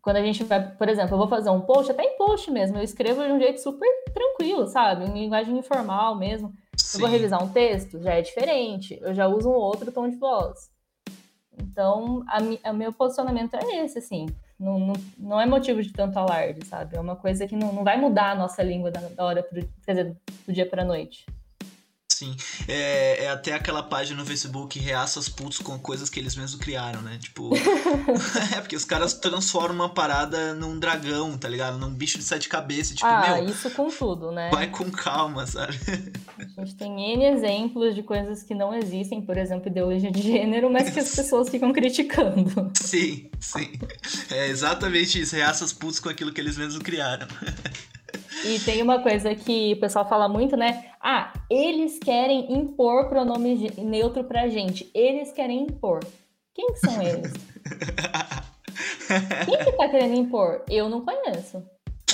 quando 0.00 0.16
a 0.16 0.22
gente 0.22 0.42
vai, 0.44 0.74
por 0.76 0.88
exemplo, 0.88 1.14
eu 1.14 1.18
vou 1.18 1.28
fazer 1.28 1.50
um 1.50 1.60
post, 1.60 1.92
até 1.92 2.02
em 2.02 2.16
post 2.16 2.50
mesmo, 2.50 2.78
eu 2.78 2.82
escrevo 2.82 3.22
de 3.22 3.32
um 3.32 3.38
jeito 3.38 3.60
super 3.60 3.88
tranquilo, 4.12 4.66
sabe? 4.66 5.04
Em 5.04 5.12
linguagem 5.12 5.56
informal 5.56 6.16
mesmo. 6.16 6.52
Sim. 6.76 6.98
Eu 6.98 7.00
vou 7.02 7.10
revisar 7.10 7.42
um 7.42 7.48
texto, 7.48 8.00
já 8.02 8.14
é 8.14 8.22
diferente, 8.22 8.98
eu 9.00 9.14
já 9.14 9.28
uso 9.28 9.48
um 9.48 9.54
outro 9.54 9.92
tom 9.92 10.08
de 10.08 10.16
voz. 10.16 10.70
Então, 11.56 12.24
o 12.64 12.72
meu 12.72 12.92
posicionamento 12.92 13.54
é 13.54 13.84
esse, 13.84 13.98
assim. 13.98 14.26
Não, 14.62 14.78
não, 14.78 14.94
não, 15.18 15.40
é 15.40 15.44
motivo 15.44 15.82
de 15.82 15.92
tanto 15.92 16.16
alarde, 16.16 16.64
sabe? 16.64 16.96
É 16.96 17.00
uma 17.00 17.16
coisa 17.16 17.48
que 17.48 17.56
não, 17.56 17.72
não 17.72 17.82
vai 17.82 17.96
mudar 17.96 18.30
a 18.30 18.34
nossa 18.36 18.62
língua 18.62 18.92
da, 18.92 19.00
da 19.00 19.24
hora 19.24 19.42
pro, 19.42 19.60
quer 19.84 19.92
dizer, 19.92 20.16
do 20.46 20.52
dia 20.52 20.64
para 20.64 20.84
noite. 20.84 21.26
Sim. 22.22 22.36
É, 22.68 23.24
é, 23.24 23.30
até 23.30 23.52
aquela 23.54 23.82
página 23.82 24.20
no 24.20 24.26
Facebook 24.26 24.78
reaça 24.78 25.18
os 25.18 25.28
putos 25.28 25.58
com 25.58 25.76
coisas 25.78 26.08
que 26.08 26.20
eles 26.20 26.36
mesmos 26.36 26.60
criaram, 26.60 27.02
né? 27.02 27.18
Tipo. 27.20 27.50
é, 28.56 28.60
porque 28.60 28.76
os 28.76 28.84
caras 28.84 29.14
transformam 29.14 29.86
uma 29.86 29.88
parada 29.88 30.54
num 30.54 30.78
dragão, 30.78 31.36
tá 31.36 31.48
ligado? 31.48 31.78
Num 31.78 31.92
bicho 31.92 32.18
de 32.18 32.24
sete 32.24 32.48
cabeças. 32.48 32.96
Tipo, 32.96 33.06
ah, 33.06 33.34
meu. 33.34 33.46
Isso 33.46 33.68
com 33.70 33.88
tudo, 33.88 34.30
né? 34.30 34.50
Vai 34.52 34.68
com 34.68 34.90
calma, 34.90 35.46
sabe? 35.46 35.78
A 36.56 36.64
gente 36.64 36.76
tem 36.76 37.14
N 37.14 37.24
exemplos 37.24 37.94
de 37.94 38.02
coisas 38.02 38.42
que 38.42 38.54
não 38.54 38.72
existem, 38.74 39.20
por 39.20 39.36
exemplo, 39.36 39.68
ideologia 39.68 40.10
de 40.10 40.22
gênero, 40.22 40.70
mas 40.70 40.90
que 40.90 41.00
as 41.00 41.10
pessoas 41.14 41.48
ficam 41.48 41.72
criticando. 41.72 42.70
Sim, 42.74 43.30
sim. 43.40 43.72
É 44.30 44.48
exatamente 44.48 45.20
isso. 45.20 45.34
Reaça 45.34 45.64
os 45.64 45.72
putos 45.72 45.98
com 45.98 46.08
aquilo 46.08 46.32
que 46.32 46.40
eles 46.40 46.56
mesmos 46.56 46.82
criaram. 46.82 47.26
E 48.44 48.58
tem 48.60 48.82
uma 48.82 49.00
coisa 49.00 49.34
que 49.34 49.74
o 49.74 49.80
pessoal 49.80 50.08
fala 50.08 50.28
muito, 50.28 50.56
né? 50.56 50.90
Ah, 51.00 51.32
eles 51.48 51.98
querem 51.98 52.52
impor 52.52 53.08
pronome 53.08 53.70
neutro 53.78 54.24
pra 54.24 54.48
gente. 54.48 54.90
Eles 54.94 55.32
querem 55.32 55.62
impor. 55.62 56.00
Quem 56.54 56.72
que 56.72 56.78
são 56.78 57.00
eles? 57.00 57.32
Quem 59.46 59.58
que 59.58 59.72
tá 59.72 59.88
querendo 59.88 60.14
impor? 60.14 60.62
Eu 60.68 60.88
não 60.88 61.02
conheço. 61.02 61.62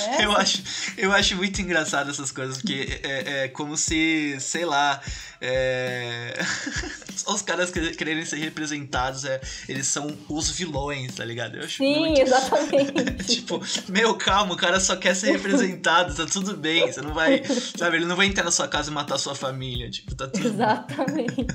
É 0.01 0.23
eu, 0.25 0.31
acho, 0.35 0.63
eu 0.97 1.11
acho 1.11 1.35
muito 1.35 1.61
engraçado 1.61 2.09
essas 2.09 2.31
coisas, 2.31 2.57
porque 2.57 2.99
é, 3.03 3.43
é 3.43 3.47
como 3.47 3.77
se, 3.77 4.37
sei 4.39 4.65
lá, 4.65 5.01
é... 5.41 6.33
os 7.27 7.41
caras 7.41 7.71
quererem 7.71 8.25
ser 8.25 8.37
representados, 8.37 9.25
é, 9.25 9.39
eles 9.67 9.87
são 9.87 10.17
os 10.27 10.49
vilões, 10.51 11.15
tá 11.15 11.23
ligado? 11.23 11.57
Eu 11.57 11.63
acho 11.63 11.77
Sim, 11.77 11.99
muito... 11.99 12.19
exatamente. 12.21 13.25
tipo, 13.25 13.61
meu, 13.87 14.15
calma, 14.15 14.53
o 14.53 14.57
cara 14.57 14.79
só 14.79 14.95
quer 14.95 15.15
ser 15.15 15.31
representado, 15.31 16.15
tá 16.15 16.25
tudo 16.25 16.57
bem, 16.57 16.91
você 16.91 17.01
não 17.01 17.13
vai, 17.13 17.43
sabe, 17.77 17.97
ele 17.97 18.05
não 18.05 18.15
vai 18.15 18.27
entrar 18.27 18.43
na 18.43 18.51
sua 18.51 18.67
casa 18.67 18.89
e 18.89 18.93
matar 18.93 19.15
a 19.15 19.19
sua 19.19 19.35
família, 19.35 19.89
tipo, 19.89 20.13
tá 20.15 20.27
tudo 20.27 20.47
Exatamente. 20.47 21.47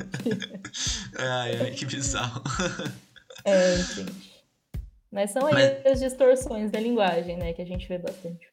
ai, 1.19 1.59
ai, 1.61 1.71
que 1.73 1.85
bizarro. 1.85 2.43
É, 3.45 3.77
gente. 3.77 4.34
Mas 5.15 5.31
são 5.31 5.47
aí 5.47 5.55
Mas... 5.55 5.87
as 5.87 6.01
distorções 6.01 6.73
da 6.73 6.81
linguagem, 6.81 7.37
né, 7.37 7.53
que 7.53 7.63
a 7.63 7.65
gente 7.65 7.87
vê 7.87 7.99
bastante. 7.99 8.49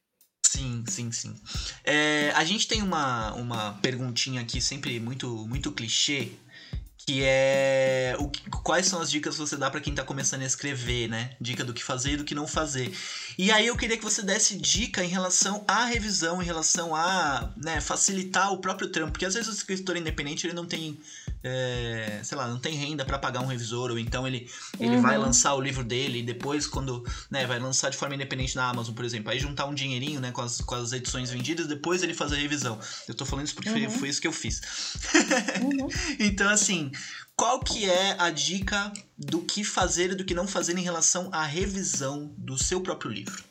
Sim, 0.45 0.83
sim, 0.87 1.11
sim. 1.11 1.35
É, 1.83 2.29
a 2.35 2.43
gente 2.43 2.67
tem 2.67 2.83
uma, 2.83 3.33
uma 3.33 3.73
perguntinha 3.81 4.41
aqui 4.41 4.61
sempre 4.61 4.99
muito, 4.99 5.27
muito 5.47 5.71
clichê, 5.71 6.29
que 7.11 7.23
é 7.25 8.15
o, 8.19 8.31
quais 8.63 8.85
são 8.85 9.01
as 9.01 9.11
dicas 9.11 9.35
que 9.35 9.41
você 9.41 9.57
dá 9.57 9.69
para 9.69 9.81
quem 9.81 9.93
tá 9.93 10.01
começando 10.01 10.43
a 10.43 10.45
escrever, 10.45 11.09
né? 11.09 11.31
Dica 11.41 11.61
do 11.61 11.73
que 11.73 11.83
fazer 11.83 12.13
e 12.13 12.17
do 12.17 12.23
que 12.23 12.33
não 12.33 12.47
fazer. 12.47 12.89
E 13.37 13.51
aí 13.51 13.67
eu 13.67 13.75
queria 13.75 13.97
que 13.97 14.03
você 14.03 14.21
desse 14.21 14.57
dica 14.57 15.03
em 15.03 15.09
relação 15.09 15.65
à 15.67 15.83
revisão, 15.83 16.41
em 16.41 16.45
relação 16.45 16.95
a 16.95 17.51
né, 17.57 17.81
facilitar 17.81 18.53
o 18.53 18.59
próprio 18.59 18.87
trampo, 18.87 19.11
porque 19.11 19.25
às 19.25 19.33
vezes 19.33 19.49
o 19.49 19.51
escritor 19.51 19.97
independente 19.97 20.47
ele 20.47 20.53
não 20.53 20.65
tem 20.65 20.97
é, 21.43 22.21
sei 22.23 22.37
lá, 22.37 22.47
não 22.47 22.59
tem 22.59 22.75
renda 22.75 23.03
para 23.03 23.17
pagar 23.17 23.41
um 23.41 23.47
revisor, 23.47 23.89
ou 23.89 23.97
então 23.97 24.27
ele, 24.27 24.49
ele 24.79 24.95
uhum. 24.95 25.01
vai 25.01 25.17
lançar 25.17 25.55
o 25.55 25.61
livro 25.61 25.83
dele 25.83 26.19
e 26.19 26.23
depois, 26.23 26.67
quando 26.67 27.03
né, 27.29 27.45
vai 27.47 27.59
lançar 27.59 27.89
de 27.89 27.97
forma 27.97 28.13
independente 28.13 28.55
na 28.55 28.69
Amazon, 28.69 28.93
por 28.93 29.03
exemplo, 29.03 29.31
aí 29.31 29.39
juntar 29.39 29.65
um 29.65 29.73
dinheirinho 29.73 30.19
né, 30.19 30.31
com, 30.31 30.41
as, 30.41 30.61
com 30.61 30.75
as 30.75 30.91
edições 30.91 31.31
vendidas, 31.31 31.67
depois 31.67 32.03
ele 32.03 32.13
fazer 32.13 32.35
a 32.35 32.39
revisão. 32.39 32.79
Eu 33.07 33.15
tô 33.15 33.25
falando 33.25 33.45
isso 33.45 33.55
porque 33.55 33.69
uhum. 33.69 33.89
foi, 33.89 33.99
foi, 33.99 34.09
isso 34.09 34.21
que 34.21 34.27
eu 34.27 34.31
fiz. 34.31 34.61
Uhum. 35.61 35.87
então, 36.19 36.49
assim, 36.49 36.91
qual 37.35 37.59
que 37.59 37.89
é 37.89 38.15
a 38.19 38.29
dica 38.29 38.91
do 39.17 39.41
que 39.41 39.63
fazer 39.63 40.11
e 40.11 40.15
do 40.15 40.25
que 40.25 40.33
não 40.33 40.47
fazer 40.47 40.77
em 40.77 40.83
relação 40.83 41.29
à 41.31 41.43
revisão 41.43 42.33
do 42.37 42.57
seu 42.57 42.81
próprio 42.81 43.11
livro? 43.11 43.43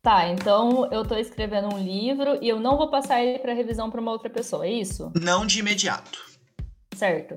Tá, 0.00 0.28
então 0.28 0.88
eu 0.92 1.04
tô 1.04 1.16
escrevendo 1.16 1.74
um 1.74 1.78
livro 1.78 2.38
e 2.40 2.48
eu 2.48 2.60
não 2.60 2.76
vou 2.76 2.88
passar 2.88 3.22
ele 3.22 3.40
para 3.40 3.52
revisão 3.52 3.90
para 3.90 4.00
uma 4.00 4.12
outra 4.12 4.30
pessoa, 4.30 4.66
é 4.66 4.70
isso? 4.70 5.10
Não 5.14 5.44
de 5.44 5.58
imediato 5.58 6.28
certo? 6.98 7.36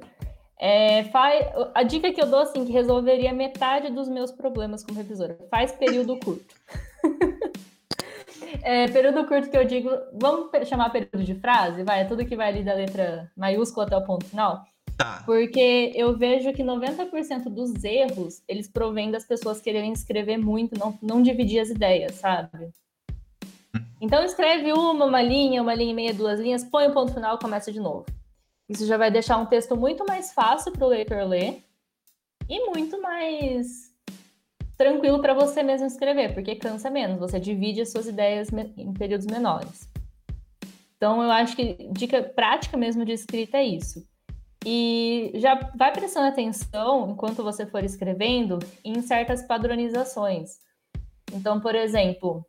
É, 0.59 1.05
faz, 1.05 1.47
a 1.73 1.83
dica 1.83 2.11
que 2.11 2.21
eu 2.21 2.27
dou, 2.27 2.39
assim, 2.39 2.65
que 2.65 2.71
resolveria 2.71 3.33
metade 3.33 3.91
dos 3.91 4.09
meus 4.09 4.31
problemas 4.31 4.83
como 4.83 4.97
revisora, 4.97 5.37
faz 5.49 5.71
período 5.71 6.19
curto. 6.19 6.53
é, 8.61 8.87
período 8.87 9.25
curto 9.27 9.49
que 9.49 9.57
eu 9.57 9.65
digo, 9.65 9.89
vamos 10.13 10.49
chamar 10.67 10.89
período 10.91 11.23
de 11.23 11.35
frase? 11.35 11.83
Vai, 11.83 12.01
é 12.01 12.05
tudo 12.05 12.25
que 12.25 12.35
vai 12.35 12.49
ali 12.49 12.63
da 12.63 12.73
letra 12.73 13.31
maiúscula 13.35 13.85
até 13.85 13.97
o 13.97 14.03
ponto 14.03 14.25
final? 14.25 14.65
Tá. 15.01 15.23
Porque 15.25 15.91
eu 15.95 16.15
vejo 16.15 16.53
que 16.53 16.63
90% 16.63 17.45
dos 17.45 17.83
erros, 17.83 18.43
eles 18.47 18.67
provêm 18.67 19.09
das 19.09 19.25
pessoas 19.25 19.59
quererem 19.59 19.91
escrever 19.91 20.37
muito, 20.37 20.77
não, 20.77 20.97
não 21.01 21.23
dividir 21.23 21.59
as 21.59 21.69
ideias, 21.69 22.13
sabe? 22.15 22.69
Então 23.99 24.23
escreve 24.23 24.71
uma, 24.71 25.05
uma 25.05 25.21
linha, 25.21 25.61
uma 25.61 25.73
linha 25.73 25.91
e 25.91 25.95
meia, 25.95 26.13
duas 26.13 26.39
linhas, 26.39 26.63
põe 26.63 26.87
o 26.87 26.93
ponto 26.93 27.15
final 27.15 27.35
e 27.35 27.39
começa 27.39 27.71
de 27.71 27.79
novo. 27.79 28.05
Isso 28.69 28.85
já 28.85 28.95
vai 28.95 29.09
deixar 29.09 29.37
um 29.37 29.47
texto 29.47 29.75
muito 29.75 30.05
mais 30.05 30.33
fácil 30.33 30.71
para 30.71 30.85
o 30.85 30.89
leitor 30.89 31.27
ler 31.27 31.63
e 32.47 32.67
muito 32.67 33.01
mais 33.01 33.91
tranquilo 34.77 35.19
para 35.19 35.33
você 35.33 35.63
mesmo 35.63 35.87
escrever, 35.87 36.33
porque 36.35 36.55
cansa 36.55 36.91
menos, 36.91 37.19
você 37.19 37.39
divide 37.39 37.81
as 37.81 37.91
suas 37.91 38.05
ideias 38.05 38.49
em 38.77 38.93
períodos 38.93 39.25
menores. 39.25 39.89
Então, 40.95 41.23
eu 41.23 41.31
acho 41.31 41.55
que 41.55 41.89
dica 41.91 42.21
prática 42.21 42.77
mesmo 42.77 43.03
de 43.03 43.13
escrita 43.13 43.57
é 43.57 43.63
isso. 43.63 44.07
E 44.65 45.31
já 45.35 45.55
vai 45.75 45.91
prestando 45.91 46.27
atenção, 46.27 47.09
enquanto 47.09 47.43
você 47.43 47.65
for 47.65 47.83
escrevendo, 47.83 48.59
em 48.85 49.01
certas 49.01 49.41
padronizações. 49.41 50.59
Então, 51.33 51.59
por 51.59 51.73
exemplo, 51.73 52.45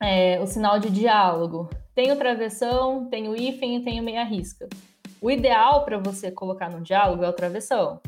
é, 0.00 0.40
o 0.40 0.46
sinal 0.46 0.78
de 0.78 0.90
diálogo 0.90 1.68
tem 1.94 2.12
o 2.12 2.16
travessão, 2.16 3.08
tem 3.10 3.28
o 3.28 3.36
hífen 3.36 3.76
e 3.76 3.84
tem 3.84 4.00
o 4.00 4.02
meia 4.02 4.24
risca. 4.24 4.68
O 5.20 5.30
ideal 5.30 5.84
para 5.84 5.98
você 5.98 6.30
colocar 6.30 6.70
no 6.70 6.80
diálogo 6.80 7.24
é 7.24 7.28
o 7.28 7.32
travessão. 7.32 8.00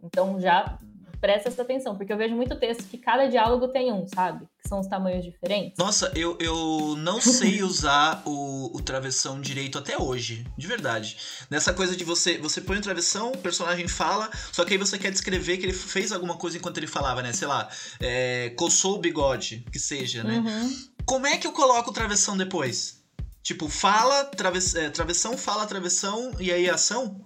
Então 0.00 0.40
já 0.40 0.78
presta 1.22 1.48
essa 1.48 1.62
atenção, 1.62 1.96
porque 1.96 2.12
eu 2.12 2.16
vejo 2.16 2.34
muito 2.34 2.56
texto 2.56 2.82
que 2.88 2.98
cada 2.98 3.28
diálogo 3.28 3.68
tem 3.68 3.92
um, 3.92 4.08
sabe? 4.08 4.44
Que 4.60 4.68
são 4.68 4.80
os 4.80 4.88
tamanhos 4.88 5.24
diferentes. 5.24 5.78
Nossa, 5.78 6.10
eu, 6.16 6.36
eu 6.40 6.96
não 6.98 7.20
sei 7.20 7.62
usar 7.62 8.20
o, 8.26 8.76
o 8.76 8.82
travessão 8.82 9.40
direito 9.40 9.78
até 9.78 9.96
hoje, 9.96 10.44
de 10.58 10.66
verdade. 10.66 11.16
Nessa 11.48 11.72
coisa 11.72 11.96
de 11.96 12.02
você 12.02 12.38
você 12.38 12.60
põe 12.60 12.78
o 12.78 12.82
travessão, 12.82 13.30
o 13.30 13.38
personagem 13.38 13.86
fala, 13.86 14.28
só 14.50 14.64
que 14.64 14.72
aí 14.72 14.78
você 14.78 14.98
quer 14.98 15.12
descrever 15.12 15.58
que 15.58 15.66
ele 15.66 15.72
fez 15.72 16.10
alguma 16.10 16.36
coisa 16.36 16.58
enquanto 16.58 16.78
ele 16.78 16.88
falava, 16.88 17.22
né? 17.22 17.32
Sei 17.32 17.46
lá, 17.46 17.68
é, 18.00 18.50
coçou 18.56 18.96
o 18.96 19.00
bigode, 19.00 19.64
que 19.70 19.78
seja, 19.78 20.24
né? 20.24 20.38
Uhum. 20.38 20.76
Como 21.06 21.28
é 21.28 21.38
que 21.38 21.46
eu 21.46 21.52
coloco 21.52 21.90
o 21.90 21.94
travessão 21.94 22.36
depois? 22.36 23.00
Tipo, 23.44 23.68
fala, 23.68 24.24
travess, 24.24 24.74
é, 24.74 24.90
travessão, 24.90 25.38
fala, 25.38 25.66
travessão, 25.66 26.32
e 26.40 26.50
aí 26.50 26.68
ação? 26.68 27.24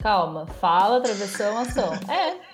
Calma, 0.00 0.46
fala, 0.46 1.00
travessão, 1.00 1.58
ação. 1.58 1.92
É, 2.08 2.49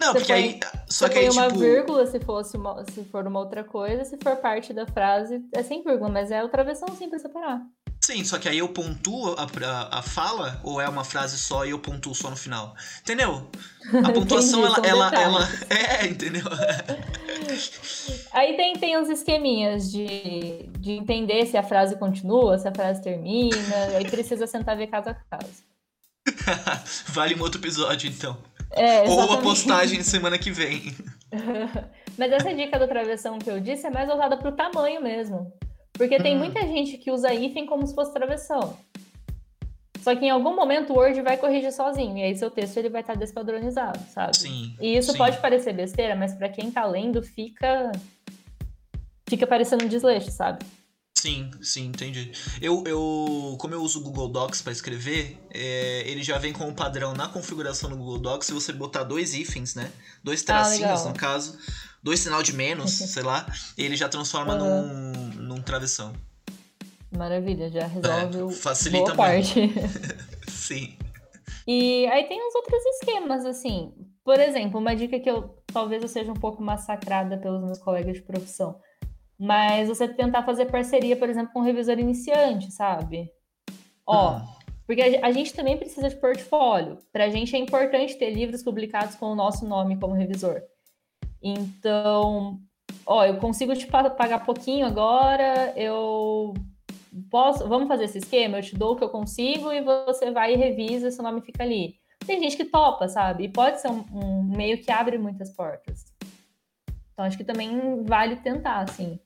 não, 0.00 0.12
você 0.12 0.18
porque 0.18 0.32
põe, 0.32 0.42
aí. 0.42 0.60
Só 0.88 1.08
que 1.08 1.18
aí, 1.18 1.28
uma 1.30 1.48
tipo... 1.48 1.58
vírgula 1.58 2.06
se, 2.06 2.20
fosse 2.20 2.56
uma, 2.56 2.84
se 2.92 3.04
for 3.04 3.26
uma 3.26 3.40
outra 3.40 3.64
coisa, 3.64 4.04
se 4.04 4.16
for 4.22 4.36
parte 4.36 4.72
da 4.72 4.86
frase, 4.86 5.42
é 5.52 5.62
sem 5.62 5.82
vírgula, 5.82 6.10
mas 6.10 6.30
é 6.30 6.44
o 6.44 6.48
travessão 6.48 6.88
sim 6.96 7.08
pra 7.08 7.18
separar. 7.18 7.62
Sim, 8.06 8.22
só 8.24 8.38
que 8.38 8.48
aí 8.48 8.58
eu 8.58 8.68
pontuo 8.68 9.34
a, 9.36 9.42
a, 9.42 9.98
a, 9.98 10.02
fala, 10.02 10.60
ou 10.62 10.80
é 10.80 10.88
uma 10.88 11.02
frase 11.02 11.36
só 11.38 11.64
e 11.64 11.70
eu 11.70 11.78
pontuo 11.78 12.14
só 12.14 12.30
no 12.30 12.36
final? 12.36 12.76
Entendeu? 13.00 13.50
A 14.04 14.12
pontuação, 14.12 14.64
Entendi, 14.64 14.88
ela, 14.88 15.08
ela, 15.08 15.22
ela, 15.22 15.48
É, 15.70 16.06
entendeu? 16.06 16.44
aí 18.32 18.56
tem, 18.56 18.76
tem 18.76 18.96
uns 18.96 19.08
esqueminhas 19.08 19.90
de, 19.90 20.68
de 20.78 20.92
entender 20.92 21.46
se 21.46 21.56
a 21.56 21.62
frase 21.62 21.96
continua, 21.96 22.58
se 22.58 22.68
a 22.68 22.74
frase 22.74 23.02
termina, 23.02 23.76
aí 23.96 24.08
precisa 24.08 24.46
sentar 24.46 24.76
ver 24.76 24.88
caso 24.88 25.10
a 25.10 25.14
caso. 25.14 25.64
vale 27.08 27.34
um 27.34 27.42
outro 27.42 27.60
episódio, 27.60 28.08
então. 28.08 28.36
É, 28.76 29.08
Ou 29.08 29.32
a 29.32 29.38
postagem 29.38 30.02
semana 30.02 30.36
que 30.38 30.50
vem. 30.50 30.92
Mas 32.18 32.32
essa 32.32 32.52
dica 32.52 32.78
do 32.78 32.88
travessão 32.88 33.38
que 33.38 33.50
eu 33.50 33.60
disse 33.60 33.86
é 33.86 33.90
mais 33.90 34.06
voltada 34.06 34.36
para 34.36 34.48
o 34.48 34.52
tamanho 34.52 35.02
mesmo. 35.02 35.52
Porque 35.92 36.18
tem 36.18 36.36
hum. 36.36 36.40
muita 36.40 36.60
gente 36.62 36.98
que 36.98 37.10
usa 37.10 37.32
hífen 37.32 37.64
como 37.64 37.86
se 37.86 37.94
fosse 37.94 38.12
travessão. 38.12 38.76
Só 40.00 40.14
que 40.14 40.24
em 40.24 40.30
algum 40.30 40.54
momento 40.54 40.92
o 40.92 40.98
Word 40.98 41.20
vai 41.22 41.36
corrigir 41.36 41.72
sozinho. 41.72 42.16
E 42.18 42.22
aí 42.22 42.36
seu 42.36 42.50
texto 42.50 42.76
ele 42.76 42.88
vai 42.88 43.00
estar 43.00 43.14
tá 43.14 43.18
despadronizado, 43.18 43.98
sabe? 44.10 44.36
Sim. 44.36 44.76
E 44.80 44.96
isso 44.96 45.10
sim. 45.12 45.18
pode 45.18 45.38
parecer 45.38 45.72
besteira, 45.72 46.14
mas 46.14 46.32
para 46.34 46.48
quem 46.48 46.68
está 46.68 46.84
lendo 46.84 47.22
fica. 47.22 47.90
Fica 49.28 49.46
parecendo 49.46 49.84
um 49.84 49.88
desleixo, 49.88 50.30
sabe? 50.30 50.64
Sim, 51.18 51.50
sim, 51.62 51.86
entendi. 51.86 52.30
Eu, 52.60 52.84
eu 52.86 53.56
como 53.58 53.72
eu 53.72 53.80
uso 53.80 54.00
o 54.00 54.02
Google 54.02 54.28
Docs 54.28 54.60
para 54.60 54.70
escrever, 54.70 55.38
é, 55.50 56.02
ele 56.06 56.22
já 56.22 56.36
vem 56.36 56.52
com 56.52 56.68
o 56.68 56.74
padrão 56.74 57.14
na 57.14 57.26
configuração 57.26 57.88
do 57.88 57.96
Google 57.96 58.18
Docs, 58.18 58.48
se 58.48 58.52
você 58.52 58.70
botar 58.70 59.02
dois 59.02 59.32
hífens, 59.32 59.74
né? 59.74 59.90
Dois 60.22 60.42
ah, 60.42 60.46
tracinhos, 60.46 61.06
ah, 61.06 61.08
no 61.08 61.14
caso, 61.14 61.58
dois 62.02 62.20
sinal 62.20 62.42
de 62.42 62.52
menos, 62.52 62.92
sei 63.12 63.22
lá, 63.22 63.46
ele 63.78 63.96
já 63.96 64.10
transforma 64.10 64.54
uhum. 64.56 64.82
num, 64.82 65.28
num 65.42 65.62
travessão. 65.62 66.12
Maravilha, 67.10 67.70
já 67.70 67.86
resolve 67.86 68.38
é, 68.38 68.44
o 68.44 68.50
facilita 68.50 69.14
boa 69.14 69.16
parte. 69.16 69.72
sim. 70.46 70.98
E 71.66 72.06
aí 72.08 72.24
tem 72.24 72.46
uns 72.46 72.54
outros 72.54 72.84
esquemas, 72.84 73.46
assim. 73.46 73.90
Por 74.22 74.38
exemplo, 74.38 74.78
uma 74.78 74.94
dica 74.94 75.18
que 75.18 75.30
eu 75.30 75.56
talvez 75.72 76.02
eu 76.02 76.08
seja 76.08 76.30
um 76.30 76.36
pouco 76.36 76.62
massacrada 76.62 77.38
pelos 77.38 77.64
meus 77.64 77.78
colegas 77.78 78.16
de 78.16 78.22
profissão 78.22 78.78
mas 79.38 79.88
você 79.88 80.08
tentar 80.08 80.42
fazer 80.42 80.66
parceria, 80.66 81.16
por 81.16 81.28
exemplo, 81.28 81.52
com 81.52 81.60
um 81.60 81.64
revisor 81.64 81.98
iniciante, 81.98 82.70
sabe? 82.70 83.30
Ó, 84.06 84.34
uhum. 84.34 84.46
porque 84.86 85.02
a, 85.02 85.26
a, 85.26 85.32
gente 85.32 85.52
também 85.52 85.76
precisa 85.76 86.08
de 86.08 86.16
portfólio. 86.16 86.98
Para 87.12 87.24
a 87.24 87.28
gente 87.28 87.54
é 87.54 87.58
importante 87.58 88.16
ter 88.16 88.30
livros 88.30 88.62
publicados 88.62 89.14
com 89.16 89.26
o 89.26 89.34
nosso 89.34 89.66
nome 89.66 89.98
como 89.98 90.14
revisor. 90.14 90.62
Então, 91.42 92.58
ó, 93.04 93.24
eu 93.24 93.36
consigo 93.36 93.74
te 93.74 93.86
pagar 93.86 94.44
pouquinho 94.44 94.86
agora, 94.86 95.72
eu 95.76 96.54
posso, 97.30 97.68
vamos 97.68 97.88
fazer 97.88 98.04
esse 98.04 98.18
esquema, 98.18 98.58
eu 98.58 98.62
te 98.62 98.76
dou 98.76 98.92
o 98.92 98.96
que 98.96 99.04
eu 99.04 99.10
consigo 99.10 99.70
e 99.70 99.82
você 99.82 100.30
vai 100.30 100.54
e 100.54 100.56
revisa, 100.56 101.10
seu 101.10 101.22
nome 101.22 101.42
fica 101.42 101.62
ali. 101.62 101.96
Tem 102.26 102.40
gente 102.40 102.56
que 102.56 102.64
topa, 102.64 103.06
sabe? 103.06 103.44
E 103.44 103.48
pode 103.48 103.80
ser 103.80 103.88
um, 103.88 104.04
um 104.12 104.42
meio 104.42 104.82
que 104.82 104.90
abre 104.90 105.18
muitas 105.18 105.54
portas. 105.54 106.06
Então, 107.12 107.24
acho 107.24 107.36
que 107.36 107.44
também 107.44 108.02
vale 108.02 108.36
tentar, 108.36 108.80
assim 108.80 109.20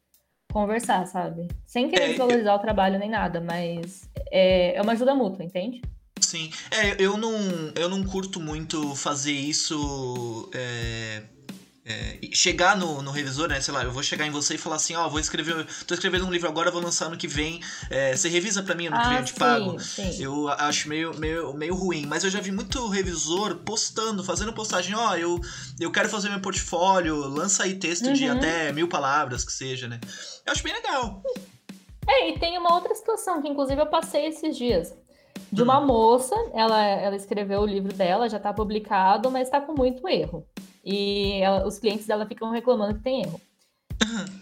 conversar, 0.52 1.06
sabe? 1.06 1.48
Sem 1.66 1.88
querer 1.88 2.04
é, 2.04 2.08
desvalorizar 2.08 2.54
eu... 2.54 2.58
o 2.58 2.62
trabalho 2.62 2.98
nem 2.98 3.10
nada, 3.10 3.40
mas 3.40 4.08
é, 4.30 4.76
é 4.76 4.82
uma 4.82 4.92
ajuda 4.92 5.14
mútua, 5.14 5.44
entende? 5.44 5.82
Sim. 6.20 6.50
É, 6.70 7.02
eu 7.02 7.16
não, 7.16 7.32
eu 7.74 7.88
não 7.88 8.04
curto 8.04 8.38
muito 8.40 8.94
fazer 8.94 9.32
isso. 9.32 10.48
É 10.54 11.22
é, 11.90 12.18
chegar 12.32 12.76
no, 12.76 13.02
no 13.02 13.10
revisor, 13.10 13.48
né? 13.48 13.60
Sei 13.60 13.72
lá, 13.74 13.82
eu 13.82 13.90
vou 13.90 14.02
chegar 14.02 14.26
em 14.26 14.30
você 14.30 14.54
e 14.54 14.58
falar 14.58 14.76
assim, 14.76 14.94
ó, 14.94 15.06
oh, 15.06 15.10
vou 15.10 15.18
escrever, 15.18 15.66
tô 15.86 15.94
escrevendo 15.94 16.26
um 16.26 16.30
livro 16.30 16.48
agora, 16.48 16.70
vou 16.70 16.80
lançar 16.80 17.06
ano 17.06 17.16
que 17.16 17.26
vem. 17.26 17.60
É, 17.90 18.16
você 18.16 18.28
revisa 18.28 18.62
para 18.62 18.74
mim 18.74 18.86
ano 18.86 18.96
ah, 18.96 19.02
que 19.02 19.08
vem, 19.08 19.18
eu 19.18 19.24
te 19.24 19.32
sim, 19.32 19.38
pago. 19.38 19.80
Sim. 19.80 20.22
Eu 20.22 20.48
acho 20.48 20.88
meio, 20.88 21.18
meio, 21.18 21.52
meio 21.52 21.74
ruim. 21.74 22.06
Mas 22.06 22.24
eu 22.24 22.30
já 22.30 22.40
vi 22.40 22.52
muito 22.52 22.86
revisor 22.88 23.56
postando, 23.56 24.22
fazendo 24.22 24.52
postagem, 24.52 24.94
ó, 24.94 25.10
oh, 25.10 25.16
eu, 25.16 25.40
eu 25.80 25.90
quero 25.90 26.08
fazer 26.08 26.28
meu 26.28 26.40
portfólio, 26.40 27.16
lança 27.16 27.64
aí 27.64 27.74
texto 27.74 28.06
uhum. 28.06 28.12
de 28.12 28.28
até 28.28 28.72
mil 28.72 28.88
palavras, 28.88 29.44
que 29.44 29.52
seja, 29.52 29.88
né? 29.88 30.00
Eu 30.46 30.52
acho 30.52 30.62
bem 30.62 30.72
legal. 30.72 31.22
É, 32.08 32.30
e 32.30 32.38
tem 32.38 32.56
uma 32.58 32.74
outra 32.74 32.94
situação 32.94 33.40
que 33.42 33.48
inclusive 33.48 33.80
eu 33.80 33.86
passei 33.86 34.26
esses 34.26 34.56
dias. 34.56 34.94
De 35.52 35.62
uma 35.62 35.80
hum. 35.80 35.86
moça, 35.86 36.34
ela, 36.54 36.80
ela 36.80 37.16
escreveu 37.16 37.60
o 37.60 37.66
livro 37.66 37.92
dela, 37.92 38.28
já 38.28 38.36
está 38.36 38.52
publicado, 38.52 39.30
mas 39.30 39.48
está 39.48 39.60
com 39.60 39.74
muito 39.74 40.08
erro. 40.08 40.46
E 40.90 41.40
ela, 41.40 41.64
os 41.66 41.78
clientes 41.78 42.04
dela 42.04 42.26
ficam 42.26 42.50
reclamando 42.50 42.94
que 42.94 43.02
tem 43.02 43.22
erro. 43.22 43.40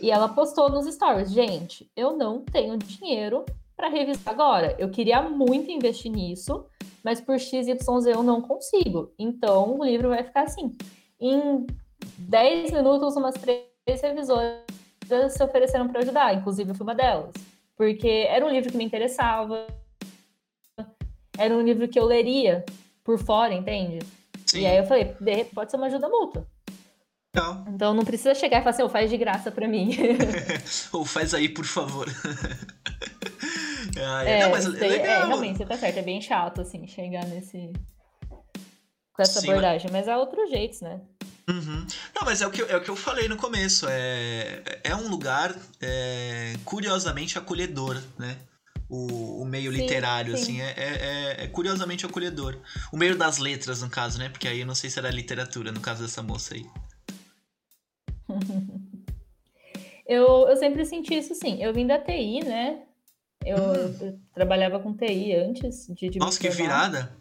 E 0.01 0.11
ela 0.11 0.29
postou 0.29 0.71
nos 0.71 0.87
stories, 0.87 1.31
gente, 1.31 1.91
eu 1.95 2.17
não 2.17 2.41
tenho 2.41 2.79
dinheiro 2.79 3.45
para 3.77 3.89
revisar 3.89 4.33
agora. 4.33 4.75
Eu 4.79 4.89
queria 4.89 5.21
muito 5.21 5.71
investir 5.71 6.11
nisso, 6.11 6.65
mas 7.05 7.21
por 7.21 7.39
XYZ 7.39 7.87
eu 8.07 8.23
não 8.23 8.41
consigo. 8.41 9.13
Então 9.19 9.79
o 9.79 9.85
livro 9.85 10.09
vai 10.09 10.25
ficar 10.25 10.45
assim. 10.45 10.75
Em 11.21 11.67
10 12.17 12.71
minutos, 12.71 13.15
umas 13.15 13.35
três 13.35 14.01
revisoras 14.01 14.63
se 15.31 15.43
ofereceram 15.43 15.89
para 15.89 16.01
ajudar, 16.01 16.35
inclusive 16.35 16.71
eu 16.71 16.75
fui 16.75 16.85
uma 16.85 16.95
delas. 16.95 17.31
Porque 17.77 18.27
era 18.29 18.45
um 18.47 18.51
livro 18.51 18.71
que 18.71 18.77
me 18.77 18.85
interessava, 18.85 19.67
era 21.37 21.55
um 21.55 21.61
livro 21.61 21.89
que 21.89 21.99
eu 21.99 22.05
leria 22.05 22.65
por 23.05 23.19
fora, 23.19 23.53
entende? 23.55 23.99
Sim. 24.49 24.61
E 24.61 24.67
aí 24.67 24.79
eu 24.79 24.87
falei, 24.87 25.15
pode 25.55 25.71
ser 25.71 25.77
uma 25.77 25.87
ajuda 25.87 26.09
mútua. 26.09 26.47
Não. 27.35 27.67
Então 27.69 27.93
não 27.93 28.05
precisa 28.05 28.35
chegar 28.35 28.59
e 28.59 28.61
falar 28.63 28.71
assim, 28.71 28.83
oh, 28.83 28.89
faz 28.89 29.11
de 29.11 29.17
graça 29.19 29.51
pra 29.51 29.69
mim. 29.69 29.95
Ou 30.93 31.05
faz 31.05 31.35
aí, 31.35 31.49
por 31.49 31.67
favor. 31.67 32.09
ah, 34.03 34.25
é, 34.25 34.43
não, 34.43 34.51
mas 34.51 34.75
é, 34.75 34.97
é, 34.97 35.27
realmente, 35.27 35.59
você 35.59 35.67
tá 35.67 35.77
certo, 35.77 35.99
é 35.99 36.03
bem 36.03 36.21
chato, 36.21 36.63
assim, 36.63 36.87
chegar 36.87 37.27
nesse. 37.27 37.71
com 39.13 39.23
essa 39.23 39.41
Sim, 39.41 39.51
abordagem, 39.51 39.91
mas... 39.93 40.07
mas 40.07 40.09
há 40.09 40.19
outros 40.19 40.49
jeitos, 40.49 40.81
né? 40.81 41.01
Uhum. 41.47 41.87
Não, 42.15 42.25
mas 42.25 42.41
é 42.43 42.47
o, 42.47 42.51
que, 42.51 42.63
é 42.63 42.77
o 42.77 42.81
que 42.81 42.91
eu 42.91 42.97
falei 42.97 43.29
no 43.29 43.37
começo. 43.37 43.87
É, 43.89 44.63
é 44.85 44.95
um 44.95 45.09
lugar 45.09 45.55
é, 45.81 46.55
curiosamente 46.65 47.39
acolhedor, 47.39 48.01
né? 48.19 48.37
O, 48.89 49.43
o 49.43 49.45
meio 49.45 49.73
sim, 49.73 49.79
literário, 49.79 50.37
sim. 50.37 50.43
assim, 50.43 50.61
é, 50.61 50.75
é, 50.77 51.43
é, 51.43 51.45
é, 51.45 51.47
curiosamente 51.49 52.07
acolhedor. 52.07 52.59
O 52.93 52.97
meio 52.97 53.17
das 53.17 53.39
letras, 53.39 53.83
no 53.83 53.91
caso, 53.91 54.19
né? 54.19 54.29
Porque 54.29 54.49
aí 54.49 54.61
eu 54.61 54.67
não 54.67 54.75
sei 54.75 54.89
se 54.91 54.99
era 54.99 55.11
literatura, 55.11 55.71
no 55.71 55.81
caso 55.81 56.03
dessa 56.03 56.23
moça 56.23 56.55
aí. 56.55 56.67
eu, 60.07 60.49
eu 60.49 60.57
sempre 60.57 60.85
senti 60.85 61.15
isso, 61.15 61.35
sim. 61.35 61.63
Eu 61.63 61.73
vim 61.75 61.87
da 61.87 61.99
TI, 61.99 62.45
né? 62.45 62.83
Eu, 63.45 63.57
hum. 63.57 63.97
eu 64.01 64.19
trabalhava 64.35 64.81
com 64.81 64.97
TI 64.97 65.35
antes 65.35 65.87
de, 65.89 66.09
de 66.09 66.19
Nossa, 66.19 66.41
que 66.41 66.49
virada! 66.49 67.17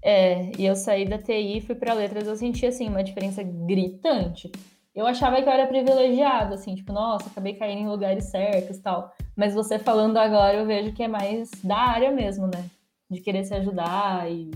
É, 0.00 0.52
e 0.56 0.64
eu 0.64 0.76
saí 0.76 1.04
da 1.04 1.18
TI 1.18 1.58
e 1.58 1.60
fui 1.60 1.74
para 1.74 1.92
letras, 1.92 2.28
eu 2.28 2.36
senti, 2.36 2.64
assim, 2.64 2.88
uma 2.88 3.02
diferença 3.02 3.42
gritante 3.42 4.52
eu 4.96 5.06
achava 5.06 5.42
que 5.42 5.46
eu 5.46 5.52
era 5.52 5.66
privilegiado, 5.66 6.54
assim, 6.54 6.74
tipo, 6.74 6.90
nossa, 6.90 7.28
acabei 7.28 7.52
caindo 7.52 7.82
em 7.82 7.88
lugares 7.88 8.24
certos 8.24 8.78
tal. 8.78 9.14
Mas 9.36 9.54
você 9.54 9.78
falando 9.78 10.16
agora, 10.16 10.56
eu 10.56 10.66
vejo 10.66 10.92
que 10.92 11.02
é 11.02 11.08
mais 11.08 11.50
da 11.62 11.76
área 11.76 12.10
mesmo, 12.10 12.46
né? 12.46 12.64
De 13.10 13.20
querer 13.20 13.44
se 13.44 13.54
ajudar 13.54 14.30
e, 14.30 14.50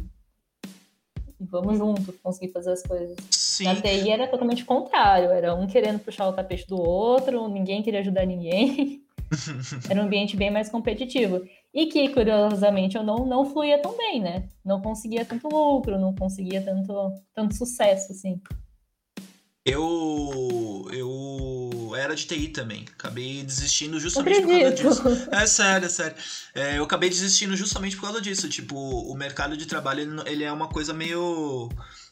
e 1.39 1.45
vamos 1.45 1.77
junto 1.77 2.13
conseguir 2.15 2.51
fazer 2.51 2.73
as 2.73 2.83
coisas. 2.83 3.15
Sim. 3.31 3.65
Na 3.65 3.77
TI 3.77 4.11
era 4.11 4.27
totalmente 4.27 4.65
contrário, 4.65 5.31
era 5.31 5.55
um 5.55 5.67
querendo 5.67 6.01
puxar 6.01 6.29
o 6.29 6.33
tapete 6.33 6.67
do 6.67 6.81
outro, 6.81 7.47
ninguém 7.47 7.83
queria 7.83 8.01
ajudar 8.01 8.25
ninguém. 8.25 9.03
era 9.89 10.01
um 10.01 10.05
ambiente 10.05 10.37
bem 10.37 10.51
mais 10.51 10.69
competitivo. 10.69 11.43
E 11.73 11.87
que, 11.87 12.09
curiosamente, 12.09 12.97
eu 12.97 13.03
não, 13.05 13.25
não 13.27 13.45
fluía 13.45 13.81
tão 13.81 13.97
bem, 13.97 14.21
né? 14.21 14.49
Não 14.65 14.81
conseguia 14.81 15.25
tanto 15.25 15.49
lucro, 15.49 16.01
não 16.01 16.15
conseguia 16.15 16.61
tanto, 16.63 17.13
tanto 17.33 17.55
sucesso, 17.55 18.13
assim. 18.13 18.41
Eu. 19.65 20.89
Eu. 20.93 21.60
Eu 21.95 21.97
era 21.97 22.15
de 22.15 22.27
TI 22.27 22.49
também. 22.49 22.85
Acabei 22.99 23.43
desistindo 23.43 23.99
justamente 23.99 24.43
por 24.43 24.49
causa 24.49 24.71
disso. 24.73 25.29
É 25.31 25.47
sério, 25.47 25.87
é 25.87 25.89
sério. 25.89 26.17
É, 26.55 26.79
eu 26.79 26.85
acabei 26.85 27.09
desistindo 27.09 27.57
justamente 27.57 27.97
por 27.97 28.03
causa 28.03 28.21
disso. 28.21 28.49
Tipo, 28.49 28.77
o 28.77 29.15
mercado 29.15 29.57
de 29.57 29.67
trabalho, 29.67 30.01
ele, 30.01 30.31
ele 30.31 30.45
é 30.45 30.53
uma 30.53 30.69
coisa 30.69 30.93
meio. 30.93 31.69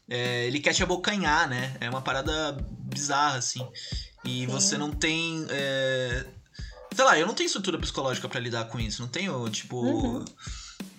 É, 0.09 0.47
ele 0.47 0.61
quer 0.61 0.73
te 0.73 0.83
abocanhar, 0.83 1.49
né? 1.49 1.77
É 1.81 1.89
uma 1.89 2.03
parada 2.03 2.57
bizarra, 2.81 3.39
assim. 3.39 3.67
E 4.25 4.41
Sim. 4.41 4.47
você 4.47 4.77
não 4.77 4.91
tem. 4.91 5.47
É... 5.51 6.25
Sei 6.95 7.05
lá, 7.05 7.19
eu 7.19 7.27
não 7.27 7.35
tenho 7.35 7.47
estrutura 7.47 7.79
psicológica 7.79 8.29
para 8.29 8.41
lidar 8.41 8.65
com 8.65 8.81
isso. 8.81 9.03
Não 9.03 9.09
tenho, 9.09 9.49
tipo. 9.51 9.77
Uhum. 9.77 10.25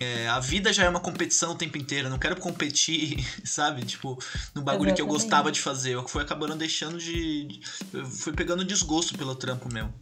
É, 0.00 0.26
a 0.28 0.40
vida 0.40 0.72
já 0.72 0.84
é 0.84 0.88
uma 0.88 0.98
competição 0.98 1.52
o 1.52 1.54
tempo 1.54 1.76
inteiro. 1.76 2.06
Eu 2.06 2.10
não 2.10 2.18
quero 2.18 2.36
competir, 2.36 3.18
sabe? 3.44 3.84
Tipo, 3.84 4.18
no 4.54 4.62
bagulho 4.62 4.88
Exatamente. 4.88 4.96
que 4.96 5.02
eu 5.02 5.06
gostava 5.06 5.52
de 5.52 5.60
fazer. 5.60 5.94
Eu 5.94 6.08
fui 6.08 6.22
acabando 6.22 6.56
deixando 6.56 6.98
de. 6.98 7.60
Eu 7.92 8.06
fui 8.06 8.32
pegando 8.32 8.64
desgosto 8.64 9.16
pelo 9.18 9.34
trampo 9.34 9.70
mesmo. 9.70 9.92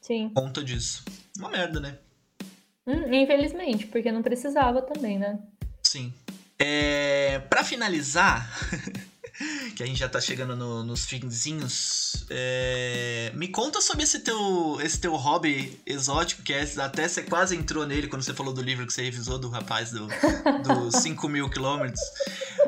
Sim. 0.00 0.28
Por 0.28 0.42
conta 0.42 0.62
disso. 0.62 1.04
Uma 1.36 1.50
merda, 1.50 1.80
né? 1.80 1.98
Hum, 2.86 3.12
infelizmente, 3.12 3.86
porque 3.86 4.12
não 4.12 4.22
precisava 4.22 4.80
também, 4.80 5.18
né? 5.18 5.36
Sim. 5.82 6.14
É, 6.56 7.40
para 7.50 7.64
finalizar, 7.64 8.48
que 9.74 9.82
a 9.82 9.86
gente 9.86 9.98
já 9.98 10.08
tá 10.08 10.20
chegando 10.20 10.56
no, 10.56 10.82
nos 10.82 11.04
finzinhos. 11.04 12.24
É... 12.30 13.30
Me 13.34 13.48
conta 13.48 13.80
sobre 13.80 14.04
esse 14.04 14.20
teu, 14.20 14.78
esse 14.82 14.98
teu 14.98 15.14
hobby 15.14 15.78
exótico, 15.86 16.42
que 16.42 16.52
é, 16.52 16.62
até 16.78 17.06
você 17.06 17.22
quase 17.22 17.56
entrou 17.56 17.86
nele 17.86 18.08
quando 18.08 18.22
você 18.22 18.34
falou 18.34 18.52
do 18.52 18.62
livro 18.62 18.86
que 18.86 18.92
você 18.92 19.02
revisou 19.02 19.38
do 19.38 19.48
rapaz 19.48 19.90
dos 19.90 20.08
do 20.62 20.90
5 20.90 21.28
mil 21.28 21.50
quilômetros. 21.50 22.00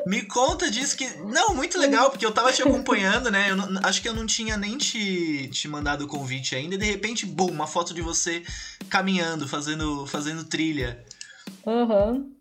Me 0.05 0.23
conta 0.23 0.69
disso 0.69 0.95
que. 0.95 1.07
Não, 1.17 1.53
muito 1.53 1.77
legal, 1.77 2.09
porque 2.09 2.25
eu 2.25 2.31
tava 2.31 2.51
te 2.51 2.61
acompanhando, 2.61 3.29
né? 3.29 3.51
Eu 3.51 3.55
não, 3.55 3.81
acho 3.83 4.01
que 4.01 4.07
eu 4.07 4.13
não 4.13 4.25
tinha 4.25 4.57
nem 4.57 4.77
te, 4.77 5.49
te 5.49 5.67
mandado 5.67 6.05
o 6.05 6.07
convite 6.07 6.55
ainda, 6.55 6.75
e 6.75 6.77
de 6.77 6.85
repente, 6.85 7.25
bum, 7.25 7.51
uma 7.51 7.67
foto 7.67 7.93
de 7.93 8.01
você 8.01 8.43
caminhando, 8.89 9.47
fazendo, 9.47 10.05
fazendo 10.05 10.43
trilha. 10.43 11.03
Uhum. 11.65 12.31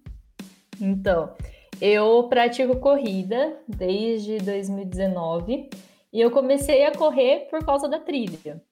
Então, 0.80 1.36
eu 1.80 2.24
pratico 2.24 2.76
corrida 2.76 3.56
desde 3.66 4.38
2019 4.38 5.70
e 6.12 6.20
eu 6.20 6.30
comecei 6.30 6.84
a 6.84 6.92
correr 6.92 7.46
por 7.50 7.64
causa 7.64 7.88
da 7.88 7.98
trilha. 7.98 8.62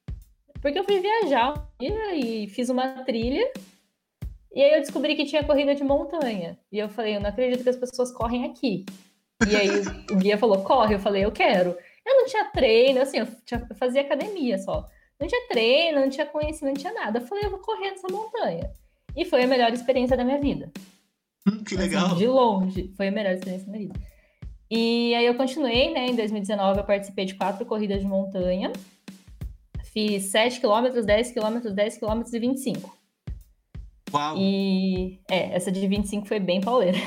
Porque 0.61 0.79
eu 0.79 0.85
fui 0.85 1.01
viajar 1.01 1.69
e 1.81 2.49
fiz 2.49 2.69
uma 2.69 3.05
trilha 3.05 3.51
e 4.57 4.63
aí 4.63 4.73
eu 4.73 4.81
descobri 4.81 5.15
que 5.15 5.27
tinha 5.27 5.45
corrida 5.45 5.75
de 5.75 5.85
montanha. 5.85 6.59
E 6.73 6.79
eu 6.79 6.89
falei, 6.89 7.15
eu 7.15 7.21
não 7.21 7.29
acredito 7.29 7.63
que 7.63 7.69
as 7.69 7.77
pessoas 7.77 8.11
correm 8.11 8.47
aqui. 8.47 8.87
E 9.47 9.55
aí 9.55 9.69
o 10.11 10.17
guia 10.17 10.39
falou, 10.39 10.65
corre. 10.65 10.95
Eu 10.95 10.99
falei, 10.99 11.23
eu 11.23 11.31
quero. 11.31 11.77
Eu 12.07 12.15
não 12.17 12.25
tinha 12.25 12.47
treino, 12.47 13.03
assim, 13.03 13.19
eu, 13.19 13.27
tinha, 13.45 13.67
eu 13.69 13.77
fazia 13.77 14.01
academia 14.01 14.57
só. 14.57 14.87
Não 15.21 15.29
tinha 15.29 15.47
treino, 15.49 16.01
não 16.01 16.09
tinha 16.09 16.25
conhecimento, 16.25 16.75
não 16.75 16.81
tinha 16.81 16.95
nada. 16.95 17.19
Eu 17.19 17.27
falei, 17.27 17.45
eu 17.45 17.51
vou 17.51 17.59
correr 17.59 17.91
nessa 17.91 18.09
montanha. 18.11 18.71
E 19.15 19.27
foi 19.27 19.45
a 19.45 19.47
melhor 19.47 19.75
experiência 19.75 20.17
da 20.17 20.25
minha 20.25 20.41
vida. 20.41 20.73
Que 21.67 21.77
legal. 21.77 22.07
Assim, 22.07 22.17
de 22.17 22.27
longe. 22.27 22.93
Foi 22.97 23.09
a 23.09 23.13
melhor 23.13 23.33
experiência 23.33 23.67
da 23.67 23.73
minha 23.73 23.89
vida. 23.89 24.01
E 24.71 25.15
aí 25.15 25.27
eu 25.27 25.35
continuei, 25.37 25.93
né? 25.93 26.07
Em 26.09 26.17
2019 26.17 26.81
eu 26.81 26.85
participei 26.85 27.25
de 27.25 27.35
quatro 27.35 27.65
corridas 27.65 28.01
de 28.01 28.07
montanha. 28.07 28.73
Fiz 29.93 30.25
7 30.25 30.61
km, 30.61 31.01
10 31.05 31.33
km, 31.33 31.71
10 31.73 31.99
km 31.99 32.23
e 32.33 32.39
25. 32.39 32.97
Uau! 34.13 34.37
E 34.37 35.21
é, 35.31 35.55
essa 35.55 35.71
de 35.71 35.87
25 35.87 36.27
foi 36.27 36.39
bem 36.39 36.61
pauleira. 36.61 36.99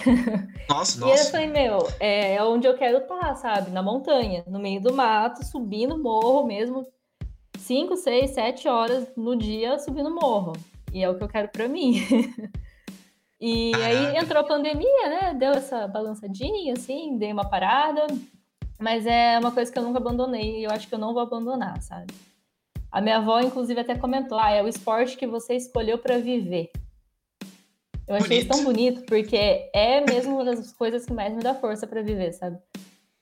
Nossa, 0.69 0.99
nossa. 1.01 1.15
E 1.15 1.19
eu 1.19 1.31
falei, 1.31 1.47
meu, 1.47 1.87
é, 1.99 2.35
é 2.35 2.43
onde 2.43 2.67
eu 2.67 2.77
quero 2.77 2.99
estar, 2.99 3.35
sabe? 3.35 3.71
Na 3.71 3.83
montanha, 3.83 4.43
no 4.47 4.59
meio 4.59 4.81
do 4.81 4.93
mato, 4.93 5.45
subindo 5.45 6.01
morro 6.01 6.45
mesmo. 6.45 6.85
5, 7.57 7.95
6, 7.97 8.31
7 8.31 8.67
horas 8.67 9.07
no 9.15 9.35
dia 9.35 9.77
subindo 9.79 10.09
morro. 10.09 10.53
E 10.93 11.03
é 11.03 11.09
o 11.09 11.17
que 11.17 11.23
eu 11.23 11.27
quero 11.27 11.49
para 11.49 11.67
mim. 11.67 11.95
E 13.39 13.71
Caraca. 13.71 13.87
aí 13.87 14.17
entrou 14.17 14.41
a 14.41 14.47
pandemia, 14.47 15.09
né? 15.09 15.33
Deu 15.33 15.51
essa 15.51 15.87
balançadinha, 15.87 16.73
assim, 16.73 17.17
dei 17.17 17.31
uma 17.31 17.49
parada. 17.49 18.05
Mas 18.79 19.05
é 19.05 19.37
uma 19.39 19.51
coisa 19.51 19.71
que 19.71 19.77
eu 19.77 19.83
nunca 19.83 19.99
abandonei 19.99 20.59
e 20.59 20.63
eu 20.63 20.71
acho 20.71 20.87
que 20.87 20.95
eu 20.95 20.99
não 20.99 21.13
vou 21.13 21.21
abandonar, 21.21 21.81
sabe? 21.81 22.13
A 22.91 23.01
minha 23.01 23.17
avó, 23.17 23.39
inclusive, 23.39 23.79
até 23.79 23.95
comentou: 23.95 24.39
ah, 24.39 24.51
é 24.51 24.63
o 24.63 24.67
esporte 24.67 25.17
que 25.17 25.27
você 25.27 25.55
escolheu 25.55 25.97
para 25.97 26.17
viver. 26.17 26.71
Eu 28.07 28.15
achei 28.15 28.39
bonito. 28.39 28.47
tão 28.47 28.63
bonito, 28.63 29.01
porque 29.05 29.69
é 29.73 30.01
mesmo 30.01 30.33
uma 30.35 30.45
das 30.45 30.73
coisas 30.73 31.05
que 31.05 31.13
mais 31.13 31.33
me 31.33 31.43
dá 31.43 31.53
força 31.53 31.85
para 31.85 32.01
viver, 32.01 32.33
sabe? 32.33 32.57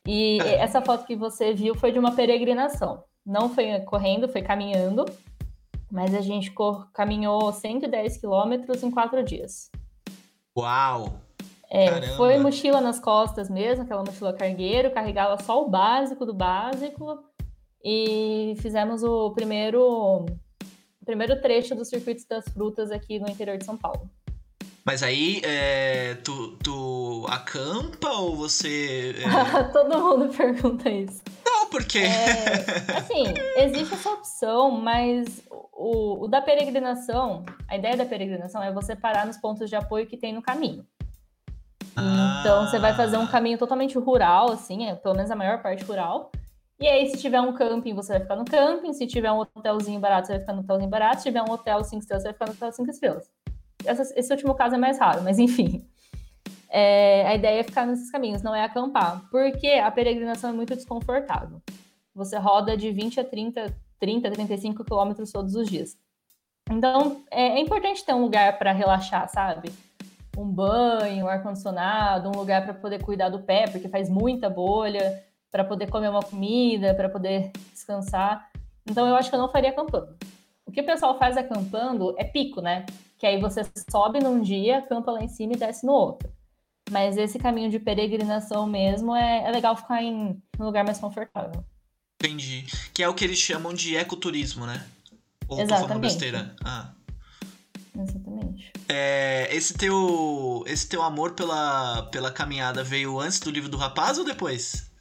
E 0.08 0.40
é. 0.42 0.60
essa 0.60 0.82
foto 0.82 1.06
que 1.06 1.16
você 1.16 1.54
viu 1.54 1.76
foi 1.76 1.92
de 1.92 2.00
uma 2.00 2.16
peregrinação. 2.16 3.04
Não 3.26 3.50
foi 3.50 3.82
correndo, 3.82 4.30
foi 4.30 4.42
caminhando. 4.42 5.04
Mas 5.92 6.16
a 6.16 6.22
gente 6.22 6.54
caminhou 6.94 7.52
110 7.52 8.18
quilômetros 8.18 8.84
em 8.84 8.92
quatro 8.92 9.22
dias. 9.24 9.70
Uau! 10.58 11.22
É, 11.70 12.02
foi 12.16 12.40
mochila 12.40 12.82
nas 12.82 13.00
costas 13.00 13.48
mesmo, 13.48 13.84
aquela 13.84 14.04
mochila 14.04 14.34
cargueiro, 14.34 14.92
carregava 14.92 15.42
só 15.44 15.64
o 15.64 15.70
básico 15.70 16.26
do 16.26 16.34
básico 16.34 17.20
e 17.84 18.56
fizemos 18.60 19.04
o 19.04 19.32
primeiro, 19.32 20.26
primeiro 21.06 21.40
trecho 21.42 21.76
dos 21.76 21.90
circuitos 21.90 22.26
das 22.26 22.46
frutas 22.48 22.90
aqui 22.90 23.20
no 23.20 23.30
interior 23.30 23.58
de 23.58 23.66
São 23.66 23.78
Paulo. 23.78 24.10
Mas 24.88 25.04
aí, 25.04 25.42
é, 25.44 26.16
tu, 26.24 26.56
tu 26.64 27.26
acampa 27.28 28.08
ou 28.08 28.38
você. 28.38 29.18
É... 29.22 29.64
Todo 29.74 30.00
mundo 30.00 30.34
pergunta 30.34 30.90
isso. 30.90 31.22
Não, 31.46 31.70
porque. 31.70 32.00
É, 32.00 32.96
assim, 32.96 33.26
existe 33.58 33.94
essa 33.94 34.10
opção, 34.12 34.72
mas 34.72 35.44
o, 35.74 36.24
o 36.24 36.28
da 36.30 36.42
peregrinação, 36.42 37.46
a 37.68 37.76
ideia 37.76 37.98
da 37.98 38.06
peregrinação 38.06 38.64
é 38.64 38.72
você 38.72 38.96
parar 38.96 39.26
nos 39.26 39.36
pontos 39.36 39.70
de 39.70 39.76
apoio 39.76 40.08
que 40.08 40.16
tem 40.16 40.32
no 40.32 40.42
caminho. 40.42 40.86
Ah. 41.94 42.38
Então 42.40 42.66
você 42.66 42.80
vai 42.80 42.96
fazer 42.96 43.18
um 43.18 43.28
caminho 43.28 43.58
totalmente 43.58 43.98
rural, 43.98 44.54
assim, 44.54 44.88
é, 44.88 44.96
pelo 44.96 45.16
menos 45.16 45.30
a 45.30 45.36
maior 45.36 45.62
parte 45.62 45.84
rural. 45.84 46.32
E 46.80 46.88
aí, 46.88 47.10
se 47.10 47.18
tiver 47.18 47.42
um 47.42 47.52
camping, 47.52 47.94
você 47.94 48.14
vai 48.14 48.22
ficar 48.22 48.38
no 48.38 48.46
camping. 48.46 48.94
Se 48.94 49.06
tiver 49.06 49.34
um 49.34 49.40
hotelzinho 49.40 50.00
barato, 50.00 50.28
você 50.28 50.34
vai 50.34 50.40
ficar 50.40 50.54
no 50.54 50.62
hotelzinho 50.62 50.90
barato. 50.90 51.18
Se 51.18 51.24
tiver 51.24 51.42
um 51.42 51.52
hotel 51.52 51.84
5 51.84 52.00
estrelas, 52.00 52.24
você 52.24 52.30
vai 52.30 52.34
ficar 52.34 52.46
no 52.46 52.54
hotel 52.54 52.72
5 52.72 52.90
estrelas. 52.90 53.38
Esse 53.86 54.32
último 54.32 54.56
caso 54.56 54.76
é 54.76 54.78
mais 54.78 55.00
raro, 55.00 55.24
mas 55.24 55.40
enfim. 55.40 55.88
É, 56.70 57.26
a 57.28 57.36
ideia 57.36 57.60
é 57.60 57.64
ficar 57.64 57.86
nesses 57.86 58.12
caminhos, 58.12 58.42
não 58.42 58.54
é 58.54 58.64
acampar. 58.64 59.28
Porque 59.30 59.68
a 59.68 59.90
peregrinação 59.90 60.50
é 60.50 60.54
muito 60.54 60.76
desconfortável. 60.76 61.62
Você 62.14 62.38
roda 62.38 62.76
de 62.76 62.92
20 62.92 63.20
a 63.20 63.24
30 63.24 63.74
30, 64.00 64.32
35 64.32 64.84
quilômetros 64.84 65.32
todos 65.32 65.56
os 65.56 65.68
dias. 65.68 65.98
Então, 66.70 67.24
é, 67.32 67.58
é 67.58 67.60
importante 67.60 68.06
ter 68.06 68.14
um 68.14 68.22
lugar 68.22 68.58
para 68.58 68.72
relaxar, 68.72 69.28
sabe? 69.30 69.72
Um 70.38 70.46
banho, 70.46 71.26
um 71.26 71.30
ar-condicionado, 71.30 72.30
um 72.30 72.38
lugar 72.38 72.64
para 72.64 72.74
poder 72.74 73.02
cuidar 73.04 73.30
do 73.30 73.40
pé, 73.40 73.66
porque 73.68 73.88
faz 73.88 74.10
muita 74.10 74.50
bolha, 74.50 75.24
para 75.50 75.64
poder 75.64 75.90
comer 75.90 76.10
uma 76.10 76.22
comida, 76.22 76.94
para 76.94 77.10
poder 77.10 77.52
descansar. 77.72 78.50
Então, 78.86 79.08
eu 79.08 79.16
acho 79.16 79.30
que 79.30 79.36
eu 79.36 79.40
não 79.40 79.50
faria 79.50 79.70
acampando. 79.70 80.16
O 80.68 80.72
que 80.72 80.82
o 80.82 80.86
pessoal 80.86 81.18
faz 81.18 81.38
acampando 81.38 82.14
é 82.18 82.26
pico, 82.26 82.62
né? 82.62 82.86
Que 83.18 83.26
aí 83.26 83.40
você 83.40 83.62
sobe 83.90 84.20
num 84.20 84.42
dia, 84.42 84.80
acampa 84.80 85.12
lá 85.12 85.24
em 85.24 85.30
cima 85.30 85.54
e 85.54 85.58
desce 85.58 85.86
no 85.86 85.94
outro. 85.94 86.30
Mas 86.92 87.18
esse 87.18 87.40
caminho 87.40 87.70
de 87.70 87.80
peregrinação 87.80 88.68
mesmo 88.68 89.16
é, 89.16 89.44
é 89.46 89.52
legal 89.52 89.76
ficar 89.76 90.04
em 90.04 90.42
um 90.60 90.66
lugar 90.66 90.84
mais 90.84 91.00
confortável. 91.00 91.64
Entendi. 92.22 92.66
Que 92.94 93.02
é 93.02 93.10
o 93.10 93.14
que 93.14 93.24
eles 93.24 93.38
chamam 93.38 93.74
de 93.74 93.96
ecoturismo, 93.96 94.66
né? 94.66 94.86
Ou 95.48 95.62
Exatamente. 95.62 96.02
besteira? 96.02 96.56
Ah. 96.64 96.92
Exatamente. 97.98 98.72
É, 98.88 99.48
esse 99.52 99.74
teu 99.74 100.64
esse 100.68 100.88
teu 100.88 101.02
amor 101.02 101.32
pela, 101.32 102.04
pela 102.04 102.32
caminhada 102.32 102.84
veio 102.84 103.20
antes 103.20 103.40
do 103.40 103.50
livro 103.50 103.70
do 103.70 103.78
rapaz 103.78 104.18
ou 104.18 104.26
depois? 104.26 104.92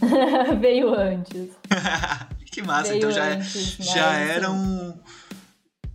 veio 0.60 0.94
antes. 0.94 1.50
que 2.54 2.62
massa, 2.62 2.90
veio 2.90 2.98
então 2.98 3.10
já, 3.10 3.26
é, 3.26 3.32
antes, 3.34 3.76
já 3.80 4.12
era 4.12 4.50
um 4.50 4.94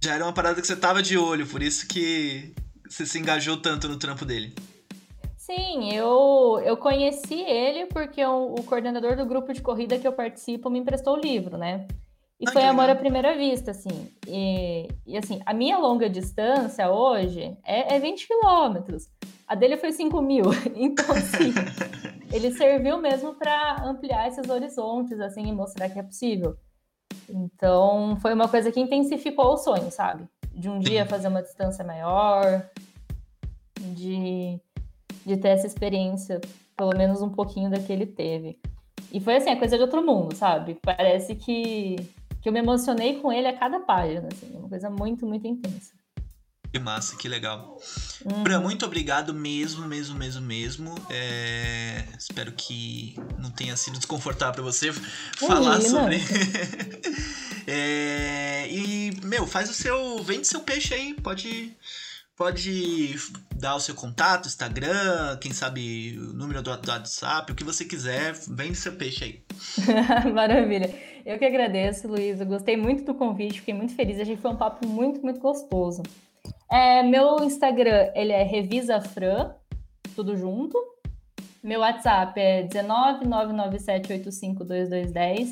já 0.03 0.13
era 0.13 0.25
uma 0.25 0.33
parada 0.33 0.59
que 0.59 0.67
você 0.67 0.75
tava 0.75 1.01
de 1.01 1.17
olho, 1.17 1.47
por 1.47 1.61
isso 1.61 1.87
que 1.87 2.53
você 2.87 3.05
se 3.05 3.19
engajou 3.19 3.57
tanto 3.57 3.87
no 3.87 3.97
trampo 3.97 4.25
dele. 4.25 4.53
Sim, 5.37 5.93
eu, 5.93 6.61
eu 6.63 6.77
conheci 6.77 7.41
ele 7.41 7.87
porque 7.87 8.23
o, 8.23 8.53
o, 8.53 8.63
coordenador 8.63 9.15
do 9.15 9.25
grupo 9.25 9.51
de 9.51 9.61
corrida 9.61 9.97
que 9.97 10.07
eu 10.07 10.13
participo 10.13 10.69
me 10.69 10.79
emprestou 10.79 11.15
o 11.15 11.19
livro, 11.19 11.57
né? 11.57 11.87
E 12.39 12.49
foi 12.49 12.63
amor 12.63 12.89
à 12.89 12.95
primeira 12.95 13.35
vista, 13.35 13.71
assim. 13.71 14.09
E, 14.25 14.87
e, 15.05 15.17
assim, 15.17 15.41
a 15.45 15.53
minha 15.53 15.77
longa 15.77 16.09
distância 16.09 16.89
hoje 16.89 17.57
é, 17.65 17.95
é 17.95 17.99
20 17.99 18.27
quilômetros. 18.27 19.09
A 19.49 19.55
dele 19.55 19.77
foi 19.77 19.91
5 19.91 20.21
mil. 20.21 20.45
Então, 20.75 21.05
assim, 21.11 21.51
ele 22.31 22.51
serviu 22.51 22.99
mesmo 22.99 23.33
para 23.33 23.83
ampliar 23.83 24.27
esses 24.27 24.47
horizontes, 24.47 25.19
assim, 25.19 25.47
e 25.47 25.51
mostrar 25.51 25.89
que 25.89 25.97
é 25.97 26.03
possível. 26.03 26.55
Então, 27.27 28.15
foi 28.21 28.33
uma 28.33 28.47
coisa 28.47 28.71
que 28.71 28.79
intensificou 28.79 29.53
o 29.53 29.57
sonho, 29.57 29.91
sabe? 29.91 30.27
De 30.53 30.69
um 30.69 30.79
dia 30.79 31.05
fazer 31.05 31.27
uma 31.27 31.41
distância 31.41 31.83
maior, 31.83 32.69
de 33.79 34.59
de 35.25 35.37
ter 35.37 35.49
essa 35.49 35.67
experiência, 35.67 36.39
pelo 36.75 36.95
menos 36.97 37.21
um 37.21 37.29
pouquinho 37.29 37.69
da 37.69 37.79
que 37.79 37.91
ele 37.91 38.05
teve. 38.05 38.57
E 39.11 39.19
foi 39.19 39.35
assim, 39.35 39.49
a 39.49 39.57
coisa 39.57 39.75
de 39.75 39.83
outro 39.83 40.03
mundo, 40.03 40.35
sabe? 40.35 40.77
Parece 40.81 41.35
que 41.35 41.97
que 42.41 42.47
eu 42.47 42.53
me 42.53 42.59
emocionei 42.59 43.19
com 43.19 43.33
ele 43.33 43.47
a 43.47 43.57
cada 43.57 43.81
página, 43.81 44.29
assim, 44.31 44.57
uma 44.57 44.69
coisa 44.69 44.89
muito, 44.89 45.25
muito 45.25 45.45
intensa. 45.45 45.93
Que 46.71 46.77
massa, 46.77 47.15
que 47.15 47.27
legal. 47.27 47.77
Uhum. 48.23 48.43
Fran, 48.43 48.59
muito 48.59 48.85
obrigado 48.85 49.33
mesmo, 49.33 49.87
mesmo, 49.87 50.15
mesmo, 50.15 50.41
mesmo. 50.41 50.95
É... 51.09 52.03
Espero 52.17 52.51
que 52.51 53.15
não 53.39 53.49
tenha 53.49 53.75
sido 53.75 53.97
desconfortável 53.97 54.53
para 54.53 54.63
você 54.63 54.93
falar 54.93 55.81
sobre. 55.81 56.17
é... 57.65 58.67
E, 58.69 59.11
meu, 59.23 59.47
faz 59.47 59.69
o 59.69 59.73
seu. 59.73 60.21
Vende 60.23 60.47
seu 60.47 60.59
peixe 60.59 60.93
aí. 60.93 61.13
Pode. 61.15 61.75
Pode 62.35 63.15
dar 63.53 63.75
o 63.75 63.81
seu 63.81 63.93
contato, 63.93 64.47
Instagram, 64.47 65.37
quem 65.41 65.51
sabe 65.51 66.17
o 66.17 66.31
número 66.31 66.61
do 66.61 66.69
WhatsApp, 66.69 67.51
o 67.51 67.55
que 67.55 67.65
você 67.65 67.83
quiser, 67.83 68.33
vende 68.47 68.75
seu 68.75 68.93
peixe 68.93 69.25
aí. 69.25 69.43
Maravilha. 70.33 70.89
Eu 71.25 71.37
que 71.37 71.43
agradeço, 71.43 72.07
Luiz. 72.07 72.39
Eu 72.39 72.45
gostei 72.45 72.77
muito 72.77 73.03
do 73.03 73.13
convite, 73.13 73.59
fiquei 73.59 73.73
muito 73.73 73.93
feliz. 73.93 74.17
A 74.21 74.23
gente 74.23 74.41
foi 74.41 74.51
um 74.51 74.55
papo 74.55 74.87
muito, 74.87 75.21
muito 75.21 75.41
gostoso. 75.41 76.01
É, 76.71 77.01
meu 77.01 77.43
Instagram, 77.43 78.11
ele 78.13 78.31
é 78.31 78.43
revisafran, 78.43 79.55
tudo 80.15 80.37
junto. 80.37 80.77
Meu 81.63 81.79
WhatsApp 81.81 82.39
é 82.39 82.67
19997852210. 82.67 85.49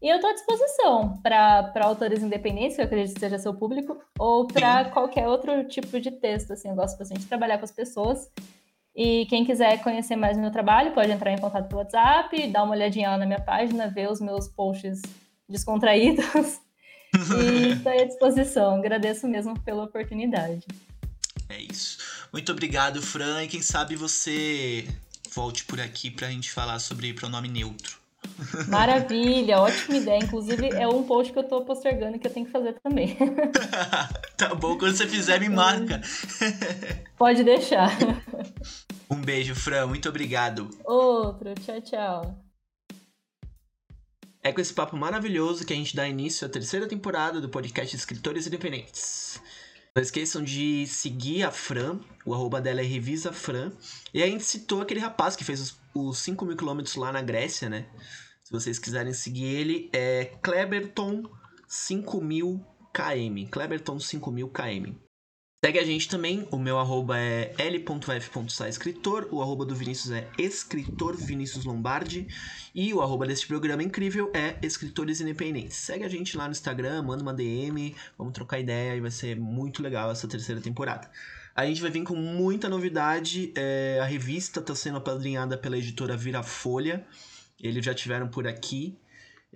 E 0.00 0.08
eu 0.08 0.16
estou 0.16 0.30
à 0.30 0.32
disposição 0.32 1.18
para 1.22 1.70
autores 1.82 2.22
independentes, 2.22 2.76
que 2.76 2.82
eu 2.82 2.86
acredito 2.86 3.14
que 3.14 3.20
seja 3.20 3.38
seu 3.38 3.52
público, 3.52 3.98
ou 4.18 4.46
para 4.46 4.86
qualquer 4.86 5.28
outro 5.28 5.64
tipo 5.64 6.00
de 6.00 6.12
texto. 6.12 6.52
Assim, 6.52 6.68
eu 6.68 6.76
gosto 6.76 6.96
bastante 6.96 7.20
de 7.20 7.26
trabalhar 7.26 7.58
com 7.58 7.64
as 7.64 7.72
pessoas. 7.72 8.30
E 8.94 9.26
quem 9.26 9.44
quiser 9.44 9.82
conhecer 9.82 10.16
mais 10.16 10.36
o 10.36 10.40
meu 10.40 10.50
trabalho, 10.50 10.92
pode 10.92 11.10
entrar 11.10 11.32
em 11.32 11.38
contato 11.38 11.68
pelo 11.68 11.80
WhatsApp, 11.80 12.48
dar 12.48 12.64
uma 12.64 12.74
olhadinha 12.74 13.10
lá 13.10 13.18
na 13.18 13.26
minha 13.26 13.40
página, 13.40 13.88
ver 13.88 14.10
os 14.10 14.20
meus 14.20 14.48
posts 14.48 15.02
descontraídos. 15.48 16.60
E 17.14 17.72
estou 17.76 17.92
à 17.92 18.04
disposição. 18.04 18.76
Agradeço 18.76 19.26
mesmo 19.26 19.58
pela 19.60 19.84
oportunidade. 19.84 20.66
É 21.48 21.60
isso. 21.60 21.98
Muito 22.32 22.52
obrigado, 22.52 23.00
Fran. 23.00 23.42
E 23.42 23.48
quem 23.48 23.62
sabe 23.62 23.96
você 23.96 24.86
volte 25.34 25.64
por 25.64 25.80
aqui 25.80 26.10
para 26.10 26.26
a 26.26 26.30
gente 26.30 26.50
falar 26.50 26.78
sobre 26.78 27.12
pronome 27.14 27.48
neutro. 27.48 27.98
Maravilha, 28.68 29.58
ótima 29.58 29.96
ideia. 29.96 30.18
Inclusive, 30.18 30.68
é 30.70 30.86
um 30.86 31.04
post 31.04 31.32
que 31.32 31.38
eu 31.38 31.42
estou 31.42 31.64
postergando 31.64 32.18
que 32.18 32.26
eu 32.26 32.32
tenho 32.32 32.46
que 32.46 32.52
fazer 32.52 32.74
também. 32.82 33.16
tá 34.36 34.54
bom, 34.54 34.76
quando 34.76 34.96
você 34.96 35.06
fizer, 35.06 35.40
me 35.40 35.48
marca. 35.48 36.00
Pode 37.16 37.42
deixar. 37.44 37.90
Um 39.10 39.20
beijo, 39.20 39.54
Fran. 39.54 39.86
Muito 39.86 40.08
obrigado. 40.08 40.68
Outro. 40.84 41.54
Tchau, 41.54 41.80
tchau. 41.80 42.47
É 44.48 44.52
com 44.52 44.62
esse 44.62 44.72
papo 44.72 44.96
maravilhoso 44.96 45.66
que 45.66 45.74
a 45.74 45.76
gente 45.76 45.94
dá 45.94 46.08
início 46.08 46.46
à 46.46 46.48
terceira 46.48 46.88
temporada 46.88 47.38
do 47.38 47.50
podcast 47.50 47.94
Escritores 47.94 48.46
Independentes. 48.46 49.38
Não 49.94 50.02
esqueçam 50.02 50.42
de 50.42 50.86
seguir 50.86 51.42
a 51.42 51.50
Fran, 51.50 52.00
o 52.24 52.32
arroba 52.32 52.58
dela 52.58 52.80
é 52.80 52.82
Revisa 52.82 53.30
Fran. 53.30 53.70
E 54.14 54.22
a 54.22 54.26
gente 54.26 54.42
citou 54.44 54.80
aquele 54.80 55.00
rapaz 55.00 55.36
que 55.36 55.44
fez 55.44 55.60
os, 55.60 55.78
os 55.94 56.16
5 56.20 56.46
mil 56.46 56.56
quilômetros 56.56 56.96
lá 56.96 57.12
na 57.12 57.20
Grécia, 57.20 57.68
né? 57.68 57.88
Se 58.42 58.50
vocês 58.50 58.78
quiserem 58.78 59.12
seguir 59.12 59.44
ele, 59.44 59.90
é 59.92 60.32
Kleberton 60.42 61.24
5000 61.66 62.58
km. 62.90 63.50
Kleberton 63.50 64.00
5000 64.00 64.48
km. 64.48 65.07
Segue 65.64 65.80
a 65.80 65.84
gente 65.84 66.08
também, 66.08 66.46
o 66.52 66.56
meu 66.56 66.78
arroba 66.78 67.18
é 67.18 67.52
l.f.saescritor, 67.58 69.26
o 69.32 69.42
arroba 69.42 69.66
do 69.66 69.74
Vinícius 69.74 70.12
é 70.12 70.30
escritor 70.38 71.16
Vinícius 71.16 71.64
Lombardi. 71.64 72.28
E 72.72 72.94
o 72.94 73.02
arroba 73.02 73.26
deste 73.26 73.48
programa 73.48 73.82
incrível 73.82 74.30
é 74.32 74.56
Escritores 74.62 75.20
Independentes. 75.20 75.76
Segue 75.76 76.04
a 76.04 76.08
gente 76.08 76.36
lá 76.36 76.44
no 76.44 76.52
Instagram, 76.52 77.02
manda 77.02 77.24
uma 77.24 77.34
DM, 77.34 77.92
vamos 78.16 78.34
trocar 78.34 78.60
ideia 78.60 78.94
e 78.94 79.00
vai 79.00 79.10
ser 79.10 79.34
muito 79.34 79.82
legal 79.82 80.12
essa 80.12 80.28
terceira 80.28 80.60
temporada. 80.60 81.10
A 81.56 81.66
gente 81.66 81.82
vai 81.82 81.90
vir 81.90 82.04
com 82.04 82.14
muita 82.14 82.68
novidade, 82.68 83.52
é, 83.56 83.98
a 84.00 84.04
revista 84.04 84.60
está 84.60 84.76
sendo 84.76 84.98
apadrinhada 84.98 85.58
pela 85.58 85.76
editora 85.76 86.16
Vira 86.16 86.44
Folha, 86.44 87.04
eles 87.60 87.84
já 87.84 87.92
tiveram 87.92 88.28
por 88.28 88.46
aqui, 88.46 88.96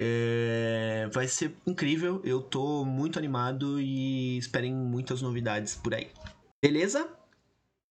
é, 0.05 1.09
vai 1.13 1.29
ser 1.29 1.55
incrível, 1.67 2.21
eu 2.25 2.41
tô 2.41 2.85
muito 2.85 3.19
animado 3.19 3.81
e 3.81 4.37
esperem 4.39 4.75
muitas 4.75 5.23
novidades 5.23 5.77
por 5.77 5.95
aí. 5.95 6.11
Beleza? 6.61 7.09